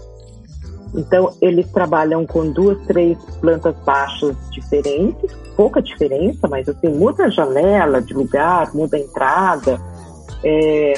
Então, 0.93 1.31
eles 1.41 1.71
trabalham 1.71 2.25
com 2.25 2.51
duas, 2.51 2.77
três 2.85 3.17
plantas 3.39 3.75
baixas 3.85 4.35
diferentes, 4.51 5.31
pouca 5.55 5.81
diferença, 5.81 6.47
mas 6.49 6.67
assim, 6.67 6.89
muda 6.89 7.25
a 7.25 7.29
janela 7.29 8.01
de 8.01 8.13
lugar, 8.13 8.73
muda 8.73 8.97
a 8.97 8.99
entrada. 8.99 9.79
É, 10.43 10.93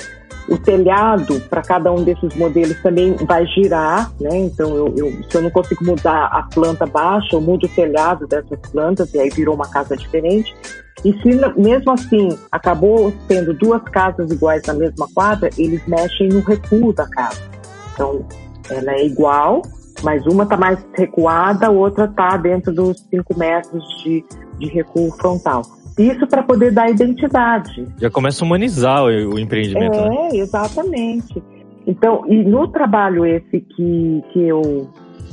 o 0.49 0.57
telhado 0.57 1.39
para 1.49 1.61
cada 1.61 1.91
um 1.91 2.03
desses 2.03 2.35
modelos 2.35 2.77
também 2.81 3.15
vai 3.25 3.45
girar, 3.47 4.11
né? 4.19 4.37
Então, 4.37 4.75
eu, 4.75 4.93
eu, 4.97 5.11
se 5.29 5.35
eu 5.37 5.41
não 5.41 5.49
consigo 5.49 5.85
mudar 5.85 6.25
a 6.25 6.43
planta 6.43 6.85
baixa, 6.85 7.35
eu 7.35 7.41
mudo 7.41 7.65
o 7.65 7.69
telhado 7.69 8.27
dessas 8.27 8.59
plantas 8.71 9.13
e 9.13 9.19
aí 9.19 9.29
virou 9.29 9.55
uma 9.55 9.69
casa 9.69 9.95
diferente. 9.95 10.53
E 11.03 11.13
se 11.21 11.29
mesmo 11.57 11.91
assim 11.91 12.29
acabou 12.51 13.13
sendo 13.27 13.53
duas 13.53 13.81
casas 13.83 14.31
iguais 14.31 14.63
na 14.65 14.73
mesma 14.73 15.07
quadra, 15.13 15.49
eles 15.57 15.85
mexem 15.87 16.29
no 16.29 16.39
recuo 16.41 16.93
da 16.93 17.07
casa. 17.09 17.41
Então, 17.93 18.25
ela 18.69 18.93
é 18.93 19.05
igual, 19.05 19.61
mas 20.01 20.25
uma 20.25 20.43
está 20.43 20.57
mais 20.57 20.79
recuada, 20.93 21.67
a 21.67 21.71
outra 21.71 22.05
está 22.05 22.37
dentro 22.37 22.73
dos 22.73 22.99
5 23.09 23.37
metros 23.37 23.83
de, 24.03 24.23
de 24.59 24.67
recuo 24.67 25.11
frontal. 25.11 25.61
Isso 25.97 26.27
para 26.27 26.43
poder 26.43 26.71
dar 26.71 26.89
identidade. 26.89 27.87
Já 27.99 28.09
começa 28.09 28.43
a 28.43 28.45
humanizar 28.45 29.03
o, 29.03 29.35
o 29.35 29.39
empreendimento. 29.39 29.95
É, 29.95 30.09
né? 30.09 30.29
exatamente. 30.33 31.41
Então, 31.85 32.23
e 32.27 32.43
no 32.43 32.67
trabalho 32.67 33.25
esse 33.25 33.59
que, 33.59 34.23
que 34.31 34.47
eu 34.47 34.89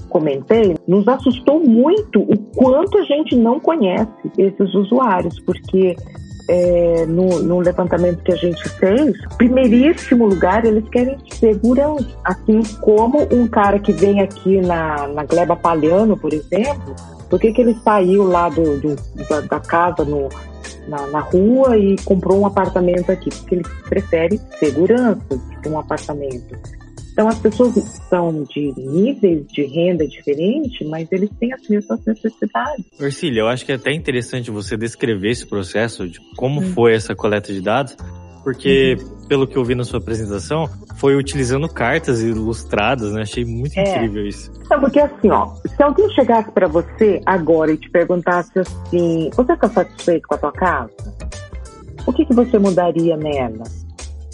comentei, 0.08 0.74
nos 0.86 1.06
assustou 1.06 1.60
muito 1.60 2.20
o 2.20 2.36
quanto 2.56 2.98
a 2.98 3.02
gente 3.04 3.36
não 3.36 3.60
conhece 3.60 4.10
esses 4.36 4.74
usuários, 4.74 5.38
porque 5.40 5.96
é, 6.48 7.06
no, 7.06 7.40
no, 7.40 7.60
levantamento 7.60 8.20
que 8.24 8.32
a 8.32 8.36
gente 8.36 8.68
fez, 8.70 9.16
primeiríssimo 9.36 10.26
lugar, 10.26 10.64
eles 10.64 10.86
querem 10.88 11.16
segurança. 11.30 12.08
Assim 12.24 12.60
como 12.80 13.22
um 13.32 13.46
cara 13.46 13.78
que 13.78 13.92
vem 13.92 14.20
aqui 14.20 14.60
na, 14.60 15.06
na 15.06 15.24
Gleba 15.24 15.54
Palhano, 15.54 16.16
por 16.16 16.32
exemplo, 16.32 16.96
por 17.30 17.38
que, 17.38 17.52
que 17.52 17.60
ele 17.60 17.74
saiu 17.84 18.24
lá 18.24 18.48
do, 18.48 18.80
do 18.80 18.96
da, 19.28 19.40
da, 19.42 19.60
casa 19.60 20.04
no, 20.04 20.28
na, 20.88 21.06
na, 21.06 21.20
rua 21.20 21.78
e 21.78 21.96
comprou 22.04 22.40
um 22.40 22.46
apartamento 22.46 23.10
aqui? 23.10 23.30
Porque 23.30 23.54
ele 23.54 23.64
prefere 23.88 24.38
segurança 24.58 25.40
de 25.62 25.68
um 25.68 25.78
apartamento. 25.78 26.58
Então, 27.12 27.28
as 27.28 27.38
pessoas 27.38 27.74
são 28.08 28.44
de 28.44 28.72
níveis 28.76 29.46
de 29.48 29.62
renda 29.62 30.06
diferentes, 30.06 30.86
mas 30.88 31.10
eles 31.12 31.30
têm 31.38 31.52
as 31.52 31.68
mesmas 31.68 32.04
necessidades. 32.04 32.84
Orcília, 33.00 33.40
eu 33.40 33.48
acho 33.48 33.64
que 33.64 33.72
é 33.72 33.74
até 33.76 33.92
interessante 33.92 34.50
você 34.50 34.76
descrever 34.76 35.30
esse 35.30 35.46
processo 35.46 36.08
de 36.08 36.18
como 36.36 36.60
hum. 36.60 36.72
foi 36.72 36.94
essa 36.94 37.14
coleta 37.14 37.52
de 37.52 37.60
dados, 37.60 37.96
porque, 38.42 38.96
pelo 39.28 39.46
que 39.46 39.56
eu 39.56 39.64
vi 39.64 39.74
na 39.74 39.84
sua 39.84 39.98
apresentação, 39.98 40.68
foi 40.96 41.16
utilizando 41.16 41.68
cartas 41.68 42.22
ilustradas, 42.22 43.12
né? 43.12 43.22
Achei 43.22 43.44
muito 43.44 43.78
é. 43.78 43.96
incrível 43.96 44.26
isso. 44.26 44.50
Então, 44.64 44.80
porque 44.80 45.00
assim, 45.00 45.30
ó, 45.30 45.54
se 45.76 45.82
alguém 45.82 46.08
chegasse 46.10 46.50
para 46.50 46.66
você 46.66 47.20
agora 47.26 47.72
e 47.72 47.76
te 47.76 47.90
perguntasse 47.90 48.58
assim, 48.58 49.30
você 49.34 49.52
está 49.52 49.68
satisfeito 49.68 50.26
com 50.28 50.34
a 50.34 50.38
tua 50.38 50.52
casa? 50.52 50.90
O 52.06 52.12
que, 52.12 52.24
que 52.24 52.34
você 52.34 52.58
mudaria 52.58 53.16
nela? 53.16 53.64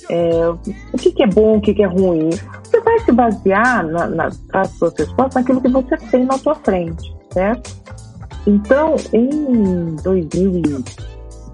É, 0.09 0.49
o 0.93 0.99
que, 0.99 1.11
que, 1.11 1.23
é 1.23 1.27
bom, 1.27 1.57
o 1.57 1.61
que, 1.61 1.75
que, 1.75 1.83
é 1.83 1.87
ruim. 1.87 2.31
Você 2.63 2.81
vai 2.81 2.99
se 3.01 3.11
basear 3.11 3.85
na, 3.85 4.07
na, 4.07 4.31
para 4.49 4.61
as 4.61 4.71
suas 4.71 4.95
respostas 4.97 5.35
naquilo 5.35 5.61
que 5.61 5.69
você 5.69 5.97
tem 5.97 6.25
na 6.25 6.39
sua 6.39 6.55
frente, 6.55 7.13
certo? 7.33 7.75
Então, 8.47 8.95
em 9.13 9.97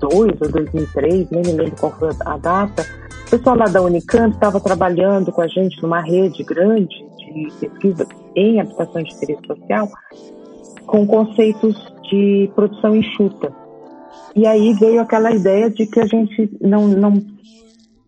2002 0.09 0.41
ou 0.41 0.49
2003, 0.51 1.31
nem 1.31 1.43
me 1.43 1.53
lembro 1.53 1.77
qual 1.79 1.93
foi 1.93 2.11
a 2.25 2.37
data, 2.37 2.87
o 3.27 3.31
pessoal 3.31 3.57
lá 3.57 3.67
da 3.67 3.81
Unicamp 3.81 4.35
estava 4.35 4.61
trabalhando 4.61 5.33
com 5.33 5.41
a 5.41 5.47
gente 5.47 5.81
numa 5.83 6.01
rede 6.01 6.43
grande 6.43 7.05
de 7.19 7.53
pesquisa 7.61 8.07
em 8.37 8.61
habitação 8.61 9.03
de 9.03 9.15
interesse 9.15 9.47
social 9.47 9.89
com 10.87 11.07
conceitos 11.07 11.75
de 12.11 12.51
produção 12.55 12.95
enxuta. 12.97 13.53
E 14.35 14.47
aí 14.47 14.75
veio 14.75 15.01
aquela 15.01 15.31
ideia 15.31 15.71
de 15.71 15.87
que 15.87 16.01
a 16.01 16.07
gente 16.07 16.51
não, 16.61 16.89
não 16.89 17.15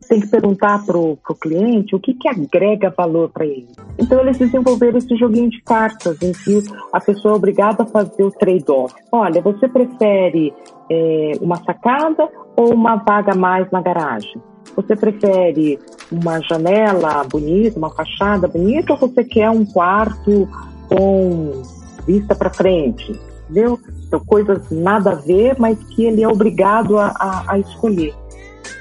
tem 0.08 0.20
que 0.20 0.26
perguntar 0.26 0.84
para 0.84 0.96
o 0.96 1.16
cliente 1.40 1.94
o 1.94 2.00
que, 2.00 2.14
que 2.14 2.28
agrega 2.28 2.92
valor 2.96 3.30
para 3.30 3.44
ele. 3.44 3.68
Então 3.98 4.20
eles 4.20 4.38
desenvolveram 4.38 4.98
esse 4.98 5.16
joguinho 5.16 5.50
de 5.50 5.62
cartas 5.62 6.20
em 6.22 6.32
que 6.32 6.62
a 6.92 7.00
pessoa 7.00 7.34
é 7.34 7.36
obrigada 7.36 7.82
a 7.82 7.86
fazer 7.86 8.22
o 8.22 8.30
trade-off. 8.30 8.94
Olha, 9.10 9.40
você 9.40 9.68
prefere 9.68 10.54
é, 10.90 11.32
uma 11.40 11.56
sacada 11.64 12.28
ou 12.56 12.72
uma 12.72 12.96
vaga 12.96 13.32
a 13.32 13.36
mais 13.36 13.70
na 13.70 13.80
garagem? 13.80 14.40
Você 14.76 14.96
prefere 14.96 15.78
uma 16.10 16.40
janela 16.40 17.22
bonita, 17.24 17.78
uma 17.78 17.90
fachada 17.90 18.48
bonita, 18.48 18.92
ou 18.92 18.98
você 18.98 19.22
quer 19.22 19.50
um 19.50 19.64
quarto 19.64 20.48
com 20.88 21.62
vista 22.06 22.34
para 22.34 22.50
frente? 22.50 23.18
Entendeu? 23.44 23.78
São 24.08 24.20
coisas 24.20 24.70
nada 24.70 25.12
a 25.12 25.14
ver, 25.14 25.56
mas 25.58 25.78
que 25.84 26.04
ele 26.04 26.22
é 26.22 26.28
obrigado 26.28 26.98
a, 26.98 27.14
a, 27.18 27.52
a 27.52 27.58
escolher. 27.58 28.14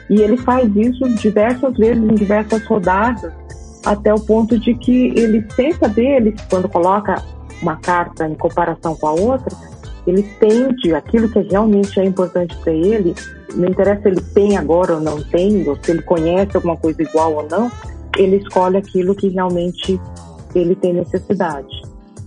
E 0.10 0.22
ele 0.22 0.38
faz 0.38 0.70
isso 0.76 1.08
diversas 1.16 1.76
vezes 1.78 2.04
em 2.04 2.16
diversas 2.16 2.66
rodadas, 2.66 3.32
até 3.86 4.14
o 4.14 4.20
ponto 4.20 4.58
de 4.58 4.74
que 4.76 5.08
ele, 5.18 5.46
sem 5.56 5.74
saber, 5.74 6.34
quando 6.50 6.70
coloca 6.70 7.22
uma 7.62 7.78
carta 7.78 8.28
em 8.28 8.36
comparação 8.36 8.96
com 8.96 9.08
a 9.08 9.14
outra, 9.14 9.56
ele 10.06 10.24
tende 10.40 10.94
aquilo 10.94 11.30
que 11.30 11.40
realmente 11.40 12.00
é 12.00 12.06
importante 12.06 12.56
para 12.58 12.74
ele, 12.74 13.16
não 13.56 13.70
interessa 13.70 14.02
se 14.04 14.08
ele 14.10 14.22
tem 14.34 14.58
agora 14.58 14.96
ou 14.96 15.02
não 15.02 15.22
tem, 15.24 15.68
ou 15.68 15.78
se 15.82 15.92
ele 15.92 16.02
conhece 16.02 16.56
alguma 16.56 16.76
coisa 16.76 17.02
igual 17.02 17.34
ou 17.36 17.48
não, 17.50 17.72
ele 18.18 18.38
escolhe 18.38 18.78
aquilo 18.78 19.16
que 19.16 19.30
realmente 19.30 20.00
ele 20.54 20.76
tem 20.76 20.94
necessidade. 20.94 21.82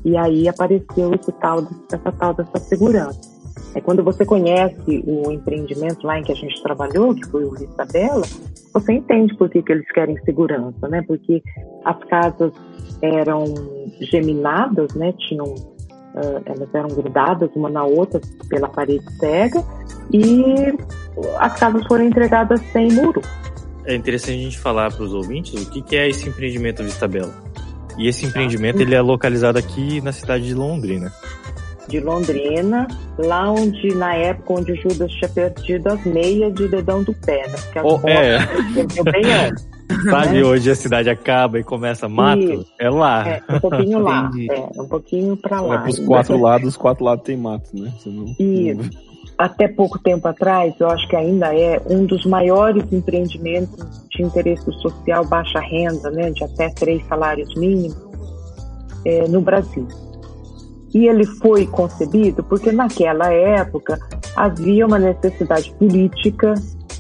E 0.04 0.16
aí 0.16 0.48
apareceu 0.48 1.12
esse 1.14 1.32
tal, 1.32 1.66
essa 1.92 2.12
tal 2.12 2.34
dessa 2.34 2.58
segurança. 2.58 3.35
É 3.74 3.80
quando 3.80 4.02
você 4.02 4.24
conhece 4.24 5.04
o 5.06 5.30
empreendimento 5.30 6.06
lá 6.06 6.18
em 6.18 6.22
que 6.22 6.32
a 6.32 6.34
gente 6.34 6.62
trabalhou, 6.62 7.14
que 7.14 7.26
foi 7.26 7.44
o 7.44 7.54
Isabela, 7.54 8.24
você 8.72 8.92
entende 8.92 9.34
por 9.36 9.50
que, 9.50 9.62
que 9.62 9.72
eles 9.72 9.86
querem 9.92 10.16
segurança, 10.24 10.88
né? 10.88 11.02
Porque 11.06 11.42
as 11.84 11.98
casas 12.04 12.52
eram 13.02 13.44
geminadas, 14.00 14.94
né? 14.94 15.12
Tinham, 15.28 15.46
uh, 15.46 16.42
elas 16.46 16.74
eram 16.74 16.88
grudadas 16.88 17.50
uma 17.54 17.68
na 17.68 17.84
outra 17.84 18.20
pela 18.48 18.68
parede 18.68 19.04
cega 19.18 19.62
e 20.12 20.74
as 21.38 21.58
casas 21.58 21.86
foram 21.86 22.04
entregadas 22.04 22.60
sem 22.72 22.90
muro. 22.92 23.20
É 23.84 23.94
interessante 23.94 24.38
a 24.38 24.42
gente 24.42 24.58
falar 24.58 24.92
para 24.92 25.04
os 25.04 25.14
ouvintes 25.14 25.54
o 25.62 25.70
que, 25.70 25.80
que 25.80 25.96
é 25.96 26.08
esse 26.08 26.28
empreendimento 26.28 26.82
Vista 26.82 27.06
Bela. 27.06 27.34
E 27.98 28.08
esse 28.08 28.26
empreendimento 28.26 28.80
ele 28.80 28.94
é 28.94 29.00
localizado 29.00 29.58
aqui 29.58 30.00
na 30.00 30.12
cidade 30.12 30.46
de 30.46 30.54
Londrina 30.54 31.12
de 31.88 32.00
Londrina, 32.00 32.86
lá 33.18 33.50
onde, 33.50 33.94
na 33.94 34.14
época, 34.14 34.54
onde 34.54 34.72
o 34.72 34.76
Judas 34.76 35.10
tinha 35.12 35.28
perdido 35.28 35.88
as 35.88 36.04
meias 36.04 36.54
de 36.54 36.68
dedão 36.68 37.02
do 37.02 37.14
pé, 37.14 37.46
né? 37.48 37.56
Porque 37.64 37.80
oh, 37.82 38.08
é. 38.08 38.46
perdeu 38.74 39.04
bem 39.04 39.32
antes. 39.32 39.76
Sabe, 40.10 40.34
né? 40.34 40.44
hoje 40.44 40.70
a 40.70 40.74
cidade 40.74 41.08
acaba 41.08 41.58
e 41.58 41.64
começa 41.64 42.08
mato? 42.08 42.42
Isso. 42.42 42.66
É 42.78 42.90
lá. 42.90 43.28
É, 43.28 43.42
um 43.48 43.60
pouquinho 43.60 43.98
lá. 44.00 44.30
é, 44.50 44.80
um 44.80 44.88
pouquinho 44.88 45.36
pra 45.36 45.60
lá. 45.60 45.74
É 45.76 45.78
pros 45.78 45.98
quatro 46.00 46.40
lados, 46.40 46.68
os 46.68 46.76
quatro 46.76 47.04
lados 47.04 47.24
tem 47.24 47.36
mato, 47.36 47.70
né? 47.72 47.92
Não... 48.04 48.34
Isso. 48.38 48.90
Até 49.38 49.68
pouco 49.68 49.98
tempo 49.98 50.26
atrás, 50.26 50.74
eu 50.80 50.88
acho 50.88 51.06
que 51.08 51.14
ainda 51.14 51.54
é 51.54 51.80
um 51.88 52.06
dos 52.06 52.24
maiores 52.24 52.90
empreendimentos 52.90 54.06
de 54.10 54.22
interesse 54.22 54.64
social 54.80 55.26
baixa 55.26 55.60
renda, 55.60 56.10
né? 56.10 56.30
De 56.30 56.42
até 56.42 56.70
três 56.70 57.04
salários 57.06 57.54
mínimos 57.54 57.96
é, 59.04 59.28
no 59.28 59.40
Brasil. 59.40 59.86
E 60.96 61.08
ele 61.08 61.26
foi 61.26 61.66
concebido 61.66 62.42
porque 62.42 62.72
naquela 62.72 63.30
época 63.30 64.00
havia 64.34 64.86
uma 64.86 64.98
necessidade 64.98 65.70
política 65.74 66.54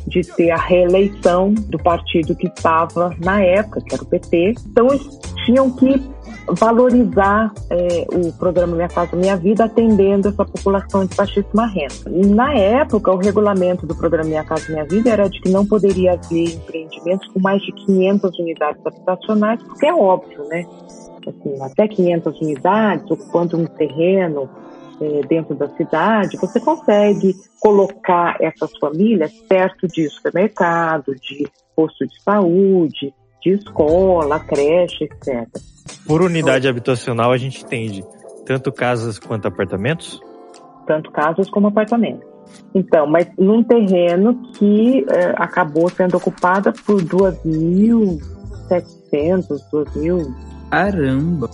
de 0.06 0.20
ter 0.20 0.50
a 0.50 0.58
reeleição 0.58 1.54
do 1.54 1.78
partido 1.78 2.36
que 2.36 2.46
estava 2.46 3.16
na 3.24 3.42
época, 3.42 3.80
que 3.80 3.94
era 3.94 4.02
o 4.02 4.06
PT. 4.06 4.54
Então 4.66 4.88
eles 4.88 5.18
tinham 5.46 5.70
que 5.70 5.98
valorizar 6.46 7.50
é, 7.70 8.06
o 8.12 8.30
programa 8.34 8.76
Minha 8.76 8.88
Casa 8.88 9.16
Minha 9.16 9.36
Vida 9.38 9.64
atendendo 9.64 10.28
essa 10.28 10.44
população 10.44 11.06
de 11.06 11.16
baixíssima 11.16 11.66
renda. 11.66 12.34
Na 12.34 12.52
época, 12.52 13.10
o 13.10 13.16
regulamento 13.16 13.86
do 13.86 13.94
programa 13.94 14.28
Minha 14.28 14.44
Casa 14.44 14.70
Minha 14.70 14.84
Vida 14.84 15.08
era 15.08 15.26
de 15.26 15.40
que 15.40 15.48
não 15.48 15.64
poderia 15.64 16.12
haver 16.12 16.54
empreendimentos 16.54 17.26
com 17.28 17.40
mais 17.40 17.62
de 17.62 17.72
500 17.72 18.38
unidades 18.40 18.86
habitacionais, 18.86 19.62
porque 19.62 19.86
é 19.86 19.94
óbvio, 19.94 20.46
né? 20.48 20.66
Assim, 21.28 21.60
até 21.62 21.88
500 21.88 22.40
unidades, 22.40 23.10
ocupando 23.10 23.56
um 23.56 23.66
terreno 23.66 24.48
é, 25.00 25.20
dentro 25.26 25.54
da 25.54 25.68
cidade, 25.76 26.36
você 26.36 26.58
consegue 26.60 27.34
colocar 27.60 28.36
essas 28.40 28.70
famílias 28.78 29.32
perto 29.48 29.86
de 29.86 30.08
supermercado, 30.08 31.14
de 31.16 31.46
posto 31.74 32.06
de 32.06 32.22
saúde, 32.22 33.12
de 33.42 33.50
escola, 33.50 34.40
creche, 34.40 35.04
etc. 35.04 35.46
Por 36.06 36.22
unidade 36.22 36.66
habitacional, 36.68 37.32
a 37.32 37.36
gente 37.36 37.62
entende 37.64 38.04
tanto 38.46 38.72
casas 38.72 39.18
quanto 39.18 39.48
apartamentos? 39.48 40.20
Tanto 40.86 41.10
casas 41.10 41.50
como 41.50 41.66
apartamentos. 41.66 42.26
Então, 42.74 43.06
mas 43.06 43.28
num 43.36 43.62
terreno 43.62 44.40
que 44.52 45.04
é, 45.10 45.34
acabou 45.36 45.90
sendo 45.90 46.16
ocupado 46.16 46.72
por 46.84 47.02
2.700, 47.02 48.20
2.000 49.72 50.55
Caramba! 50.70 51.50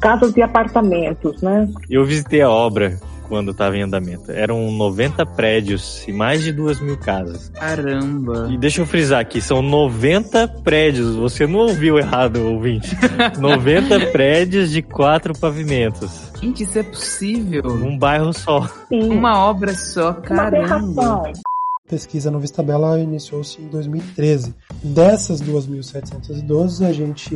casas 0.00 0.36
e 0.36 0.42
apartamentos, 0.42 1.42
né? 1.42 1.68
Eu 1.90 2.04
visitei 2.04 2.40
a 2.40 2.50
obra 2.50 2.98
quando 3.28 3.50
estava 3.50 3.76
em 3.76 3.82
andamento. 3.82 4.32
Eram 4.32 4.70
90 4.72 5.26
prédios 5.26 6.06
e 6.08 6.12
mais 6.12 6.42
de 6.42 6.50
duas 6.50 6.80
mil 6.80 6.96
casas. 6.96 7.50
Caramba! 7.50 8.48
E 8.50 8.56
deixa 8.56 8.80
eu 8.80 8.86
frisar 8.86 9.20
aqui, 9.20 9.40
são 9.40 9.60
90 9.60 10.48
prédios. 10.64 11.14
Você 11.16 11.46
não 11.46 11.60
ouviu 11.60 11.98
errado, 11.98 12.38
ouvinte. 12.38 12.96
90 13.38 14.06
prédios 14.12 14.70
de 14.70 14.80
quatro 14.80 15.38
pavimentos. 15.38 16.32
Gente, 16.40 16.62
isso 16.62 16.78
é 16.78 16.82
possível? 16.82 17.62
Num 17.64 17.98
bairro 17.98 18.32
só. 18.32 18.66
Sim. 18.88 19.10
Uma 19.10 19.44
obra 19.44 19.74
só, 19.74 20.14
caramba! 20.14 21.24
A 21.26 21.47
pesquisa 21.88 22.30
no 22.30 22.38
Vistabela 22.38 23.00
iniciou-se 23.00 23.60
em 23.60 23.68
2013. 23.68 24.54
Dessas 24.82 25.40
2.712, 25.40 26.86
a 26.86 26.92
gente 26.92 27.30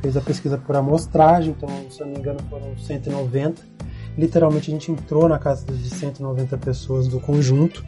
fez 0.00 0.16
a 0.16 0.20
pesquisa 0.20 0.56
por 0.56 0.74
amostragem, 0.74 1.54
então, 1.56 1.68
se 1.90 2.00
eu 2.00 2.06
não 2.06 2.14
me 2.14 2.18
engano, 2.20 2.40
foram 2.48 2.76
190 2.76 3.72
literalmente 4.16 4.70
a 4.70 4.74
gente 4.74 4.92
entrou 4.92 5.28
na 5.28 5.38
casa 5.38 5.64
de 5.66 5.88
190 5.88 6.56
pessoas 6.58 7.08
do 7.08 7.20
conjunto. 7.20 7.84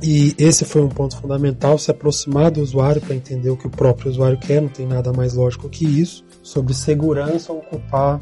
E 0.00 0.32
esse 0.38 0.64
foi 0.64 0.80
um 0.80 0.88
ponto 0.88 1.16
fundamental, 1.16 1.76
se 1.76 1.90
aproximar 1.90 2.52
do 2.52 2.62
usuário 2.62 3.00
para 3.00 3.16
entender 3.16 3.50
o 3.50 3.56
que 3.56 3.66
o 3.66 3.70
próprio 3.70 4.08
usuário 4.08 4.38
quer, 4.38 4.62
não 4.62 4.68
tem 4.68 4.86
nada 4.86 5.12
mais 5.12 5.34
lógico 5.34 5.68
que 5.68 5.84
isso. 5.84 6.24
Sobre 6.40 6.72
segurança 6.72 7.52
ocupar 7.52 8.20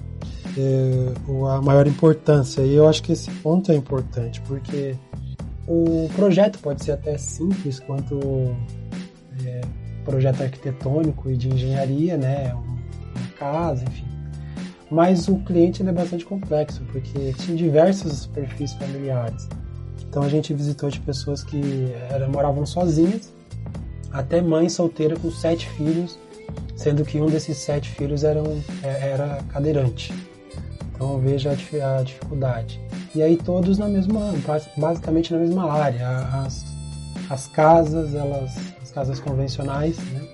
é, 0.56 1.12
a 1.54 1.60
maior 1.60 1.86
importância. 1.86 2.62
E 2.62 2.74
eu 2.74 2.88
acho 2.88 3.02
que 3.02 3.12
esse 3.12 3.30
ponto 3.30 3.70
é 3.70 3.74
importante, 3.74 4.40
porque 4.42 4.96
o 5.66 6.08
projeto 6.14 6.58
pode 6.60 6.84
ser 6.84 6.92
até 6.92 7.18
simples 7.18 7.80
quanto 7.80 8.20
é, 9.44 9.60
projeto 10.04 10.42
arquitetônico 10.42 11.30
e 11.30 11.36
de 11.36 11.48
engenharia, 11.48 12.16
né? 12.16 12.54
Uma 12.54 13.28
casa, 13.38 13.84
enfim. 13.84 14.06
Mas 14.90 15.26
o 15.26 15.38
cliente 15.38 15.82
é 15.82 15.92
bastante 15.92 16.24
complexo, 16.24 16.84
porque 16.92 17.32
tinha 17.32 17.56
diversos 17.56 18.26
perfis 18.26 18.72
familiares. 18.74 19.48
Então 20.08 20.22
a 20.22 20.28
gente 20.28 20.54
visitou 20.54 20.88
de 20.88 21.00
pessoas 21.00 21.42
que 21.42 21.92
era, 22.08 22.28
moravam 22.28 22.64
sozinhas, 22.64 23.34
até 24.12 24.40
mãe 24.40 24.68
solteira 24.68 25.16
com 25.16 25.30
sete 25.30 25.68
filhos, 25.70 26.18
sendo 26.76 27.04
que 27.04 27.20
um 27.20 27.26
desses 27.26 27.56
sete 27.58 27.90
filhos 27.90 28.22
era, 28.22 28.40
um, 28.40 28.62
é, 28.82 29.10
era 29.10 29.42
cadeirante. 29.48 30.14
Então 30.96 31.18
veja 31.18 31.50
a, 31.52 32.02
dificuldade. 32.02 32.80
E 33.14 33.22
aí 33.22 33.36
todos 33.36 33.76
na 33.76 33.86
mesma, 33.86 34.32
basicamente 34.76 35.32
na 35.32 35.38
mesma 35.38 35.70
área. 35.70 36.08
As, 36.44 36.64
as 37.28 37.46
casas, 37.48 38.14
elas, 38.14 38.56
as 38.82 38.90
casas 38.90 39.20
convencionais, 39.20 39.98
né? 40.12 40.26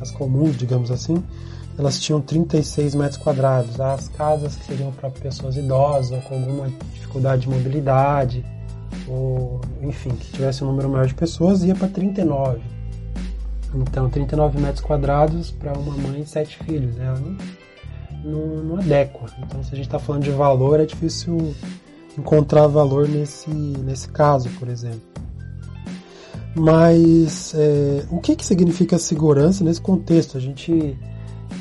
as 0.00 0.10
comuns, 0.10 0.56
digamos 0.56 0.90
assim, 0.90 1.22
elas 1.78 2.00
tinham 2.00 2.20
36 2.20 2.96
metros 2.96 3.16
quadrados. 3.16 3.80
As 3.80 4.08
casas 4.08 4.56
que 4.56 4.66
seriam 4.66 4.90
para 4.92 5.08
pessoas 5.08 5.56
idosas 5.56 6.10
ou 6.10 6.20
com 6.22 6.34
alguma 6.34 6.68
dificuldade 6.92 7.42
de 7.42 7.48
mobilidade, 7.48 8.44
ou 9.08 9.60
enfim, 9.80 10.10
que 10.10 10.32
tivesse 10.32 10.64
um 10.64 10.66
número 10.66 10.88
maior 10.88 11.06
de 11.06 11.14
pessoas, 11.14 11.62
ia 11.62 11.74
para 11.76 11.88
39. 11.88 12.60
Então, 13.74 14.10
39 14.10 14.60
metros 14.60 14.80
quadrados 14.80 15.50
para 15.50 15.72
uma 15.72 15.96
mãe 15.96 16.20
e 16.20 16.26
sete 16.26 16.58
filhos. 16.58 16.98
Ela 16.98 17.18
não, 17.18 17.36
não, 18.24 18.76
adequa. 18.76 19.26
Então, 19.38 19.62
se 19.62 19.72
a 19.72 19.76
gente 19.76 19.86
está 19.86 19.98
falando 19.98 20.24
de 20.24 20.30
valor, 20.30 20.80
é 20.80 20.86
difícil 20.86 21.54
encontrar 22.18 22.66
valor 22.66 23.08
nesse, 23.08 23.50
nesse 23.50 24.08
caso, 24.08 24.48
por 24.58 24.68
exemplo. 24.68 25.00
Mas 26.54 27.54
é, 27.54 28.04
o 28.10 28.20
que, 28.20 28.36
que 28.36 28.44
significa 28.44 28.98
segurança 28.98 29.64
nesse 29.64 29.80
contexto? 29.80 30.36
A 30.36 30.40
gente 30.40 30.96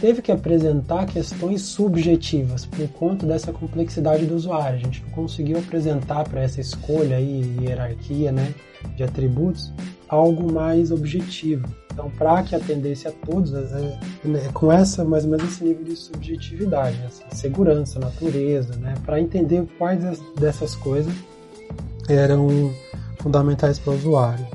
teve 0.01 0.21
que 0.21 0.31
apresentar 0.31 1.05
questões 1.05 1.61
subjetivas 1.61 2.65
por 2.65 2.87
conta 2.89 3.25
dessa 3.25 3.53
complexidade 3.53 4.25
do 4.25 4.35
usuário. 4.35 4.77
A 4.77 4.81
gente 4.81 5.01
não 5.03 5.11
conseguiu 5.11 5.59
apresentar 5.59 6.27
para 6.27 6.41
essa 6.41 6.59
escolha 6.59 7.19
e 7.21 7.57
hierarquia 7.61 8.31
né, 8.31 8.53
de 8.95 9.03
atributos 9.03 9.71
algo 10.11 10.51
mais 10.51 10.91
objetivo. 10.91 11.65
Então, 11.91 12.09
para 12.17 12.43
que 12.43 12.55
atendesse 12.55 13.07
a 13.07 13.11
todos, 13.11 13.53
é, 13.53 13.99
é, 14.25 14.49
com 14.53 14.71
essa 14.71 15.03
mais 15.03 15.23
ou 15.25 15.31
menos 15.31 15.51
esse 15.51 15.63
nível 15.63 15.83
de 15.83 15.95
subjetividade, 15.95 16.97
né, 16.97 17.07
assim, 17.07 17.23
segurança, 17.31 17.99
natureza, 17.99 18.75
né, 18.75 18.93
para 19.05 19.19
entender 19.19 19.65
quais 19.77 20.01
dessas 20.37 20.75
coisas 20.75 21.13
eram 22.07 22.73
fundamentais 23.19 23.79
para 23.79 23.93
o 23.93 23.95
usuário 23.95 24.45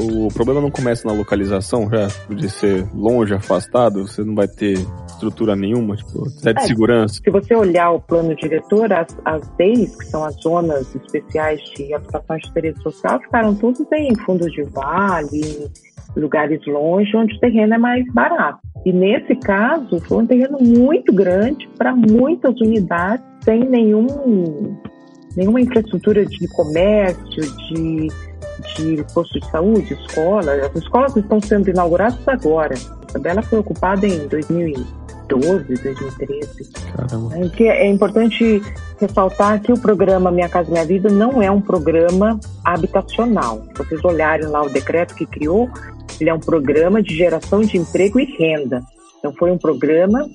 o 0.00 0.28
problema 0.28 0.60
não 0.60 0.70
começa 0.70 1.06
na 1.06 1.14
localização 1.14 1.88
já, 1.90 2.08
de 2.34 2.48
ser 2.48 2.86
longe, 2.94 3.34
afastado, 3.34 4.06
você 4.06 4.22
não 4.22 4.34
vai 4.34 4.48
ter 4.48 4.78
estrutura 5.06 5.54
nenhuma, 5.54 5.96
tipo, 5.96 6.26
até 6.38 6.52
de 6.52 6.60
é, 6.60 6.66
segurança. 6.66 7.20
Se 7.22 7.30
você 7.30 7.54
olhar 7.54 7.90
o 7.90 8.00
plano 8.00 8.34
diretor, 8.34 8.92
as, 8.92 9.16
as 9.24 9.48
DEIs, 9.56 9.96
que 9.96 10.06
são 10.06 10.24
as 10.24 10.34
zonas 10.42 10.94
especiais 10.94 11.60
de 11.76 11.92
habitação 11.94 12.36
de 12.36 12.48
interesse 12.48 12.82
social, 12.82 13.20
ficaram 13.20 13.54
todas 13.54 13.80
em 13.92 14.14
fundos 14.24 14.50
de 14.52 14.62
vale, 14.64 15.70
lugares 16.16 16.60
longe, 16.66 17.16
onde 17.16 17.34
o 17.36 17.40
terreno 17.40 17.74
é 17.74 17.78
mais 17.78 18.04
barato. 18.12 18.60
E 18.84 18.92
nesse 18.92 19.34
caso, 19.36 20.00
foi 20.00 20.22
um 20.22 20.26
terreno 20.26 20.58
muito 20.60 21.12
grande 21.12 21.68
para 21.76 21.94
muitas 21.94 22.58
unidades, 22.60 23.24
sem 23.44 23.68
nenhum, 23.68 24.76
nenhuma 25.36 25.60
infraestrutura 25.60 26.24
de 26.24 26.48
comércio, 26.48 27.42
de 27.68 28.08
de 28.76 29.04
posto 29.12 29.38
de 29.40 29.50
saúde, 29.50 29.94
escola. 29.94 30.52
As 30.52 30.74
escolas 30.76 31.16
estão 31.16 31.40
sendo 31.40 31.70
inauguradas 31.70 32.26
agora. 32.26 32.74
A 33.14 33.18
Bela 33.18 33.42
foi 33.42 33.58
ocupada 33.58 34.06
em 34.06 34.28
2012, 34.28 35.74
2013. 35.82 36.70
Caramba. 36.94 37.36
É, 37.36 37.64
é 37.64 37.86
importante 37.86 38.62
ressaltar 39.00 39.60
que 39.60 39.72
o 39.72 39.78
programa 39.78 40.30
Minha 40.30 40.48
Casa 40.48 40.70
Minha 40.70 40.84
Vida 40.84 41.08
não 41.08 41.42
é 41.42 41.50
um 41.50 41.60
programa 41.60 42.38
habitacional. 42.64 43.62
Se 43.76 43.84
vocês 43.84 44.04
olharem 44.04 44.46
lá 44.46 44.62
o 44.62 44.70
decreto 44.70 45.14
que 45.14 45.26
criou, 45.26 45.68
ele 46.20 46.30
é 46.30 46.34
um 46.34 46.40
programa 46.40 47.02
de 47.02 47.16
geração 47.16 47.60
de 47.62 47.78
emprego 47.78 48.20
e 48.20 48.24
renda. 48.24 48.82
Então 49.18 49.32
foi 49.32 49.50
um 49.50 49.58
programa 49.58 50.28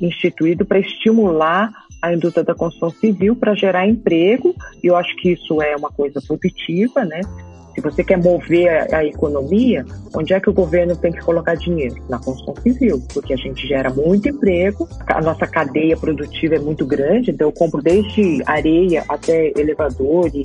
instituído 0.00 0.64
para 0.64 0.78
estimular 0.78 1.70
a 2.04 2.12
indústria 2.12 2.44
da 2.44 2.54
construção 2.54 2.90
civil 2.90 3.34
para 3.34 3.54
gerar 3.54 3.88
emprego, 3.88 4.54
e 4.82 4.88
eu 4.88 4.96
acho 4.96 5.16
que 5.16 5.32
isso 5.32 5.62
é 5.62 5.74
uma 5.74 5.90
coisa 5.90 6.20
positiva, 6.20 7.02
né? 7.02 7.20
Se 7.74 7.80
você 7.80 8.04
quer 8.04 8.18
mover 8.18 8.68
a, 8.68 8.98
a, 8.98 9.04
economia, 9.04 9.84
onde 10.14 10.32
é 10.32 10.40
que 10.40 10.48
o 10.48 10.52
governo 10.52 10.96
tem 10.96 11.12
que 11.12 11.20
colocar 11.20 11.54
dinheiro? 11.56 11.96
Na 12.08 12.18
construção 12.18 12.54
civil, 12.62 13.02
porque 13.12 13.32
a 13.34 13.36
gente 13.36 13.66
gera 13.66 13.90
muito 13.90 14.28
emprego, 14.28 14.88
a 15.06 15.20
nossa 15.20 15.46
cadeia 15.46 15.96
produtiva 15.96 16.54
é 16.54 16.58
muito 16.58 16.86
grande, 16.86 17.30
então 17.30 17.48
eu 17.48 17.52
compro 17.52 17.82
desde 17.82 18.42
areia 18.46 19.04
até 19.08 19.52
elevador 19.56 20.30
e 20.34 20.42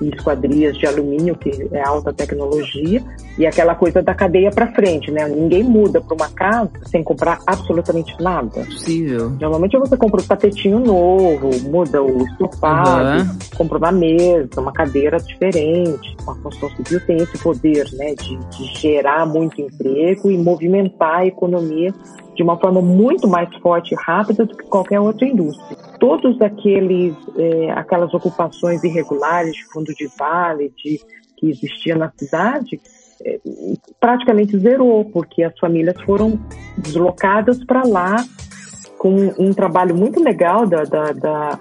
e 0.00 0.08
esquadrias 0.08 0.76
de 0.76 0.86
alumínio, 0.86 1.36
que 1.36 1.68
é 1.72 1.82
alta 1.82 2.12
tecnologia, 2.12 3.02
e 3.38 3.46
aquela 3.46 3.74
coisa 3.74 4.02
da 4.02 4.14
cadeia 4.14 4.50
para 4.50 4.72
frente, 4.72 5.10
né? 5.10 5.28
Ninguém 5.28 5.62
muda 5.62 6.00
para 6.00 6.14
uma 6.14 6.28
casa 6.28 6.70
sem 6.86 7.02
comprar 7.02 7.40
absolutamente 7.46 8.14
nada. 8.20 8.64
Possível. 8.64 9.30
Normalmente 9.40 9.78
você 9.78 9.96
compra 9.96 10.20
o 10.20 10.24
um 10.24 10.26
tapetinho 10.26 10.78
novo, 10.78 11.50
muda 11.68 12.02
o 12.02 12.24
estofado, 12.26 13.22
uhum. 13.22 13.38
compra 13.56 13.78
uma 13.78 13.92
mesa, 13.92 14.60
uma 14.60 14.72
cadeira 14.72 15.18
diferente. 15.18 16.16
A 16.26 16.34
construção 16.34 16.70
civil 16.76 17.00
tem 17.06 17.16
esse 17.18 17.38
poder, 17.38 17.88
né, 17.94 18.14
de, 18.14 18.36
de 18.36 18.80
gerar 18.80 19.26
muito 19.26 19.60
emprego 19.60 20.30
e 20.30 20.36
movimentar 20.36 21.20
a 21.20 21.26
economia 21.26 21.92
de 22.40 22.42
uma 22.42 22.56
forma 22.56 22.80
muito 22.80 23.28
mais 23.28 23.54
forte 23.56 23.92
e 23.92 23.98
rápida 24.00 24.46
do 24.46 24.56
que 24.56 24.64
qualquer 24.64 24.98
outra 24.98 25.28
indústria. 25.28 25.76
Todos 25.98 26.40
aqueles, 26.40 27.14
é, 27.36 27.70
aquelas 27.72 28.14
ocupações 28.14 28.82
irregulares 28.82 29.52
de 29.52 29.64
fundo 29.66 29.92
de 29.94 30.08
vale 30.18 30.72
de, 30.74 30.98
que 31.36 31.50
existia 31.50 31.94
na 31.94 32.10
cidade, 32.16 32.80
é, 33.22 33.38
praticamente 34.00 34.58
zerou, 34.58 35.04
porque 35.04 35.42
as 35.42 35.52
famílias 35.58 36.00
foram 36.00 36.40
deslocadas 36.78 37.62
para 37.62 37.84
lá 37.84 38.16
com 38.96 39.14
um 39.38 39.52
trabalho 39.52 39.94
muito 39.94 40.18
legal 40.18 40.66
da, 40.66 40.84
da, 40.84 41.12
da 41.12 41.58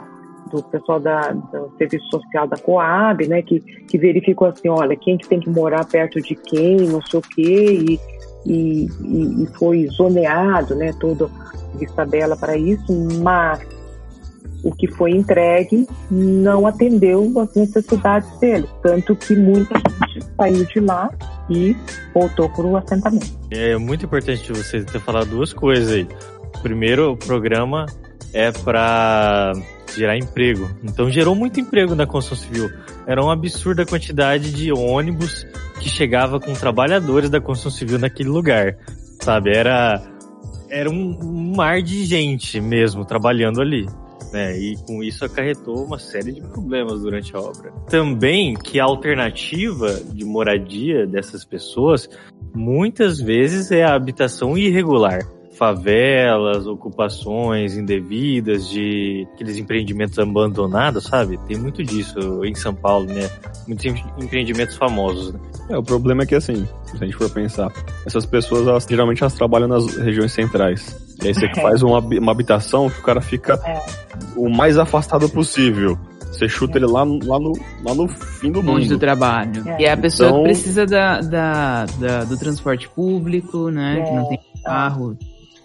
do 0.49 0.63
pessoal 0.63 0.99
da, 0.99 1.31
do 1.31 1.73
serviço 1.77 2.09
social 2.09 2.47
da 2.47 2.57
Coab, 2.57 3.27
né, 3.27 3.41
que, 3.41 3.59
que 3.59 3.97
verificou 3.97 4.47
assim, 4.47 4.69
olha, 4.69 4.95
quem 4.95 5.17
que 5.17 5.27
tem 5.27 5.41
que 5.41 5.49
morar 5.49 5.85
perto 5.85 6.21
de 6.21 6.35
quem, 6.35 6.77
não 6.87 7.01
sei 7.01 7.19
o 7.19 7.21
quê, 7.21 7.77
e 7.91 8.18
e, 8.45 8.87
e, 9.01 9.43
e 9.43 9.47
foi 9.57 9.87
zoneado, 9.87 10.75
né, 10.75 10.93
todo 10.99 11.29
Vista 11.75 12.05
Bela 12.05 12.35
para 12.35 12.57
isso, 12.57 12.91
mas 13.21 13.59
o 14.63 14.73
que 14.73 14.87
foi 14.87 15.11
entregue 15.11 15.87
não 16.11 16.67
atendeu 16.67 17.31
às 17.39 17.53
necessidades 17.55 18.29
dele, 18.39 18.67
tanto 18.81 19.15
que 19.15 19.35
muita 19.35 19.75
gente 19.75 20.25
saiu 20.35 20.65
de 20.65 20.79
lá 20.79 21.09
e 21.49 21.75
voltou 22.13 22.49
para 22.49 22.65
o 22.65 22.77
assentamento. 22.77 23.39
É 23.51 23.77
muito 23.77 24.05
importante 24.05 24.51
você 24.51 24.83
ter 24.83 24.99
falado 24.99 25.29
duas 25.29 25.53
coisas 25.53 25.91
aí. 25.91 26.07
Primeiro, 26.61 27.13
o 27.13 27.17
programa 27.17 27.85
é 28.33 28.51
para 28.51 29.53
gerar 29.95 30.17
emprego. 30.17 30.69
Então 30.83 31.09
gerou 31.09 31.33
muito 31.33 31.59
emprego 31.59 31.95
na 31.95 32.05
construção 32.05 32.47
civil. 32.47 32.69
Era 33.07 33.23
uma 33.23 33.33
absurda 33.33 33.85
quantidade 33.85 34.51
de 34.51 34.71
ônibus 34.71 35.47
que 35.79 35.89
chegava 35.89 36.39
com 36.39 36.53
trabalhadores 36.53 37.29
da 37.29 37.39
construção 37.39 37.71
civil 37.71 37.97
naquele 37.97 38.29
lugar. 38.29 38.77
Sabe? 39.21 39.55
Era 39.55 40.01
era 40.69 40.89
um, 40.89 41.55
mar 41.55 41.81
de 41.81 42.05
gente 42.05 42.61
mesmo 42.61 43.03
trabalhando 43.03 43.61
ali. 43.61 43.87
Né, 44.31 44.55
e 44.59 44.75
com 44.85 45.01
isso 45.01 45.25
acarretou 45.25 45.83
uma 45.83 45.97
série 45.97 46.31
de 46.31 46.41
problemas 46.41 47.01
durante 47.01 47.35
a 47.35 47.39
obra. 47.39 47.71
Também 47.89 48.53
que 48.53 48.79
a 48.79 48.83
alternativa 48.83 49.91
de 50.13 50.23
moradia 50.23 51.07
dessas 51.07 51.43
pessoas 51.43 52.07
muitas 52.53 53.19
vezes 53.19 53.71
é 53.71 53.83
a 53.83 53.95
habitação 53.95 54.55
irregular 54.55 55.21
favelas, 55.59 56.65
ocupações 56.65 57.75
indevidas 57.75 58.69
de 58.69 59.27
aqueles 59.33 59.57
empreendimentos 59.57 60.17
abandonados, 60.17 61.03
sabe? 61.03 61.37
Tem 61.49 61.57
muito 61.57 61.83
disso 61.83 62.45
em 62.45 62.55
São 62.55 62.73
Paulo, 62.73 63.05
né? 63.07 63.29
Muitos 63.67 63.85
empreendimentos 64.17 64.77
famosos. 64.77 65.33
Né? 65.33 65.39
É, 65.71 65.77
o 65.77 65.83
problema 65.83 66.23
é 66.23 66.25
que 66.25 66.33
assim, 66.33 66.65
se 66.85 66.95
a 66.95 67.05
gente 67.05 67.17
for 67.17 67.29
pensar, 67.29 67.69
essas 68.05 68.25
pessoas 68.25 68.65
elas, 68.65 68.87
geralmente 68.89 69.21
elas 69.21 69.33
trabalham 69.33 69.67
nas 69.67 69.97
regiões 69.97 70.31
centrais. 70.31 70.97
E 71.21 71.27
aí 71.27 71.33
você 71.33 71.47
é. 71.51 71.55
faz 71.55 71.83
uma, 71.83 71.99
uma 71.99 72.31
habitação 72.31 72.89
que 72.89 72.99
o 72.99 73.03
cara 73.03 73.19
fica 73.19 73.59
é. 73.65 73.81
o 74.37 74.49
mais 74.49 74.77
afastado 74.77 75.27
possível. 75.27 75.99
Você 76.31 76.47
chuta 76.47 76.77
ele 76.77 76.85
lá, 76.85 77.03
lá, 77.03 77.39
no, 77.39 77.51
lá 77.83 77.93
no 77.93 78.07
fim 78.07 78.49
do 78.49 78.61
Longe 78.61 78.83
mundo. 78.83 78.95
do 78.95 78.99
trabalho. 78.99 79.67
É. 79.67 79.81
E 79.81 79.87
a 79.87 79.97
pessoa 79.97 80.29
então... 80.29 80.43
precisa 80.43 80.85
da, 80.85 81.19
da, 81.19 81.85
da, 81.85 82.23
do 82.23 82.37
transporte 82.37 82.87
público, 82.87 83.69
né? 83.69 83.99
É. 83.99 84.03
Que 84.03 84.11
não 84.11 84.29
tem 84.29 84.39
carro. 84.63 85.17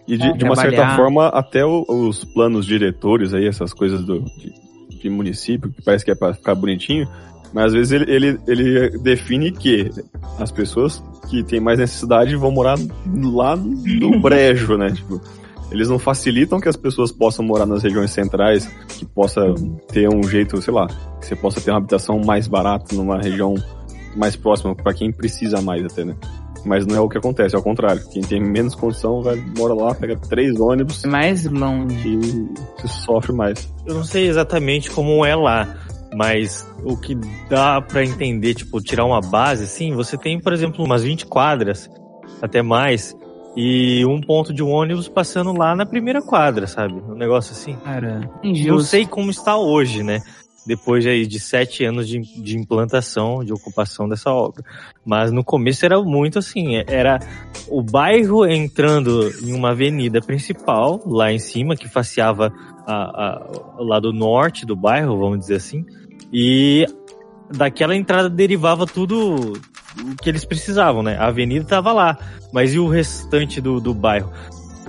E 0.07 0.19
de, 0.19 0.33
de 0.35 0.45
uma 0.45 0.57
certa 0.57 0.97
forma, 0.97 1.29
até 1.29 1.65
o, 1.65 1.85
os 1.89 2.25
planos 2.25 2.67
diretores 2.67 3.33
aí, 3.33 3.47
essas 3.47 3.73
coisas 3.73 4.05
do, 4.05 4.21
de, 4.21 4.53
de, 5.01 5.11
município, 5.11 5.71
que 5.71 5.83
parece 5.83 6.05
que 6.05 6.11
é 6.11 6.15
pra 6.15 6.35
ficar 6.35 6.55
bonitinho, 6.55 7.09
mas 7.53 7.67
às 7.67 7.73
vezes 7.73 7.93
ele, 7.93 8.11
ele, 8.13 8.41
ele 8.47 8.99
define 8.99 9.51
que 9.51 9.91
as 10.39 10.51
pessoas 10.51 11.03
que 11.31 11.43
têm 11.43 11.61
mais 11.61 11.79
necessidade 11.79 12.37
vão 12.37 12.51
morar 12.51 12.79
lá 13.07 13.57
no 13.57 14.19
brejo, 14.21 14.77
né? 14.77 14.91
Tipo, 14.91 15.21
eles 15.71 15.89
não 15.89 15.99
facilitam 15.99 16.61
que 16.61 16.69
as 16.69 16.77
pessoas 16.77 17.11
possam 17.11 17.45
morar 17.45 17.65
nas 17.65 17.83
regiões 17.83 18.11
centrais, 18.11 18.67
que 18.99 19.07
possa 19.07 19.41
ter 19.89 20.09
um 20.09 20.23
jeito, 20.23 20.61
sei 20.61 20.75
lá, 20.75 20.87
que 21.21 21.27
você 21.27 21.35
possa 21.35 21.61
ter 21.61 21.71
uma 21.71 21.79
habitação 21.79 22.21
mais 22.21 22.47
barata 22.47 22.95
numa 22.95 23.19
região 23.19 23.55
mais 24.15 24.37
próxima, 24.37 24.75
para 24.75 24.93
quem 24.93 25.11
precisa 25.11 25.61
mais 25.61 25.85
até, 25.85 26.05
né? 26.05 26.15
Mas 26.65 26.87
não 26.87 26.97
é 26.97 27.01
o 27.01 27.09
que 27.09 27.19
acontece, 27.19 27.55
é 27.55 27.59
o 27.59 27.63
contrário. 27.63 28.03
Quem 28.11 28.23
tem 28.23 28.41
menos 28.41 28.75
condição 28.75 29.23
vai 29.23 29.37
mora 29.57 29.75
lá, 29.75 29.95
pega 29.95 30.17
três 30.17 30.59
ônibus. 30.59 31.05
É 31.05 31.09
mais 31.09 31.45
longe. 31.45 32.09
E 32.09 32.89
se 32.89 33.03
sofre 33.03 33.33
mais. 33.33 33.73
Eu 33.87 33.95
não 33.95 34.05
sei 34.05 34.29
exatamente 34.29 34.91
como 34.91 35.25
é 35.25 35.37
lá, 35.37 35.77
mas 36.15 36.67
o 36.83 36.97
que 36.97 37.17
dá 37.49 37.81
para 37.81 38.05
entender, 38.05 38.55
tipo, 38.55 38.81
tirar 38.81 39.05
uma 39.05 39.21
base, 39.21 39.65
assim, 39.65 39.93
você 39.95 40.17
tem, 40.17 40.41
por 40.41 40.53
exemplo, 40.53 40.85
umas 40.85 41.03
20 41.03 41.27
quadras, 41.27 41.91
até 42.41 42.63
mais, 42.63 43.15
e 43.57 44.05
um 44.07 44.21
ponto 44.21 44.53
de 44.53 44.63
um 44.63 44.71
ônibus 44.71 45.09
passando 45.09 45.53
lá 45.53 45.77
na 45.77 45.87
primeira 45.87 46.21
quadra, 46.21 46.67
sabe? 46.67 46.95
Um 46.95 47.15
negócio 47.15 47.53
assim. 47.53 47.77
Cara, 47.85 48.29
não 48.43 48.81
sei 48.81 49.07
como 49.07 49.31
está 49.31 49.57
hoje, 49.57 50.03
né? 50.03 50.21
Depois 50.67 51.07
aí 51.07 51.27
de 51.27 51.39
sete 51.39 51.85
anos 51.85 52.09
de, 52.09 52.21
de 52.21 52.57
implantação, 52.57 53.45
de 53.45 53.53
ocupação 53.53 54.09
dessa 54.09 54.31
obra. 54.31 54.65
Mas 55.05 55.31
no 55.31 55.45
começo 55.45 55.85
era 55.85 56.01
muito 56.01 56.39
assim, 56.39 56.77
era 56.87 57.19
o 57.69 57.83
bairro 57.83 58.47
entrando 58.47 59.31
em 59.43 59.53
uma 59.53 59.71
avenida 59.71 60.21
principal, 60.21 61.03
lá 61.07 61.33
em 61.33 61.39
cima, 61.39 61.77
que 61.77 61.89
faceava 61.89 62.53
a, 62.87 62.95
a, 62.95 63.51
o 63.79 63.85
lado 63.85 64.13
norte 64.13 64.65
do 64.65 64.77
bairro, 64.77 65.19
vamos 65.19 65.41
dizer 65.41 65.57
assim, 65.57 65.85
e 66.33 66.87
daquela 67.51 67.95
entrada 67.95 68.29
derivava 68.29 68.87
tudo 68.87 69.53
o 70.01 70.17
que 70.21 70.29
eles 70.29 70.45
precisavam, 70.45 71.03
né? 71.03 71.17
A 71.17 71.27
avenida 71.27 71.65
estava 71.65 71.93
lá, 71.93 72.19
mas 72.53 72.75
e 72.75 72.79
o 72.79 72.89
restante 72.89 73.61
do, 73.61 73.81
do 73.81 73.95
bairro? 73.95 74.33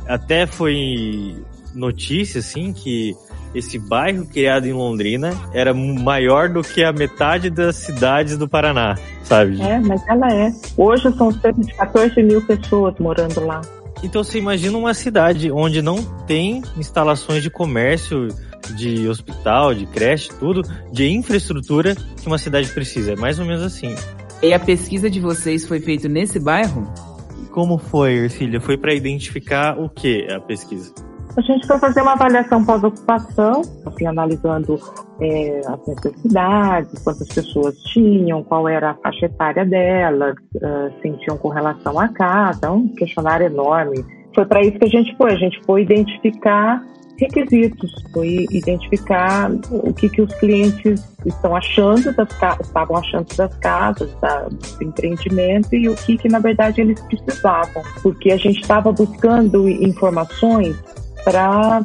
Até 0.08 0.46
foi 0.46 1.36
notícia, 1.74 2.40
assim, 2.40 2.74
que 2.74 3.14
esse 3.56 3.80
bairro 3.80 4.26
criado 4.26 4.68
em 4.68 4.74
Londrina 4.74 5.34
era 5.54 5.74
maior 5.74 6.50
do 6.50 6.62
que 6.62 6.84
a 6.84 6.92
metade 6.92 7.50
das 7.50 7.78
cidades 7.78 8.38
do 8.38 8.48
Paraná, 8.48 8.96
sabe? 9.24 9.62
É, 9.62 9.80
mas 9.80 10.06
ela 10.08 10.28
é. 10.32 10.54
Hoje 10.78 11.12
são 11.16 11.32
cerca 11.32 11.62
de 11.62 11.74
14 11.74 12.22
mil 12.22 12.42
pessoas 12.46 12.94
morando 13.00 13.40
lá. 13.46 13.62
Então 14.04 14.24
você 14.24 14.38
imagina 14.38 14.78
uma 14.78 14.94
cidade 14.94 15.50
onde 15.50 15.82
não 15.82 16.04
tem 16.28 16.62
instalações 16.78 17.42
de 17.42 17.50
comércio, 17.50 18.28
de 18.76 19.08
hospital, 19.08 19.74
de 19.74 19.86
creche, 19.86 20.30
tudo, 20.38 20.62
de 20.92 21.10
infraestrutura 21.10 21.96
que 21.96 22.28
uma 22.28 22.38
cidade 22.38 22.68
precisa. 22.70 23.14
É 23.14 23.16
mais 23.16 23.40
ou 23.40 23.46
menos 23.46 23.64
assim. 23.64 23.96
E 24.44 24.54
a 24.54 24.60
pesquisa 24.60 25.10
de 25.10 25.22
vocês 25.22 25.66
foi 25.66 25.80
feita 25.80 26.10
nesse 26.10 26.40
bairro? 26.40 26.92
Como 27.52 27.78
foi, 27.78 28.16
Ercília? 28.16 28.60
Foi 28.60 28.78
para 28.78 28.94
identificar 28.94 29.80
o 29.80 29.90
que 29.90 30.30
a 30.30 30.42
pesquisa? 30.42 30.94
A 31.38 31.42
gente 31.42 31.68
foi 31.68 31.78
fazer 31.80 32.02
uma 32.02 32.14
avaliação 32.14 32.64
pós-ocupação, 32.64 33.62
assim, 33.86 34.08
analisando 34.08 34.80
é, 35.20 35.60
as 35.68 35.88
necessidades, 35.88 37.04
quantas 37.04 37.28
pessoas 37.28 37.78
tinham, 37.84 38.42
qual 38.42 38.70
era 38.70 38.92
a 38.92 38.94
faixa 38.96 39.26
etária 39.26 39.66
delas, 39.66 40.36
uh, 40.56 41.02
sentiam 41.02 41.38
com 41.38 41.50
relação 41.50 42.00
à 42.00 42.08
casa, 42.08 42.72
um 42.72 42.88
questionário 42.88 43.48
enorme. 43.48 44.06
Foi 44.34 44.46
para 44.46 44.62
isso 44.62 44.80
que 44.80 44.86
a 44.86 44.90
gente 44.90 45.16
foi, 45.18 45.34
a 45.34 45.38
gente 45.38 45.60
foi 45.66 45.82
identificar 45.82 46.82
requisitos, 47.18 47.92
foi 48.14 48.46
identificar 48.52 49.52
o 49.72 49.94
que, 49.94 50.10
que 50.10 50.22
os 50.22 50.34
clientes 50.36 51.04
estão 51.26 51.56
achando 51.56 52.14
das 52.14 52.30
estavam 52.62 52.98
achando 52.98 53.36
das 53.36 53.56
casas, 53.58 54.14
da, 54.22 54.48
do 54.50 54.84
empreendimento 54.84 55.74
e 55.76 55.88
o 55.90 55.96
que, 55.96 56.18
que 56.18 56.28
na 56.28 56.40
verdade 56.40 56.82
eles 56.82 57.00
precisavam, 57.02 57.82
porque 58.02 58.32
a 58.32 58.38
gente 58.38 58.62
estava 58.62 58.92
buscando 58.92 59.68
informações 59.70 60.76
para 61.26 61.84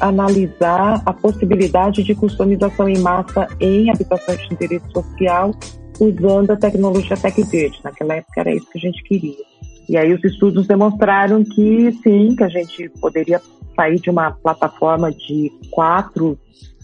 analisar 0.00 1.00
a 1.06 1.12
possibilidade 1.12 2.02
de 2.02 2.14
customização 2.14 2.88
em 2.88 2.98
massa 2.98 3.46
em 3.60 3.90
habitações 3.90 4.40
de 4.40 4.54
interesse 4.54 4.90
social 4.92 5.54
usando 6.00 6.50
a 6.50 6.56
tecnologia 6.56 7.16
TechVerde. 7.16 7.80
Naquela 7.84 8.16
época 8.16 8.40
era 8.40 8.54
isso 8.54 8.66
que 8.70 8.78
a 8.78 8.80
gente 8.80 9.02
queria. 9.04 9.44
E 9.88 9.96
aí 9.96 10.12
os 10.12 10.24
estudos 10.24 10.66
demonstraram 10.66 11.44
que 11.44 11.92
sim, 12.02 12.34
que 12.34 12.44
a 12.44 12.48
gente 12.48 12.88
poderia 13.00 13.40
sair 13.76 14.00
de 14.00 14.10
uma 14.10 14.32
plataforma 14.32 15.10
de 15.12 15.52
quatro 15.70 16.38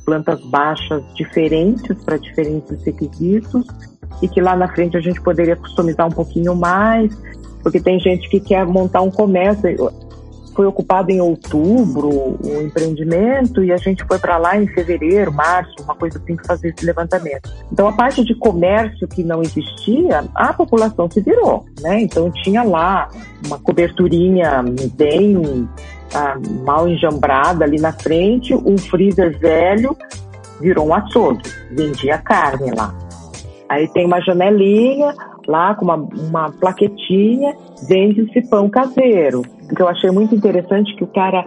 plantas 0.05 0.41
baixas 0.47 1.03
diferentes 1.15 1.97
para 2.05 2.17
diferentes 2.17 2.83
requisitos 2.85 3.67
e 4.23 4.29
que 4.29 4.41
lá 4.41 4.55
na 4.55 4.69
frente 4.69 4.97
a 4.97 5.01
gente 5.01 5.21
poderia 5.21 5.57
customizar 5.57 6.07
um 6.07 6.13
pouquinho 6.13 6.55
mais, 6.55 7.13
porque 7.63 7.81
tem 7.81 7.99
gente 7.99 8.29
que 8.29 8.39
quer 8.39 8.65
montar 8.65 9.03
um 9.03 9.11
comércio 9.11 9.69
foi 10.57 10.67
ocupado 10.67 11.13
em 11.13 11.21
outubro 11.21 12.09
o 12.09 12.63
empreendimento 12.63 13.63
e 13.63 13.71
a 13.71 13.77
gente 13.77 14.03
foi 14.05 14.19
para 14.19 14.39
lá 14.39 14.57
em 14.57 14.67
fevereiro, 14.67 15.31
março, 15.31 15.75
uma 15.83 15.95
coisa 15.95 16.19
assim, 16.19 16.35
para 16.35 16.47
fazer 16.47 16.69
esse 16.69 16.85
levantamento. 16.85 17.53
Então, 17.71 17.87
a 17.87 17.93
parte 17.93 18.25
de 18.25 18.35
comércio 18.35 19.07
que 19.07 19.23
não 19.23 19.43
existia, 19.43 20.25
a 20.35 20.55
população 20.55 21.11
se 21.11 21.21
virou, 21.21 21.67
né? 21.81 22.01
Então, 22.01 22.31
tinha 22.31 22.63
lá 22.63 23.09
uma 23.47 23.59
coberturinha 23.59 24.65
bem 24.95 25.69
ah, 26.15 26.39
mal 26.65 26.89
enjambrada 26.89 27.65
ali 27.65 27.79
na 27.79 27.93
frente, 27.93 28.55
um 28.55 28.79
freezer 28.79 29.39
velho 29.39 29.95
virou 30.59 30.89
um 30.89 30.95
açougue, 30.95 31.43
vendia 31.71 32.17
carne 32.17 32.71
lá. 32.75 32.95
Aí 33.69 33.87
tem 33.89 34.07
uma 34.07 34.23
janelinha 34.23 35.15
lá 35.47 35.75
com 35.75 35.85
uma, 35.85 35.97
uma 35.97 36.51
plaquetinha, 36.51 37.55
vende-se 37.87 38.41
pão 38.49 38.71
caseiro 38.71 39.43
que 39.75 39.83
eu 39.83 39.89
achei 39.89 40.11
muito 40.11 40.35
interessante 40.35 40.95
que 40.95 41.05
o 41.05 41.09
cara 41.09 41.47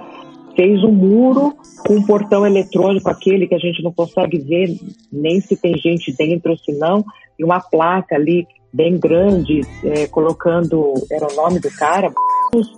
fez 0.56 0.84
um 0.84 0.92
muro 0.92 1.56
com 1.86 1.96
um 1.96 2.06
portão 2.06 2.46
eletrônico, 2.46 3.10
aquele 3.10 3.48
que 3.48 3.56
a 3.56 3.60
gente 3.60 3.82
não 3.82 3.94
consegue 3.94 4.40
ver 4.40 4.78
nem 5.12 5.40
se 5.40 5.56
tem 5.56 5.78
gente 5.78 6.12
dentro 6.12 6.52
ou 6.52 6.58
se 6.58 6.78
não, 6.78 7.04
e 7.38 7.44
uma 7.44 7.62
placa 7.62 8.16
ali 8.16 8.46
bem 8.74 9.00
grande, 9.00 9.62
é, 9.84 10.08
colocando, 10.08 10.94
era 11.12 11.26
o 11.26 11.36
nome 11.36 11.60
do 11.60 11.70
cara, 11.72 12.12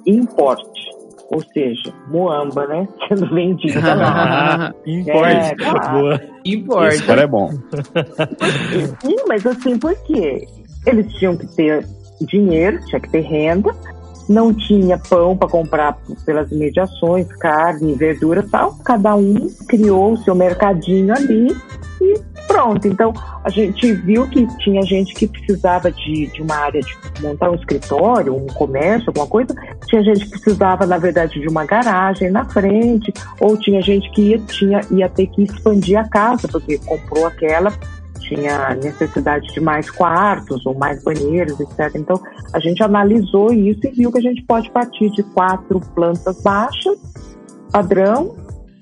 Import, 0.06 0.62
ou 1.32 1.42
seja, 1.54 1.94
Moamba, 2.08 2.68
né? 2.68 2.88
Sendo 3.08 3.34
vendida 3.34 3.96
lá. 3.96 4.74
Import, 4.86 5.32
é, 5.32 5.92
boa. 5.92 6.22
Import. 6.46 6.94
Esse 6.94 7.04
cara 7.04 7.22
é 7.22 7.28
bom. 7.28 7.50
Sim, 9.02 9.16
mas 9.28 9.46
assim, 9.46 9.80
por 9.80 9.96
quê? 10.04 10.48
Eles 10.86 11.12
tinham 11.16 11.36
que 11.36 11.48
ter 11.56 11.86
dinheiro, 12.22 12.80
tinha 12.86 13.00
que 13.00 13.10
ter 13.10 13.22
renda, 13.22 13.72
não 14.32 14.54
tinha 14.54 14.98
pão 14.98 15.36
para 15.36 15.48
comprar 15.48 15.98
pelas 16.26 16.52
imediações, 16.52 17.28
carne, 17.36 17.94
verdura 17.94 18.46
tal. 18.50 18.76
Cada 18.84 19.16
um 19.16 19.50
criou 19.68 20.14
o 20.14 20.18
seu 20.18 20.34
mercadinho 20.34 21.14
ali 21.14 21.56
e 22.02 22.20
pronto. 22.48 22.88
Então 22.88 23.14
a 23.44 23.50
gente 23.50 23.94
viu 23.94 24.28
que 24.28 24.46
tinha 24.58 24.82
gente 24.84 25.14
que 25.14 25.28
precisava 25.28 25.92
de, 25.92 26.28
de 26.28 26.42
uma 26.42 26.56
área 26.56 26.82
de 26.82 26.96
montar 27.22 27.52
um 27.52 27.56
escritório, 27.56 28.36
um 28.36 28.48
comércio, 28.48 29.10
alguma 29.10 29.28
coisa. 29.28 29.54
Tinha 29.88 30.04
gente 30.04 30.26
que 30.26 30.32
precisava, 30.32 30.86
na 30.86 30.98
verdade, 30.98 31.40
de 31.40 31.48
uma 31.48 31.66
garagem 31.66 32.30
na 32.30 32.46
frente, 32.46 33.14
ou 33.40 33.58
tinha 33.58 33.82
gente 33.82 34.10
que 34.12 34.22
ia, 34.22 34.40
tinha, 34.40 34.82
ia 34.92 35.10
ter 35.10 35.28
que 35.28 35.44
expandir 35.44 36.00
a 36.00 36.08
casa, 36.08 36.48
porque 36.48 36.78
comprou 36.80 37.26
aquela 37.26 37.72
tinha 38.36 38.74
necessidade 38.76 39.48
de 39.54 39.60
mais 39.60 39.90
quartos 39.90 40.66
ou 40.66 40.74
mais 40.74 41.04
banheiros, 41.04 41.60
etc. 41.60 41.92
Então, 41.96 42.22
a 42.54 42.60
gente 42.60 42.82
analisou 42.82 43.52
isso 43.52 43.82
e 43.86 43.92
viu 43.92 44.12
que 44.12 44.20
a 44.20 44.22
gente 44.22 44.42
pode 44.44 44.72
partir 44.72 45.10
de 45.12 45.22
quatro 45.24 45.82
plantas 45.94 46.42
baixas, 46.42 46.98
padrão, 47.72 48.36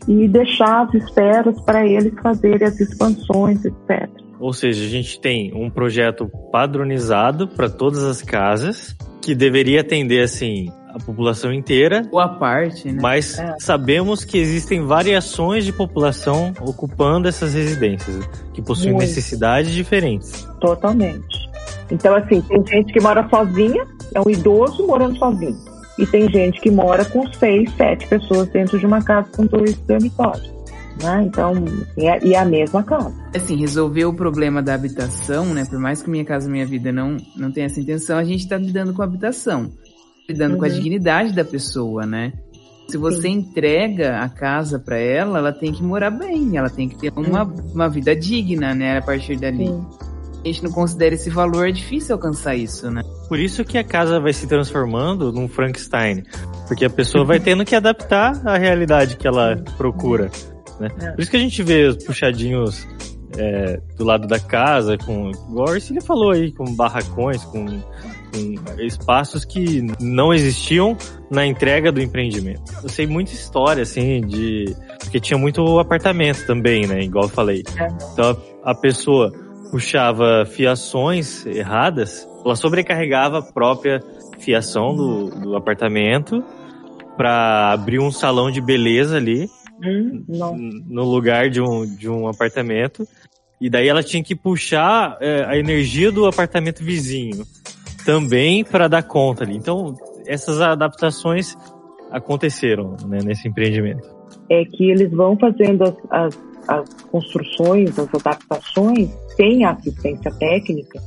e 0.08 0.28
deixar 0.28 0.86
as 0.86 0.94
esperas 0.94 1.60
para 1.62 1.86
eles 1.86 2.14
fazerem 2.22 2.68
as 2.68 2.80
expansões, 2.80 3.66
etc. 3.66 4.10
Ou 4.40 4.54
seja, 4.54 4.86
a 4.86 4.88
gente 4.88 5.20
tem 5.20 5.54
um 5.54 5.70
projeto 5.70 6.30
padronizado 6.52 7.48
para 7.48 7.70
todas 7.70 8.04
as 8.04 8.22
casas 8.22 8.96
que 9.30 9.36
deveria 9.36 9.82
atender 9.82 10.24
assim 10.24 10.72
a 10.88 10.98
população 10.98 11.54
inteira. 11.54 12.02
Boa 12.10 12.30
parte, 12.30 12.92
né? 12.92 13.00
Mas 13.00 13.38
é. 13.38 13.56
sabemos 13.60 14.26
que 14.26 14.40
existem 14.40 14.84
variações 14.84 15.64
de 15.66 15.72
população 15.72 16.52
ocupando 16.62 17.28
essas 17.28 17.54
residências, 17.54 18.28
que 18.54 18.60
possuem 18.60 18.94
Muito. 18.94 19.06
necessidades 19.06 19.72
diferentes. 19.72 20.48
Totalmente. 20.60 21.48
Então, 21.92 22.16
assim, 22.16 22.42
tem 22.42 22.66
gente 22.66 22.92
que 22.92 23.00
mora 23.00 23.28
sozinha, 23.30 23.86
é 24.16 24.20
um 24.20 24.30
idoso 24.32 24.88
morando 24.88 25.16
sozinho. 25.20 25.58
E 26.00 26.08
tem 26.08 26.28
gente 26.28 26.60
que 26.60 26.72
mora 26.72 27.06
com 27.06 27.32
seis, 27.34 27.72
sete 27.78 28.08
pessoas 28.08 28.50
dentro 28.50 28.80
de 28.80 28.86
uma 28.88 29.04
casa 29.04 29.28
com 29.36 29.46
dois 29.46 29.78
dormitórios. 29.78 30.59
Né? 31.02 31.24
Então, 31.26 31.54
é, 31.98 32.26
e 32.26 32.34
é 32.34 32.40
a 32.40 32.46
mesma 32.46 32.84
casa. 32.84 33.14
Assim, 33.34 33.56
resolver 33.56 34.06
o 34.06 34.14
problema 34.14 34.62
da 34.62 34.74
habitação, 34.74 35.46
né? 35.54 35.66
Por 35.66 35.80
mais 35.80 36.02
que 36.02 36.10
Minha 36.10 36.26
Casa 36.26 36.50
Minha 36.50 36.66
Vida 36.66 36.92
não, 36.92 37.18
não 37.36 37.52
tenha 37.52 37.68
essa 37.68 37.80
intenção, 37.80 38.18
a 38.18 38.24
gente 38.24 38.42
está 38.42 38.58
lidando 38.58 38.94
com 38.94 39.02
a 39.02 39.06
habitação. 39.06 39.72
Lidando 40.28 40.54
uhum. 40.54 40.60
com 40.60 40.66
a 40.66 40.68
uhum. 40.68 40.74
dignidade 40.74 41.34
da 41.34 41.46
pessoa, 41.46 42.06
né? 42.06 42.34
Se 42.90 42.98
você 42.98 43.22
Sim. 43.22 43.34
entrega 43.34 44.18
a 44.18 44.28
casa 44.28 44.80
para 44.80 44.98
ela, 44.98 45.38
ela 45.38 45.54
tem 45.54 45.72
que 45.72 45.84
morar 45.84 46.10
bem, 46.10 46.58
ela 46.58 46.70
tem 46.70 46.90
que 46.90 46.98
ter 46.98 47.14
uma, 47.16 47.44
uma 47.44 47.88
vida 47.88 48.16
digna, 48.16 48.74
né? 48.74 48.98
A 48.98 49.02
partir 49.02 49.38
dali. 49.38 49.68
Sim. 49.68 49.86
A 50.44 50.48
gente 50.48 50.64
não 50.64 50.72
considera 50.72 51.16
esse 51.16 51.30
valor, 51.30 51.68
é 51.68 51.72
difícil 51.72 52.16
alcançar 52.16 52.56
isso, 52.56 52.90
né? 52.90 53.04
Por 53.28 53.38
isso 53.38 53.64
que 53.64 53.78
a 53.78 53.84
casa 53.84 54.20
vai 54.20 54.34
se 54.34 54.48
transformando 54.48 55.32
num 55.32 55.48
Frankenstein. 55.48 56.24
Porque 56.68 56.86
a 56.86 56.90
pessoa 56.90 57.26
vai 57.26 57.40
tendo 57.40 57.66
que 57.66 57.76
adaptar 57.76 58.42
à 58.48 58.58
realidade 58.58 59.18
que 59.18 59.28
ela 59.28 59.58
procura. 59.78 60.32
Né? 60.80 60.90
É. 61.02 61.12
Por 61.12 61.22
isso 61.22 61.32
que 61.32 61.38
a 61.38 61.40
gente 61.40 61.64
vê 61.64 61.88
os 61.88 62.04
puxadinhos 62.04 62.88
é, 63.38 63.80
do 63.98 64.04
lado 64.04 64.28
da 64.28 64.40
casa, 64.40 64.98
com, 64.98 65.32
igual 65.50 65.70
Arcília 65.70 66.02
falou 66.02 66.32
aí, 66.32 66.52
com 66.52 66.66
barracões, 66.76 67.44
com, 67.46 67.66
com, 67.66 68.82
espaços 68.82 69.46
que 69.46 69.86
não 70.00 70.34
existiam 70.34 70.98
na 71.30 71.46
entrega 71.46 71.92
do 71.92 72.02
empreendimento. 72.02 72.72
Eu 72.82 72.90
sei 72.90 73.06
muita 73.06 73.32
história, 73.32 73.84
assim, 73.84 74.22
de. 74.22 74.76
Porque 75.00 75.20
tinha 75.20 75.38
muito 75.38 75.80
apartamento 75.80 76.46
também, 76.46 76.86
né? 76.86 77.02
Igual 77.02 77.26
eu 77.26 77.30
falei. 77.30 77.64
É. 77.78 77.88
Então 78.14 78.38
a, 78.64 78.72
a 78.72 78.76
pessoa 78.76 79.32
puxava 79.72 80.46
fiações 80.46 81.46
erradas, 81.46 82.28
ela 82.44 82.56
sobrecarregava 82.56 83.40
a 83.40 83.42
própria 83.42 84.02
fiação 84.40 84.96
do, 84.96 85.30
do 85.30 85.56
apartamento 85.56 86.44
para 87.16 87.72
abrir 87.74 88.00
um 88.00 88.12
salão 88.12 88.50
de 88.50 88.62
beleza 88.62 89.18
ali 89.18 89.50
Hum, 89.84 90.24
no 90.88 91.04
lugar 91.04 91.50
de 91.50 91.62
um, 91.62 91.86
de 91.96 92.10
um 92.10 92.28
apartamento. 92.28 93.08
E 93.62 93.70
daí 93.70 93.88
ela 93.88 94.04
tinha 94.04 94.24
que 94.24 94.36
puxar 94.36 95.18
é, 95.20 95.44
a 95.46 95.58
energia 95.58 96.12
do 96.12 96.26
apartamento 96.26 96.84
vizinho 96.84 97.46
também 98.06 98.64
para 98.64 98.88
dar 98.88 99.04
conta 99.04 99.44
ali. 99.44 99.56
Então, 99.56 99.96
essas 100.26 100.62
adaptações 100.62 101.56
aconteceram 102.10 102.96
né, 103.08 103.20
nesse 103.24 103.48
empreendimento. 103.48 104.08
É 104.50 104.64
que 104.66 104.90
eles 104.90 105.12
vão 105.12 105.38
fazendo 105.38 105.84
as, 105.84 105.96
as, 106.10 106.40
as 106.68 106.94
construções, 107.04 107.98
as 108.00 108.14
adaptações, 108.14 109.10
sem 109.36 109.66
assistência 109.66 110.32
técnica 110.32 111.00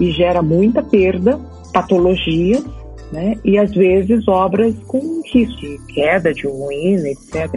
e 0.00 0.10
gera 0.10 0.42
muita 0.42 0.82
perda, 0.82 1.38
patologias, 1.72 2.64
né? 3.14 3.38
E 3.44 3.56
às 3.56 3.70
vezes 3.72 4.28
obras 4.28 4.74
com 4.86 5.22
risco 5.32 5.60
de 5.60 5.78
queda, 5.94 6.34
de 6.34 6.46
ruína, 6.46 7.08
etc 7.08 7.48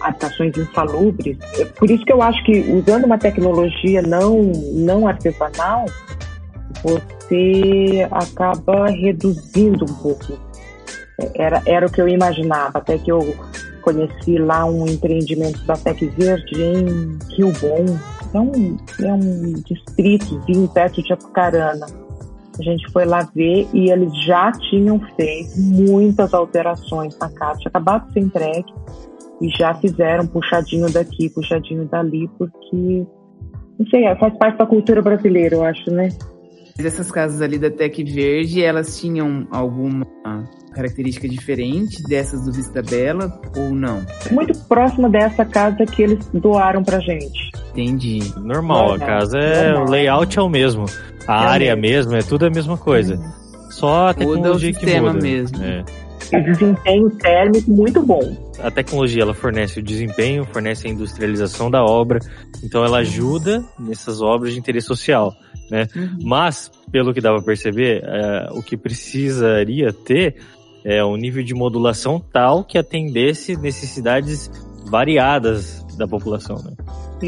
adaptações 0.00 0.56
insalubres. 0.56 1.36
É 1.58 1.64
por 1.64 1.90
isso 1.90 2.04
que 2.04 2.12
eu 2.12 2.22
acho 2.22 2.42
que 2.44 2.58
usando 2.72 3.04
uma 3.04 3.18
tecnologia 3.18 4.02
não, 4.02 4.40
não 4.74 5.06
artesanal, 5.06 5.84
você 6.82 8.08
acaba 8.10 8.88
reduzindo 8.88 9.84
um 9.84 9.94
pouco. 9.94 10.38
Era, 11.34 11.62
era 11.66 11.86
o 11.86 11.92
que 11.92 12.00
eu 12.00 12.08
imaginava, 12.08 12.78
até 12.78 12.96
que 12.96 13.12
eu 13.12 13.34
conheci 13.82 14.38
lá 14.38 14.64
um 14.64 14.86
empreendimento 14.86 15.62
da 15.66 15.76
Tec 15.76 16.00
Verde 16.16 16.62
em 16.62 17.18
Rio 17.36 17.52
Bom. 17.60 17.98
É 18.32 18.40
um, 18.40 18.76
é 19.02 19.12
um 19.12 19.52
distritozinho 19.66 20.68
perto 20.68 21.02
de 21.02 21.12
Apucarana. 21.12 21.86
A 22.60 22.62
gente 22.62 22.92
foi 22.92 23.06
lá 23.06 23.26
ver 23.34 23.66
e 23.72 23.90
eles 23.90 24.12
já 24.24 24.52
tinham 24.52 25.00
feito 25.16 25.58
muitas 25.58 26.34
alterações 26.34 27.18
na 27.18 27.30
casa, 27.30 27.60
tinha 27.60 27.70
acabado 27.70 28.06
de 28.08 28.12
ser 28.12 28.20
entregue 28.20 28.74
e 29.40 29.48
já 29.48 29.72
fizeram 29.74 30.26
puxadinho 30.26 30.92
daqui, 30.92 31.30
puxadinho 31.30 31.88
dali, 31.88 32.28
porque, 32.36 33.06
não 33.78 33.86
sei, 33.88 34.14
faz 34.16 34.36
parte 34.36 34.58
da 34.58 34.66
cultura 34.66 35.00
brasileira, 35.00 35.56
eu 35.56 35.64
acho, 35.64 35.90
né? 35.90 36.10
Essas 36.78 37.10
casas 37.10 37.42
ali 37.42 37.58
da 37.58 37.70
Tec 37.70 38.02
Verde, 38.04 38.62
elas 38.62 38.98
tinham 38.98 39.46
alguma 39.50 40.06
característica 40.72 41.28
diferente 41.28 42.02
dessas 42.04 42.44
do 42.44 42.52
Vista 42.52 42.82
Bela 42.82 43.40
ou 43.56 43.70
não? 43.70 44.04
Muito 44.30 44.58
próxima 44.66 45.08
dessa 45.08 45.44
casa 45.44 45.84
que 45.84 46.02
eles 46.02 46.26
doaram 46.32 46.82
pra 46.82 47.00
gente. 47.00 47.50
Entendi. 47.70 48.20
Normal, 48.36 48.94
a 48.94 48.98
casa 48.98 49.38
é. 49.38 49.68
Normal. 49.68 49.86
O 49.86 49.90
layout 49.90 50.38
é 50.38 50.42
o 50.42 50.48
mesmo. 50.48 50.86
A 51.26 51.44
é 51.44 51.46
área 51.46 51.76
mesmo. 51.76 52.12
mesmo, 52.12 52.16
é 52.16 52.22
tudo 52.22 52.46
a 52.46 52.50
mesma 52.50 52.76
coisa. 52.76 53.16
Uhum. 53.16 53.70
Só 53.70 54.08
a 54.08 54.14
tecnologia 54.14 54.72
muda 54.72 54.78
o 54.78 54.86
que 54.86 55.00
muda. 55.00 55.12
mesmo. 55.20 55.62
É. 55.62 55.84
E 56.32 56.40
desempenho 56.42 57.10
térmico 57.10 57.70
muito 57.70 58.02
bom 58.02 58.50
a 58.62 58.70
tecnologia 58.70 59.22
ela 59.22 59.34
fornece 59.34 59.80
o 59.80 59.82
desempenho, 59.82 60.44
fornece 60.44 60.86
a 60.86 60.90
industrialização 60.90 61.70
da 61.70 61.82
obra, 61.82 62.18
então 62.62 62.84
ela 62.84 62.98
ajuda 62.98 63.64
nessas 63.78 64.20
obras 64.20 64.52
de 64.52 64.58
interesse 64.58 64.86
social, 64.86 65.34
né? 65.70 65.86
Uhum. 65.96 66.18
Mas, 66.22 66.70
pelo 66.90 67.12
que 67.12 67.20
dá 67.20 67.32
para 67.32 67.42
perceber, 67.42 68.02
é, 68.04 68.48
o 68.52 68.62
que 68.62 68.76
precisaria 68.76 69.92
ter 69.92 70.36
é 70.84 71.04
um 71.04 71.16
nível 71.16 71.42
de 71.42 71.54
modulação 71.54 72.20
tal 72.32 72.64
que 72.64 72.78
atendesse 72.78 73.56
necessidades 73.56 74.50
variadas 74.86 75.84
da 75.96 76.06
população, 76.06 76.56
né? 76.56 76.72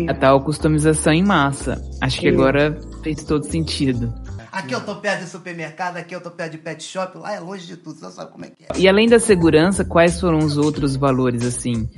A 0.09 0.15
tal 0.15 0.41
customização 0.41 1.13
em 1.13 1.23
massa. 1.23 1.83
Acho 2.01 2.19
que 2.19 2.29
agora 2.29 2.79
fez 3.03 3.23
todo 3.25 3.45
sentido. 3.45 4.13
Aqui 4.53 4.75
eu 4.75 4.85
tô 4.85 4.97
perto 4.97 5.21
de 5.21 5.31
supermercado, 5.31 5.97
aqui 5.97 6.15
eu 6.15 6.21
tô 6.21 6.31
perto 6.31 6.53
de 6.53 6.59
pet 6.59 6.85
shop, 6.85 7.17
lá 7.17 7.35
é 7.35 7.41
longe 7.41 7.67
de 7.67 7.75
tudo, 7.79 7.99
você 7.99 8.11
sabe 8.11 8.33
como 8.33 8.45
é 8.45 8.49
que 8.49 8.65
é. 8.65 8.79
E 8.79 8.87
além 8.87 9.09
da 9.09 9.19
segurança, 9.19 9.83
quais 9.83 10.21
foram 10.21 10.39
os 10.41 10.59
outros 10.59 10.95
valores, 10.95 11.43
assim, 11.43 11.89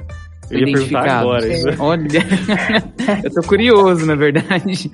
eu 0.49 0.61
identificados? 0.61 1.11
Agora, 1.11 1.49
isso. 1.49 1.67
Olha, 1.83 2.07
eu 3.25 3.31
tô 3.33 3.43
curioso, 3.43 4.07
na 4.07 4.15
verdade. 4.15 4.89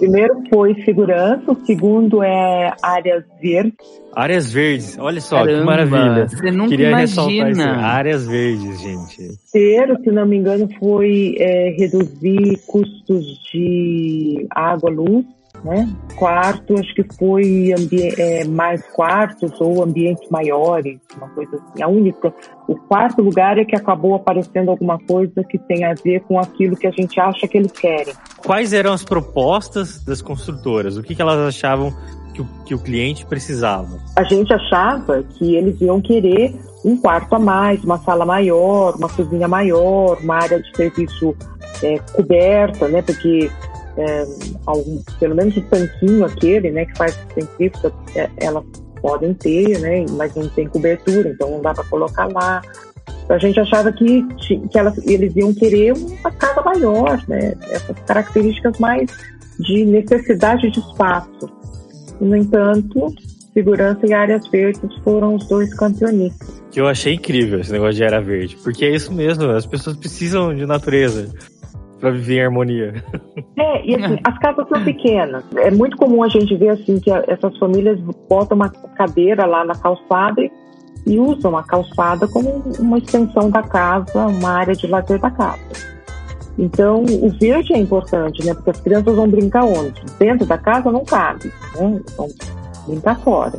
Primeiro 0.00 0.34
foi 0.52 0.74
segurança, 0.82 1.52
o 1.52 1.64
segundo 1.64 2.24
é 2.24 2.74
áreas 2.82 3.22
verdes. 3.40 3.74
Áreas 4.12 4.50
verdes, 4.50 4.98
olha 4.98 5.20
só 5.20 5.36
Caramba, 5.36 5.58
que 5.58 5.64
maravilha. 5.64 6.28
Você 6.28 6.50
nunca 6.50 6.70
Queria 6.70 6.88
imagina. 6.88 7.76
Áreas 7.86 8.26
terceiro, 8.26 8.78
gente. 8.78 9.16
Terceiro, 9.52 10.02
se 10.02 10.10
não 10.10 10.26
me 10.26 10.38
engano, 10.38 10.68
foi 10.80 11.36
é, 11.38 11.70
reduzir 11.78 12.58
custos 12.66 13.24
de 13.52 14.48
água, 14.50 14.90
luz 14.90 15.24
né? 15.64 15.88
Quarto, 16.16 16.74
acho 16.78 16.94
que 16.94 17.04
foi 17.16 17.72
é, 18.18 18.44
mais 18.44 18.82
quartos 18.88 19.60
ou 19.60 19.82
ambientes 19.82 20.28
maiores, 20.30 20.98
uma 21.16 21.28
coisa 21.28 21.56
assim. 21.56 21.82
A 21.82 21.88
única, 21.88 22.32
o 22.68 22.76
quarto 22.76 23.22
lugar 23.22 23.58
é 23.58 23.64
que 23.64 23.76
acabou 23.76 24.14
aparecendo 24.14 24.70
alguma 24.70 24.98
coisa 24.98 25.42
que 25.44 25.58
tem 25.58 25.84
a 25.84 25.94
ver 25.94 26.20
com 26.20 26.38
aquilo 26.38 26.76
que 26.76 26.86
a 26.86 26.90
gente 26.90 27.20
acha 27.20 27.46
que 27.46 27.58
eles 27.58 27.72
querem. 27.72 28.14
Quais 28.38 28.72
eram 28.72 28.92
as 28.92 29.04
propostas 29.04 30.04
das 30.04 30.22
construtoras? 30.22 30.96
O 30.96 31.02
que, 31.02 31.14
que 31.14 31.22
elas 31.22 31.38
achavam 31.38 31.94
que 32.34 32.42
o, 32.42 32.46
que 32.64 32.74
o 32.74 32.78
cliente 32.78 33.26
precisava? 33.26 33.98
A 34.16 34.24
gente 34.24 34.52
achava 34.52 35.22
que 35.22 35.54
eles 35.54 35.80
iam 35.80 36.00
querer 36.00 36.54
um 36.84 36.96
quarto 36.96 37.34
a 37.34 37.38
mais, 37.38 37.82
uma 37.84 37.98
sala 37.98 38.24
maior, 38.24 38.94
uma 38.96 39.08
cozinha 39.08 39.46
maior, 39.46 40.18
uma 40.22 40.36
área 40.36 40.62
de 40.62 40.76
serviço 40.76 41.36
é, 41.82 41.98
coberta, 42.14 42.88
né? 42.88 43.02
Porque 43.02 43.50
é, 44.00 44.26
algum, 44.66 45.02
pelo 45.18 45.34
menos 45.34 45.56
o 45.56 45.60
tanquinho 45.62 46.24
aquele, 46.24 46.70
né, 46.70 46.86
que 46.86 46.96
faz 46.96 47.18
centrífuga, 47.34 47.92
é, 48.16 48.28
elas 48.38 48.64
podem 49.02 49.34
ter, 49.34 49.78
né, 49.78 50.06
mas 50.10 50.34
não 50.34 50.48
tem 50.48 50.68
cobertura, 50.68 51.28
então 51.28 51.50
não 51.50 51.62
dá 51.62 51.74
para 51.74 51.84
colocar 51.84 52.28
lá. 52.32 52.62
Então, 53.24 53.36
a 53.36 53.38
gente 53.38 53.60
achava 53.60 53.92
que, 53.92 54.22
que 54.36 54.78
elas, 54.78 54.96
eles 55.06 55.34
iam 55.36 55.52
querer 55.52 55.92
uma 55.92 56.30
casa 56.32 56.62
maior, 56.62 57.22
né, 57.28 57.54
essas 57.70 57.98
características 58.06 58.78
mais 58.78 59.10
de 59.58 59.84
necessidade 59.84 60.70
de 60.70 60.80
espaço. 60.80 61.50
No 62.20 62.36
entanto, 62.36 63.14
segurança 63.52 64.06
e 64.06 64.12
áreas 64.12 64.46
verdes 64.48 64.94
foram 65.02 65.34
os 65.34 65.46
dois 65.46 65.72
campeonistas. 65.74 66.62
Que 66.70 66.80
eu 66.80 66.86
achei 66.86 67.14
incrível 67.14 67.60
esse 67.60 67.72
negócio 67.72 67.94
de 67.94 68.04
área 68.04 68.20
verde, 68.20 68.56
porque 68.62 68.84
é 68.84 68.94
isso 68.94 69.12
mesmo, 69.12 69.50
as 69.50 69.66
pessoas 69.66 69.96
precisam 69.96 70.54
de 70.54 70.64
natureza 70.64 71.28
para 72.00 72.10
viver 72.10 72.36
em 72.36 72.44
harmonia. 72.44 73.04
É, 73.56 73.86
e 73.86 73.94
assim, 73.94 74.18
as 74.24 74.38
casas 74.38 74.66
são 74.68 74.82
pequenas. 74.82 75.44
É 75.56 75.70
muito 75.70 75.96
comum 75.96 76.22
a 76.22 76.28
gente 76.28 76.56
ver 76.56 76.70
assim 76.70 76.98
que 76.98 77.10
essas 77.10 77.56
famílias 77.58 78.00
botam 78.28 78.56
uma 78.56 78.70
cadeira 78.70 79.44
lá 79.46 79.64
na 79.64 79.74
calçada 79.74 80.40
e, 80.40 80.50
e 81.06 81.18
usam 81.18 81.56
a 81.56 81.62
calçada 81.62 82.26
como 82.26 82.62
uma 82.78 82.98
extensão 82.98 83.50
da 83.50 83.62
casa, 83.62 84.26
uma 84.26 84.50
área 84.50 84.74
de 84.74 84.86
lazer 84.86 85.20
da 85.20 85.30
casa. 85.30 85.90
Então, 86.58 87.04
o 87.04 87.30
verde 87.38 87.72
é 87.72 87.78
importante, 87.78 88.44
né? 88.44 88.54
Porque 88.54 88.70
as 88.70 88.80
crianças 88.80 89.14
vão 89.14 89.28
brincar 89.28 89.64
onde? 89.64 90.02
Dentro 90.18 90.46
da 90.46 90.58
casa 90.58 90.90
não 90.90 91.04
cabe, 91.04 91.52
né? 91.76 92.00
Vão 92.16 92.28
brincar 92.86 93.18
fora. 93.20 93.58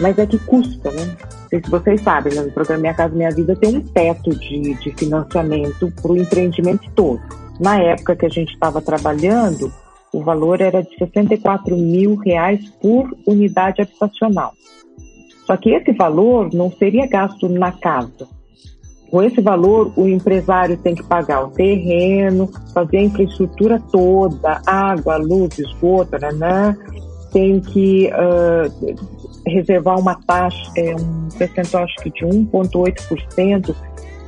Mas 0.00 0.18
é 0.18 0.26
que 0.26 0.38
custa, 0.38 0.90
né? 0.90 1.04
Não 1.04 1.48
sei 1.48 1.60
se 1.62 1.70
vocês 1.70 2.00
sabem, 2.00 2.34
né? 2.34 2.42
no 2.42 2.50
programa 2.52 2.80
Minha 2.80 2.94
Casa 2.94 3.14
Minha 3.14 3.30
Vida 3.30 3.54
tem 3.56 3.76
um 3.76 3.80
teto 3.80 4.30
de, 4.30 4.74
de 4.74 4.94
financiamento 4.96 5.92
para 6.00 6.12
o 6.12 6.16
empreendimento 6.16 6.90
todo. 6.94 7.20
Na 7.60 7.78
época 7.78 8.16
que 8.16 8.24
a 8.24 8.30
gente 8.30 8.54
estava 8.54 8.80
trabalhando, 8.80 9.70
o 10.12 10.22
valor 10.22 10.60
era 10.60 10.82
de 10.82 10.96
64 10.96 11.76
mil 11.76 12.16
reais 12.16 12.66
por 12.80 13.14
unidade 13.26 13.82
habitacional. 13.82 14.52
Só 15.46 15.56
que 15.56 15.70
esse 15.70 15.92
valor 15.92 16.52
não 16.54 16.70
seria 16.72 17.06
gasto 17.06 17.48
na 17.48 17.70
casa. 17.70 18.26
Com 19.10 19.22
esse 19.22 19.40
valor, 19.40 19.92
o 19.96 20.08
empresário 20.08 20.78
tem 20.78 20.94
que 20.94 21.02
pagar 21.02 21.44
o 21.44 21.50
terreno, 21.50 22.48
fazer 22.72 22.98
a 22.98 23.02
infraestrutura 23.02 23.82
toda, 23.90 24.62
água, 24.64 25.16
luz, 25.16 25.58
esgoto, 25.58 26.16
né? 26.36 26.76
tem 27.32 27.60
que 27.60 28.08
uh, 28.08 28.96
reservar 29.46 29.98
uma 29.98 30.14
taxa, 30.26 30.70
é, 30.76 30.94
um 30.94 31.28
percentual 31.36 31.84
acho 31.84 31.96
que 31.96 32.10
de 32.10 32.24
1,8% 32.24 33.74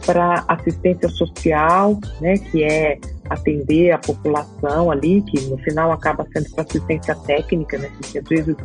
para 0.05 0.45
assistência 0.49 1.09
social, 1.09 1.99
né, 2.21 2.37
que 2.39 2.65
é 2.65 2.99
atender 3.31 3.93
a 3.93 3.99
população 3.99 4.91
ali, 4.91 5.23
que 5.23 5.41
no 5.49 5.57
final 5.59 5.93
acaba 5.93 6.27
sendo 6.33 6.51
para 6.51 6.65
assistência 6.65 7.15
técnica, 7.15 7.79
né, 7.79 7.91
porque 8.01 8.19
às 8.19 8.29
vezes 8.29 8.57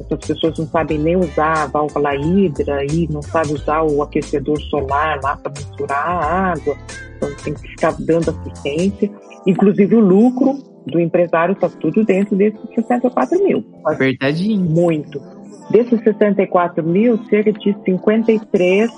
essas 0.00 0.26
pessoas 0.26 0.58
não 0.58 0.66
sabem 0.66 0.98
nem 0.98 1.16
usar 1.16 1.64
a 1.64 1.66
válvula 1.66 2.14
hidra 2.14 2.84
e 2.84 3.08
não 3.10 3.20
sabem 3.20 3.54
usar 3.54 3.82
o 3.82 4.02
aquecedor 4.02 4.60
solar 4.62 5.20
lá 5.22 5.36
para 5.36 5.52
misturar 5.52 6.06
a 6.06 6.52
água, 6.52 6.76
então 7.16 7.28
tem 7.42 7.54
que 7.54 7.68
ficar 7.68 7.94
dando 7.98 8.30
assistência. 8.30 9.10
Inclusive 9.46 9.96
o 9.96 10.00
lucro 10.00 10.58
do 10.86 11.00
empresário 11.00 11.52
está 11.52 11.68
tudo 11.68 12.04
dentro 12.04 12.36
desses 12.36 12.60
64 12.74 13.42
mil. 13.42 13.64
Apertadinho. 13.84 14.60
Muito. 14.70 15.20
Desses 15.70 16.00
64 16.02 16.82
mil, 16.82 17.18
cerca 17.24 17.52
de 17.52 17.76
53 17.84 18.90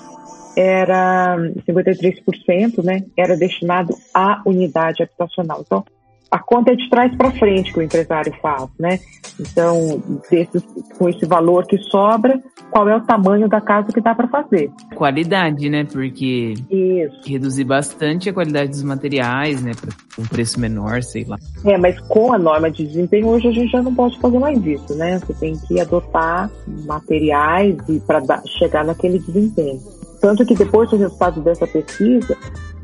era 0.55 1.37
53%, 1.67 2.83
né, 2.83 3.03
era 3.17 3.37
destinado 3.37 3.93
à 4.13 4.41
unidade 4.45 5.03
habitacional. 5.03 5.61
Então, 5.65 5.83
a 6.31 6.39
conta 6.39 6.71
é 6.71 6.75
de 6.75 6.89
trás 6.89 7.13
para 7.17 7.29
frente 7.31 7.73
que 7.73 7.79
o 7.79 7.81
empresário 7.81 8.33
faz, 8.41 8.69
né? 8.79 8.97
Então, 9.37 10.01
desses, 10.29 10.63
com 10.97 11.09
esse 11.09 11.25
valor 11.25 11.67
que 11.67 11.77
sobra, 11.77 12.41
qual 12.71 12.87
é 12.87 12.95
o 12.95 13.01
tamanho 13.01 13.49
da 13.49 13.59
casa 13.59 13.89
que 13.91 13.99
dá 13.99 14.15
para 14.15 14.29
fazer? 14.29 14.71
Qualidade, 14.95 15.69
né? 15.69 15.83
Porque 15.83 16.53
Isso. 16.69 17.19
reduzir 17.25 17.65
bastante 17.65 18.29
a 18.29 18.33
qualidade 18.33 18.69
dos 18.69 18.83
materiais, 18.83 19.61
né? 19.61 19.71
Para 19.79 20.23
um 20.23 20.25
preço 20.25 20.57
menor, 20.57 21.03
sei 21.03 21.25
lá. 21.25 21.35
É, 21.65 21.77
mas 21.77 21.99
com 22.07 22.31
a 22.31 22.39
norma 22.39 22.71
de 22.71 22.87
desempenho 22.87 23.27
hoje 23.27 23.49
a 23.49 23.51
gente 23.51 23.69
já 23.69 23.81
não 23.81 23.93
pode 23.93 24.17
fazer 24.21 24.39
mais 24.39 24.65
isso, 24.65 24.95
né? 24.95 25.19
Você 25.19 25.33
tem 25.33 25.53
que 25.67 25.81
adotar 25.81 26.49
materiais 26.85 27.77
e 27.89 27.99
para 27.99 28.21
chegar 28.57 28.85
naquele 28.85 29.19
desempenho. 29.19 29.81
Tanto 30.21 30.45
que 30.45 30.53
depois 30.53 30.89
do 30.89 30.97
resultado 30.97 31.41
dessa 31.41 31.65
pesquisa, 31.65 32.37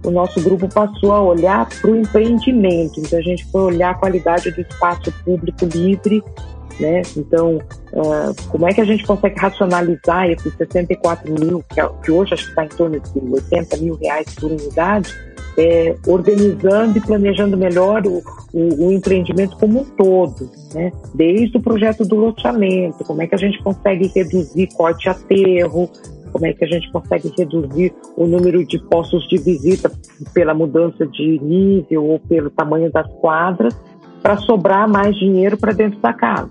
o 0.03 0.09
nosso 0.11 0.41
grupo 0.41 0.67
passou 0.67 1.13
a 1.13 1.21
olhar 1.21 1.69
para 1.69 1.91
o 1.91 1.95
empreendimento. 1.95 2.99
Então, 2.99 3.19
a 3.19 3.21
gente 3.21 3.45
foi 3.45 3.61
olhar 3.61 3.91
a 3.91 3.93
qualidade 3.93 4.51
do 4.51 4.61
espaço 4.61 5.13
público 5.23 5.65
livre, 5.65 6.23
né? 6.79 7.01
Então, 7.15 7.57
uh, 7.93 8.49
como 8.49 8.67
é 8.67 8.73
que 8.73 8.81
a 8.81 8.85
gente 8.85 9.05
consegue 9.05 9.39
racionalizar 9.39 10.29
esses 10.29 10.53
64 10.55 11.31
mil, 11.33 11.63
que, 11.69 11.79
é, 11.79 11.89
que 12.03 12.11
hoje 12.11 12.33
acho 12.33 12.43
que 12.43 12.49
está 12.49 12.65
em 12.65 12.69
torno 12.69 12.99
de 12.99 13.33
80 13.33 13.77
mil 13.77 13.95
reais 13.95 14.33
por 14.35 14.51
unidade, 14.51 15.13
é, 15.57 15.95
organizando 16.05 16.97
e 16.97 17.01
planejando 17.01 17.57
melhor 17.57 18.05
o, 18.05 18.21
o, 18.53 18.87
o, 18.87 18.91
empreendimento 18.91 19.57
como 19.57 19.81
um 19.81 19.83
todo, 19.83 20.51
né? 20.73 20.91
Desde 21.15 21.57
o 21.57 21.61
projeto 21.61 22.05
do 22.05 22.15
loteamento, 22.15 23.03
como 23.03 23.23
é 23.23 23.27
que 23.27 23.33
a 23.33 23.39
gente 23.39 23.61
consegue 23.63 24.11
reduzir 24.15 24.67
corte 24.75 25.09
aterro, 25.09 25.89
como 26.27 26.45
é 26.45 26.53
que 26.53 26.63
a 26.63 26.67
gente 26.67 26.91
consegue 26.91 27.31
reduzir 27.37 27.93
o 28.15 28.25
número 28.27 28.65
de 28.65 28.79
postos 28.85 29.27
de 29.27 29.37
visita 29.37 29.91
pela 30.33 30.53
mudança 30.53 31.05
de 31.05 31.39
nível 31.39 32.05
ou 32.05 32.19
pelo 32.19 32.49
tamanho 32.49 32.91
das 32.91 33.07
quadras, 33.15 33.75
para 34.21 34.37
sobrar 34.37 34.89
mais 34.89 35.15
dinheiro 35.15 35.57
para 35.57 35.71
dentro 35.71 35.99
da 35.99 36.13
casa. 36.13 36.49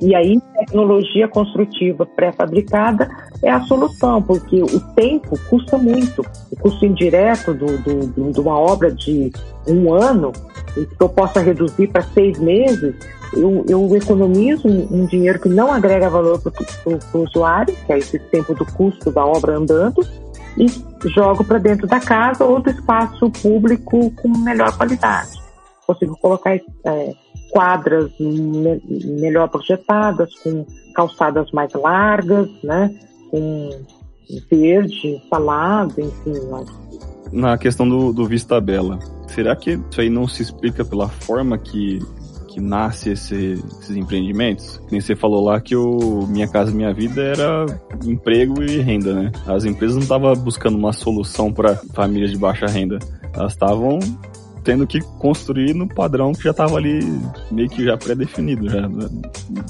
E 0.00 0.14
aí, 0.14 0.38
tecnologia 0.58 1.28
construtiva 1.28 2.04
pré-fabricada 2.04 3.08
é 3.42 3.50
a 3.50 3.60
solução, 3.62 4.20
porque 4.20 4.62
o 4.62 4.80
tempo 4.94 5.38
custa 5.48 5.78
muito. 5.78 6.22
O 6.50 6.56
custo 6.56 6.84
indireto 6.84 7.54
do, 7.54 7.78
do, 7.78 8.32
de 8.32 8.40
uma 8.40 8.58
obra 8.58 8.90
de 8.90 9.32
um 9.66 9.92
ano, 9.92 10.32
que 10.74 10.86
eu 11.00 11.08
possa 11.08 11.40
reduzir 11.40 11.86
para 11.88 12.02
seis 12.02 12.38
meses, 12.38 12.94
eu, 13.36 13.64
eu 13.68 13.96
economizo 13.96 14.68
um, 14.68 15.06
dinheiro 15.06 15.40
que 15.40 15.48
não 15.48 15.72
agrega 15.72 16.08
valor 16.08 16.40
para 16.40 16.52
o 17.14 17.22
usuário, 17.22 17.74
que 17.86 17.92
é 17.92 17.98
esse 17.98 18.18
tempo 18.18 18.54
do 18.54 18.64
custo 18.64 19.10
da 19.10 19.24
obra 19.24 19.56
andando, 19.56 20.06
e 20.56 20.66
jogo 21.10 21.44
para 21.44 21.58
dentro 21.58 21.86
da 21.86 22.00
casa 22.00 22.44
ou 22.44 22.60
do 22.60 22.70
espaço 22.70 23.30
público 23.30 24.10
com 24.12 24.28
melhor 24.38 24.76
qualidade. 24.76 25.32
Consigo 25.86 26.16
colocar 26.16 26.54
é, 26.54 27.14
quadras 27.50 28.10
me, 28.18 28.80
melhor 29.20 29.48
projetadas, 29.48 30.34
com 30.36 30.64
calçadas 30.94 31.50
mais 31.50 31.72
largas, 31.74 32.48
né? 32.62 32.94
com 33.30 33.70
verde, 34.50 35.20
salado, 35.28 36.00
enfim. 36.00 36.34
Na 37.32 37.58
questão 37.58 37.88
do, 37.88 38.12
do 38.12 38.26
Vista 38.26 38.60
Bela, 38.60 38.98
será 39.28 39.56
que 39.56 39.72
isso 39.72 40.00
aí 40.00 40.08
não 40.08 40.28
se 40.28 40.42
explica 40.42 40.84
pela 40.84 41.08
forma 41.08 41.58
que 41.58 42.00
que 42.54 42.60
nasce 42.60 43.10
esse, 43.10 43.60
esses 43.80 43.96
empreendimentos. 43.96 44.80
Nem 44.88 45.00
você 45.00 45.16
falou 45.16 45.44
lá 45.44 45.60
que 45.60 45.74
o 45.74 46.24
Minha 46.28 46.46
Casa 46.46 46.70
Minha 46.70 46.94
Vida 46.94 47.20
era 47.20 47.66
emprego 48.04 48.62
e 48.62 48.78
renda, 48.78 49.12
né? 49.12 49.32
As 49.44 49.64
empresas 49.64 49.96
não 49.96 50.04
estavam 50.04 50.32
buscando 50.36 50.78
uma 50.78 50.92
solução 50.92 51.52
para 51.52 51.74
famílias 51.92 52.30
de 52.30 52.38
baixa 52.38 52.66
renda. 52.66 53.00
Elas 53.34 53.52
estavam 53.52 53.98
tendo 54.64 54.86
que 54.86 55.00
construir 55.18 55.74
no 55.74 55.86
padrão 55.86 56.32
que 56.32 56.42
já 56.42 56.50
estava 56.50 56.76
ali 56.76 57.00
meio 57.50 57.68
que 57.68 57.84
já 57.84 57.96
pré-definido, 57.96 58.68
já, 58.68 58.88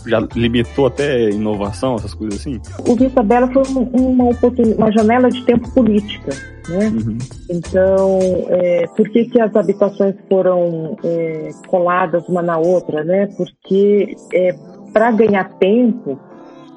já 0.07 0.29
limitou 0.35 0.87
até 0.87 1.31
inovação, 1.31 1.97
essas 1.97 2.15
coisas 2.15 2.41
assim? 2.41 2.61
O 2.89 2.95
Vista 2.95 3.23
Bela 3.23 3.51
foi 3.53 3.63
uma, 3.69 4.31
uma 4.77 4.93
janela 4.93 5.29
de 5.29 5.45
tempo 5.45 5.69
política, 5.73 6.31
né? 6.69 6.89
Uhum. 6.89 7.19
Então, 7.51 8.19
é, 8.49 8.87
por 8.97 9.09
que, 9.11 9.25
que 9.25 9.41
as 9.41 9.55
habitações 9.55 10.15
foram 10.29 10.97
é, 11.05 11.51
coladas 11.67 12.27
uma 12.29 12.41
na 12.41 12.57
outra, 12.57 13.03
né? 13.03 13.29
Porque 13.37 14.17
é, 14.33 14.55
para 14.93 15.11
ganhar 15.11 15.51
tempo, 15.59 16.19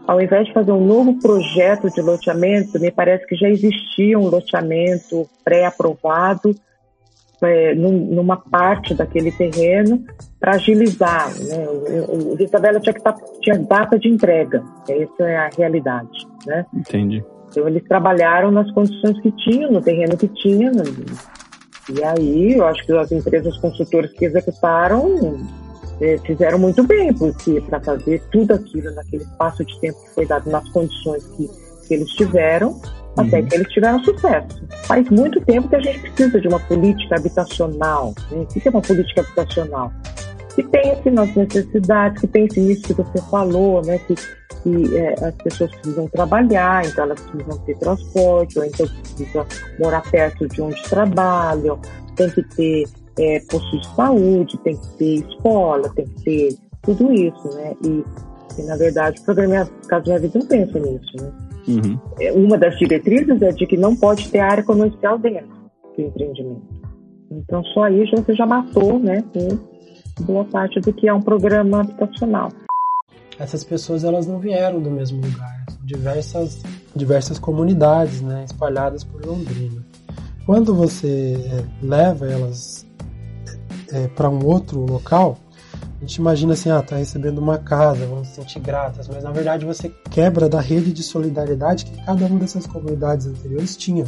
ao 0.08 0.20
invés 0.20 0.48
de 0.48 0.54
fazer 0.54 0.72
um 0.72 0.86
novo 0.86 1.20
projeto 1.20 1.90
de 1.90 2.02
loteamento, 2.02 2.80
me 2.80 2.92
parece 2.92 3.28
que 3.28 3.36
já 3.36 3.48
existia 3.48 4.18
um 4.18 4.28
loteamento 4.28 5.30
pré-aprovado 5.44 6.56
é, 7.42 7.76
num, 7.76 7.92
numa 7.92 8.38
parte 8.38 8.94
daquele 8.94 9.32
terreno 9.32 10.04
para 10.40 10.54
agilizar. 10.54 11.30
Né? 11.40 11.66
O, 12.08 12.36
o 12.36 12.42
Isabela 12.42 12.80
tinha 12.80 12.94
que 12.94 13.02
tá, 13.02 13.16
tinha 13.42 13.60
data 13.60 13.98
de 14.00 14.10
entrega, 14.10 14.64
essa 14.90 15.24
é 15.24 15.38
a 15.38 15.50
realidade. 15.56 16.28
Né? 16.46 16.66
Entendi. 16.74 17.24
Então 17.50 17.68
eles 17.68 17.84
trabalharam 17.88 18.52
nas 18.52 18.70
condições 18.72 19.20
que 19.22 19.32
tinham, 19.32 19.72
no 19.72 19.82
terreno 19.82 20.18
que 20.18 20.28
tinham. 20.28 20.74
Né? 20.74 20.84
E 21.90 22.04
aí 22.04 22.54
eu 22.58 22.66
acho 22.66 22.86
que 22.86 22.94
as 22.94 23.12
empresas 23.12 23.58
consultoras 23.58 24.12
que 24.12 24.26
executaram 24.26 25.38
é, 26.02 26.18
fizeram 26.20 26.60
muito 26.60 26.84
bem, 26.84 27.14
porque 27.14 27.62
para 27.62 27.80
fazer 27.80 28.22
tudo 28.32 28.54
aquilo 28.54 28.94
naquele 28.94 29.24
espaço 29.24 29.66
de 29.66 29.80
tempo 29.80 30.00
que 30.04 30.10
foi 30.14 30.26
dado, 30.26 30.50
nas 30.50 30.68
condições 30.70 31.26
que, 31.36 31.50
que 31.88 31.94
eles 31.94 32.10
tiveram, 32.12 32.80
até 33.18 33.40
uhum. 33.40 33.46
que 33.46 33.56
eles 33.56 33.68
tiveram 33.74 34.04
sucesso. 34.04 34.62
Faz 34.86 35.10
muito 35.10 35.42
tempo 35.42 35.68
que 35.68 35.76
a 35.76 35.82
gente 35.82 36.00
precisa 36.00 36.40
de 36.40 36.48
uma 36.48 36.60
política 36.60 37.16
habitacional. 37.16 38.14
Né? 38.32 38.40
O 38.40 38.46
que 38.46 38.68
é 38.68 38.72
uma 38.72 38.82
política 38.82 39.22
habitacional? 39.22 39.92
Que 40.56 40.64
pense 40.64 41.10
nas 41.10 41.36
necessidades, 41.36 42.22
que 42.22 42.28
pense 42.28 42.60
nisso 42.60 42.84
que 42.84 42.94
você 42.94 43.22
falou, 43.30 43.84
né? 43.84 43.98
que, 44.00 44.16
que 44.16 44.98
é, 44.98 45.14
as 45.26 45.36
pessoas 45.36 45.72
precisam 45.72 46.08
trabalhar, 46.08 46.86
então 46.86 47.06
elas 47.06 47.20
precisam 47.22 47.58
ter 47.60 47.78
transporte, 47.78 48.60
ou 48.60 48.66
então 48.66 48.88
precisam 48.88 49.46
morar 49.80 50.02
perto 50.10 50.48
de 50.48 50.62
onde 50.62 50.82
trabalham, 50.84 51.80
tem 52.16 52.30
que 52.30 52.44
ter 52.56 52.86
é, 53.20 53.40
posto 53.50 53.80
de 53.80 53.96
saúde, 53.96 54.58
tem 54.60 54.78
que 54.78 54.88
ter 54.98 55.16
escola, 55.28 55.90
tem 55.96 56.06
que 56.06 56.24
ter 56.24 56.58
tudo 56.84 57.12
isso, 57.12 57.50
né? 57.56 57.74
E, 57.84 58.04
e 58.60 58.64
na 58.64 58.76
verdade, 58.78 59.20
o 59.20 59.24
programa 59.24 59.70
Casa 59.88 60.04
Minha 60.06 60.20
Vida 60.20 60.40
não 60.40 60.48
pensa 60.48 60.80
nisso, 60.80 61.12
né? 61.20 61.47
Uhum. 61.68 62.00
Uma 62.34 62.58
das 62.58 62.78
diretrizes 62.78 63.42
é 63.42 63.52
de 63.52 63.66
que 63.66 63.76
não 63.76 63.96
pode 63.96 64.30
ter 64.30 64.40
área 64.40 64.64
comercial 64.64 65.18
dentro 65.20 65.48
do 65.96 66.02
empreendimento. 66.02 66.62
Então, 67.30 67.64
só 67.66 67.84
aí 67.84 68.10
você 68.10 68.34
já 68.34 68.46
matou, 68.46 68.98
né, 69.00 69.24
boa 70.22 70.46
parte 70.46 70.80
do 70.80 70.94
que 70.94 71.08
é 71.08 71.14
um 71.14 71.22
programa 71.22 71.82
habitacional. 71.82 72.50
Essas 73.38 73.64
pessoas 73.64 74.04
elas 74.04 74.26
não 74.26 74.40
vieram 74.40 74.82
do 74.82 74.90
mesmo 74.90 75.22
lugar, 75.22 75.66
são 75.70 75.86
diversas 75.86 76.64
diversas 76.96 77.38
comunidades, 77.38 78.22
né, 78.22 78.46
espalhadas 78.46 79.04
por 79.04 79.24
Londrina. 79.24 79.86
Quando 80.46 80.74
você 80.74 81.36
é, 81.36 81.86
leva 81.86 82.26
elas 82.26 82.88
é, 83.92 84.08
para 84.08 84.30
um 84.30 84.44
outro 84.46 84.80
local, 84.80 85.38
a 85.98 86.02
gente 86.02 86.16
imagina 86.18 86.54
assim, 86.54 86.70
ah, 86.70 86.82
tá 86.82 86.96
recebendo 86.96 87.40
uma 87.40 87.58
casa, 87.58 88.06
vamos 88.06 88.28
se 88.28 88.36
sentir 88.36 88.60
gratas, 88.60 89.08
mas 89.08 89.24
na 89.24 89.32
verdade 89.32 89.66
você 89.66 89.92
quebra 90.12 90.48
da 90.48 90.62
rede 90.62 90.94
de 90.94 91.02
solidariedade 91.02 91.86
que 91.86 92.06
cada 92.06 92.26
uma 92.26 92.40
dessas 92.40 92.68
comunidades 92.68 93.26
anteriores 93.26 93.76
tinha, 93.76 94.06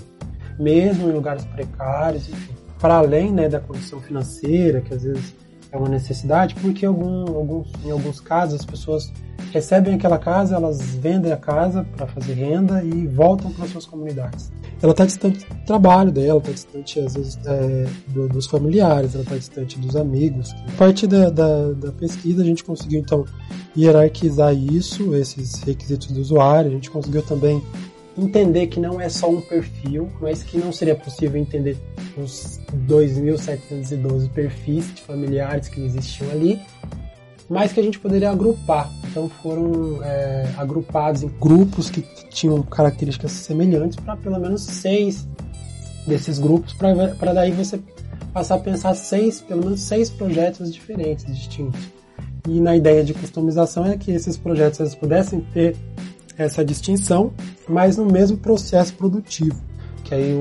mesmo 0.59 1.09
em 1.09 1.13
lugares 1.13 1.43
precários, 1.45 2.29
enfim. 2.29 2.53
Para 2.79 2.97
além 2.97 3.33
né, 3.33 3.49
da 3.49 3.59
condição 3.59 3.99
financeira, 3.99 4.81
que 4.81 4.93
às 4.93 5.03
vezes 5.03 5.35
é 5.71 5.77
uma 5.77 5.89
necessidade, 5.89 6.55
porque 6.55 6.85
algum, 6.85 7.63
em 7.85 7.91
alguns 7.91 8.19
casos 8.19 8.61
as 8.61 8.65
pessoas 8.65 9.11
recebem 9.51 9.95
aquela 9.95 10.17
casa, 10.17 10.55
elas 10.55 10.95
vendem 10.95 11.31
a 11.31 11.37
casa 11.37 11.85
para 11.95 12.07
fazer 12.07 12.33
renda 12.33 12.83
e 12.83 13.07
voltam 13.07 13.51
para 13.51 13.67
suas 13.67 13.85
comunidades. 13.85 14.51
Ela 14.81 14.91
está 14.91 15.05
distante 15.05 15.45
do 15.45 15.65
trabalho 15.65 16.11
dela, 16.11 16.39
está 16.39 16.51
distante 16.51 16.99
às 16.99 17.13
vezes 17.13 17.39
é, 17.45 17.85
do, 18.07 18.29
dos 18.29 18.47
familiares, 18.47 19.13
ela 19.13 19.23
está 19.23 19.35
distante 19.35 19.77
dos 19.77 19.95
amigos. 19.95 20.53
A 20.73 20.77
partir 20.77 21.07
da, 21.07 21.29
da, 21.29 21.71
da, 21.73 21.91
pesquisa 21.91 22.41
a 22.41 22.45
gente 22.45 22.63
conseguiu 22.63 22.99
então 22.99 23.25
hierarquizar 23.77 24.53
isso, 24.53 25.13
esses 25.15 25.61
requisitos 25.63 26.07
do 26.07 26.21
usuário, 26.21 26.71
a 26.71 26.73
gente 26.73 26.89
conseguiu 26.89 27.21
também 27.21 27.61
entender 28.19 28.67
que 28.67 28.79
não 28.79 28.99
é 28.99 29.09
só 29.09 29.29
um 29.29 29.41
perfil, 29.41 30.09
mas 30.21 30.43
que 30.43 30.57
não 30.57 30.71
seria 30.71 30.95
possível 30.95 31.39
entender 31.39 31.77
os 32.17 32.59
2.712 32.87 34.29
perfis 34.29 34.93
de 34.93 35.01
familiares 35.01 35.67
que 35.67 35.81
existiam 35.81 36.29
ali, 36.31 36.59
mas 37.49 37.73
que 37.73 37.79
a 37.79 37.83
gente 37.83 37.99
poderia 37.99 38.29
agrupar. 38.29 38.91
Então 39.09 39.27
foram 39.27 40.03
é, 40.03 40.53
agrupados 40.57 41.23
em 41.23 41.27
grupos 41.39 41.89
que 41.89 42.01
tinham 42.29 42.61
características 42.61 43.31
semelhantes 43.31 43.97
para 43.97 44.15
pelo 44.15 44.39
menos 44.39 44.61
seis 44.61 45.27
desses 46.05 46.39
grupos, 46.39 46.73
para 46.73 47.33
daí 47.33 47.51
você 47.51 47.79
passar 48.33 48.55
a 48.55 48.59
pensar 48.59 48.95
seis, 48.95 49.41
pelo 49.41 49.63
menos 49.63 49.81
seis 49.81 50.09
projetos 50.09 50.73
diferentes, 50.73 51.25
distintos. 51.25 51.81
E 52.47 52.59
na 52.59 52.75
ideia 52.75 53.03
de 53.03 53.13
customização 53.13 53.85
é 53.85 53.97
que 53.97 54.11
esses 54.11 54.37
projetos 54.37 54.79
eles 54.79 54.95
pudessem 54.95 55.41
ter 55.53 55.75
essa 56.39 56.63
distinção, 56.63 57.33
mas 57.67 57.97
no 57.97 58.05
mesmo 58.05 58.37
processo 58.37 58.93
produtivo, 58.93 59.61
que 60.03 60.15
aí 60.15 60.33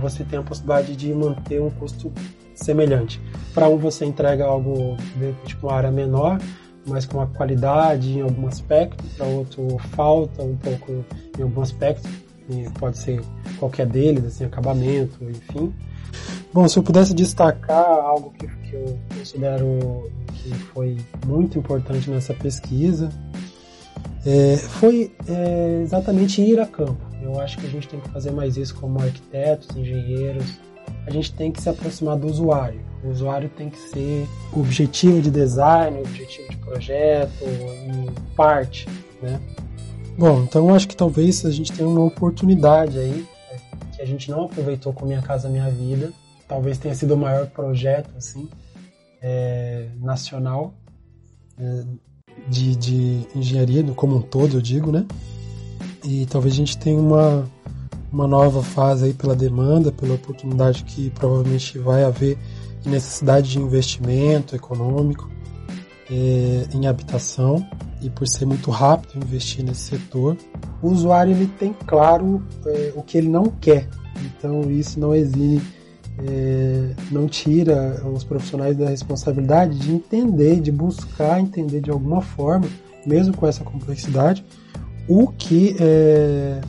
você 0.00 0.24
tem 0.24 0.38
a 0.38 0.42
possibilidade 0.42 0.96
de 0.96 1.12
manter 1.14 1.60
um 1.60 1.70
custo 1.70 2.10
semelhante. 2.54 3.20
Para 3.54 3.68
um 3.68 3.76
você 3.76 4.04
entrega 4.04 4.46
algo 4.46 4.96
de 5.16 5.32
tipo 5.46 5.66
uma 5.66 5.76
área 5.76 5.90
menor, 5.90 6.40
mas 6.86 7.04
com 7.04 7.18
uma 7.18 7.26
qualidade 7.26 8.18
em 8.18 8.22
algum 8.22 8.46
aspecto, 8.46 9.04
para 9.16 9.26
outro 9.26 9.78
falta 9.94 10.42
um 10.42 10.56
pouco 10.56 11.04
em 11.38 11.42
algum 11.42 11.60
aspecto, 11.60 12.08
pode 12.78 12.98
ser 12.98 13.22
qualquer 13.58 13.86
deles, 13.86 14.24
assim, 14.24 14.44
acabamento, 14.44 15.22
enfim. 15.24 15.72
Bom, 16.52 16.68
se 16.68 16.78
eu 16.78 16.82
pudesse 16.82 17.14
destacar 17.14 17.86
algo 17.86 18.32
que, 18.38 18.46
que 18.46 18.74
eu 18.74 18.98
considero 19.16 20.10
que 20.34 20.52
foi 20.54 20.98
muito 21.26 21.58
importante 21.58 22.10
nessa 22.10 22.34
pesquisa, 22.34 23.08
é, 24.24 24.56
foi 24.56 25.12
é, 25.28 25.80
exatamente 25.82 26.40
ir 26.40 26.60
a 26.60 26.66
campo. 26.66 27.00
Eu 27.20 27.40
acho 27.40 27.58
que 27.58 27.66
a 27.66 27.70
gente 27.70 27.88
tem 27.88 28.00
que 28.00 28.08
fazer 28.10 28.30
mais 28.30 28.56
isso 28.56 28.74
como 28.74 29.00
arquitetos, 29.00 29.76
engenheiros. 29.76 30.58
A 31.06 31.10
gente 31.10 31.32
tem 31.32 31.50
que 31.50 31.60
se 31.60 31.68
aproximar 31.68 32.16
do 32.16 32.26
usuário. 32.26 32.80
O 33.04 33.10
usuário 33.10 33.48
tem 33.48 33.68
que 33.70 33.78
ser 33.78 34.28
objetivo 34.52 35.20
de 35.20 35.30
design, 35.30 36.00
objetivo 36.00 36.48
de 36.50 36.56
projeto, 36.58 37.44
parte, 38.36 38.88
né? 39.20 39.40
Bom, 40.16 40.42
então 40.42 40.74
acho 40.74 40.86
que 40.86 40.96
talvez 40.96 41.44
a 41.44 41.50
gente 41.50 41.72
tenha 41.72 41.88
uma 41.88 42.04
oportunidade 42.04 42.98
aí 42.98 43.26
né, 43.50 43.60
que 43.96 44.02
a 44.02 44.04
gente 44.04 44.30
não 44.30 44.44
aproveitou 44.44 44.92
com 44.92 45.06
Minha 45.06 45.22
Casa 45.22 45.48
Minha 45.48 45.70
Vida. 45.70 46.12
Talvez 46.46 46.76
tenha 46.78 46.94
sido 46.94 47.14
o 47.14 47.16
maior 47.16 47.46
projeto 47.46 48.10
assim 48.16 48.48
é, 49.20 49.88
nacional 50.00 50.74
é, 51.58 51.84
de, 52.48 52.76
de 52.76 53.26
engenharia 53.34 53.82
como 53.94 54.16
um 54.16 54.22
todo, 54.22 54.56
eu 54.56 54.60
digo, 54.60 54.90
né? 54.90 55.06
E 56.04 56.26
talvez 56.26 56.54
a 56.54 56.56
gente 56.56 56.76
tenha 56.78 56.98
uma 56.98 57.48
uma 58.12 58.26
nova 58.26 58.62
fase 58.62 59.06
aí 59.06 59.14
pela 59.14 59.34
demanda, 59.34 59.90
pela 59.90 60.14
oportunidade 60.14 60.84
que 60.84 61.08
provavelmente 61.10 61.78
vai 61.78 62.04
haver 62.04 62.36
necessidade 62.84 63.50
de 63.50 63.58
investimento 63.58 64.54
econômico 64.54 65.30
é, 66.10 66.66
em 66.74 66.86
habitação 66.86 67.66
e 68.02 68.10
por 68.10 68.28
ser 68.28 68.44
muito 68.44 68.70
rápido 68.70 69.24
investir 69.24 69.64
nesse 69.64 69.96
setor, 69.96 70.36
o 70.82 70.88
usuário 70.88 71.32
ele 71.32 71.46
tem 71.46 71.72
claro 71.86 72.42
é, 72.66 72.92
o 72.94 73.02
que 73.02 73.16
ele 73.16 73.28
não 73.28 73.44
quer. 73.44 73.88
Então 74.20 74.70
isso 74.70 75.00
não 75.00 75.14
exime, 75.14 75.62
é, 76.18 76.90
não 77.10 77.26
tira 77.26 78.02
os 78.12 78.24
profissionais 78.24 78.76
da 78.76 78.88
responsabilidade 78.88 79.78
de 79.78 79.92
entender, 79.92 80.60
de 80.60 80.70
buscar 80.70 81.40
entender 81.40 81.80
de 81.80 81.90
alguma 81.90 82.20
forma, 82.20 82.66
mesmo 83.06 83.36
com 83.36 83.46
essa 83.46 83.64
complexidade, 83.64 84.44
o 85.08 85.28
que 85.28 85.76
é, 85.80 86.60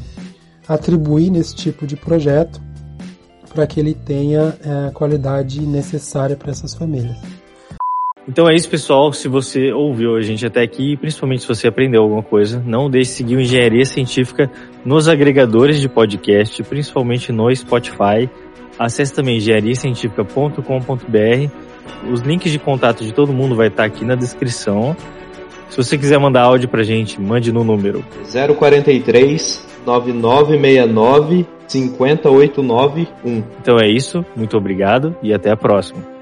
atribuir 0.67 1.29
nesse 1.29 1.55
tipo 1.55 1.85
de 1.85 1.95
projeto 1.95 2.61
para 3.53 3.67
que 3.67 3.79
ele 3.79 3.93
tenha 3.93 4.57
é, 4.63 4.87
a 4.87 4.91
qualidade 4.91 5.61
necessária 5.61 6.35
para 6.35 6.51
essas 6.51 6.73
famílias. 6.73 7.17
Então 8.27 8.49
é 8.49 8.55
isso, 8.55 8.69
pessoal. 8.69 9.11
Se 9.11 9.27
você 9.27 9.73
ouviu 9.73 10.15
a 10.15 10.21
gente 10.21 10.45
até 10.45 10.61
aqui, 10.61 10.95
principalmente 10.95 11.41
se 11.41 11.47
você 11.47 11.67
aprendeu 11.67 12.01
alguma 12.03 12.23
coisa, 12.23 12.63
não 12.65 12.89
deixe 12.89 13.11
de 13.11 13.17
seguir 13.17 13.35
o 13.35 13.41
Engenharia 13.41 13.85
Científica 13.85 14.49
nos 14.85 15.09
agregadores 15.09 15.79
de 15.79 15.89
podcast, 15.89 16.63
principalmente 16.63 17.31
no 17.31 17.53
Spotify. 17.53 18.29
Acesse 18.83 19.13
também 19.13 19.37
engenhariacientifica.com.br. 19.37 22.11
Os 22.11 22.21
links 22.21 22.51
de 22.51 22.59
contato 22.59 23.03
de 23.03 23.13
todo 23.13 23.31
mundo 23.31 23.55
vai 23.55 23.67
estar 23.67 23.85
aqui 23.85 24.03
na 24.03 24.15
descrição. 24.15 24.95
Se 25.69 25.77
você 25.77 25.97
quiser 25.97 26.19
mandar 26.19 26.43
áudio 26.43 26.67
pra 26.67 26.83
gente, 26.83 27.19
mande 27.19 27.51
no 27.51 27.63
número 27.63 28.03
043 28.31 29.65
9969 29.85 31.47
50891. 31.67 33.43
Então 33.61 33.77
é 33.79 33.89
isso, 33.89 34.23
muito 34.35 34.57
obrigado 34.57 35.15
e 35.23 35.33
até 35.33 35.49
a 35.49 35.57
próxima. 35.57 36.12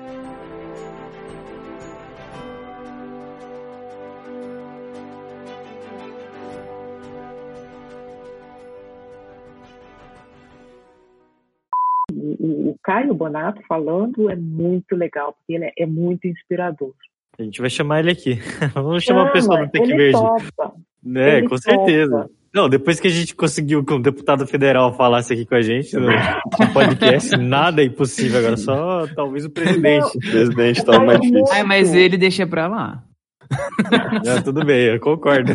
Caio 12.92 13.14
Bonato 13.14 13.62
falando 13.70 14.30
é 14.30 14.36
muito 14.36 14.98
legal, 14.98 15.32
porque 15.32 15.54
ele 15.54 15.64
é, 15.64 15.72
é 15.80 15.86
muito 15.86 16.28
inspirador. 16.28 16.92
A 17.40 17.42
gente 17.42 17.62
vai 17.62 17.70
chamar 17.70 18.02
ele 18.02 18.12
aqui. 18.12 18.38
Vamos 18.76 19.06
chamar 19.06 19.30
a 19.30 19.32
pessoa 19.32 19.66
do 19.66 19.72
Tec 19.72 19.88
Verde. 19.88 20.12
Topa. 20.12 20.74
É, 21.16 21.38
ele 21.38 21.48
com 21.48 21.56
topa. 21.56 21.62
certeza. 21.62 22.30
Não, 22.54 22.68
depois 22.68 23.00
que 23.00 23.08
a 23.08 23.12
gente 23.12 23.34
conseguiu 23.34 23.82
que 23.86 23.94
um 23.94 24.02
deputado 24.02 24.46
federal 24.46 24.94
falasse 24.94 25.32
aqui 25.32 25.46
com 25.46 25.56
a 25.56 25.62
gente 25.62 25.96
no, 25.96 26.08
no 26.08 26.12
podcast, 26.74 27.38
nada 27.38 27.82
é 27.82 27.86
impossível 27.86 28.40
agora, 28.40 28.58
só 28.58 29.08
talvez 29.16 29.46
o 29.46 29.50
presidente. 29.50 30.18
O 30.18 30.20
presidente 30.20 30.84
tá 30.84 31.00
mais 31.00 31.22
difícil. 31.22 31.46
Ai, 31.50 31.64
mas 31.64 31.94
ele 31.94 32.18
deixa 32.18 32.46
pra 32.46 32.68
lá. 32.68 33.06
É, 34.26 34.42
tudo 34.42 34.66
bem, 34.66 34.86
eu 34.86 35.00
concordo. 35.00 35.52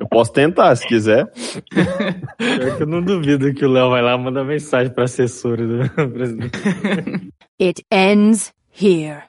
Eu 0.00 0.08
posso 0.08 0.32
tentar, 0.32 0.74
se 0.76 0.86
quiser. 0.86 1.26
Pior 1.70 2.76
que 2.76 2.82
eu 2.82 2.86
não 2.86 3.02
duvido 3.02 3.52
que 3.54 3.64
o 3.64 3.70
Léo 3.70 3.90
vai 3.90 4.02
lá 4.02 4.16
mandar 4.18 4.44
mensagem 4.44 4.92
pra 4.92 5.04
assessora 5.04 5.66
do 5.66 5.88
presidente. 6.12 6.58
It 7.60 7.84
ends 7.92 8.52
here. 8.80 9.22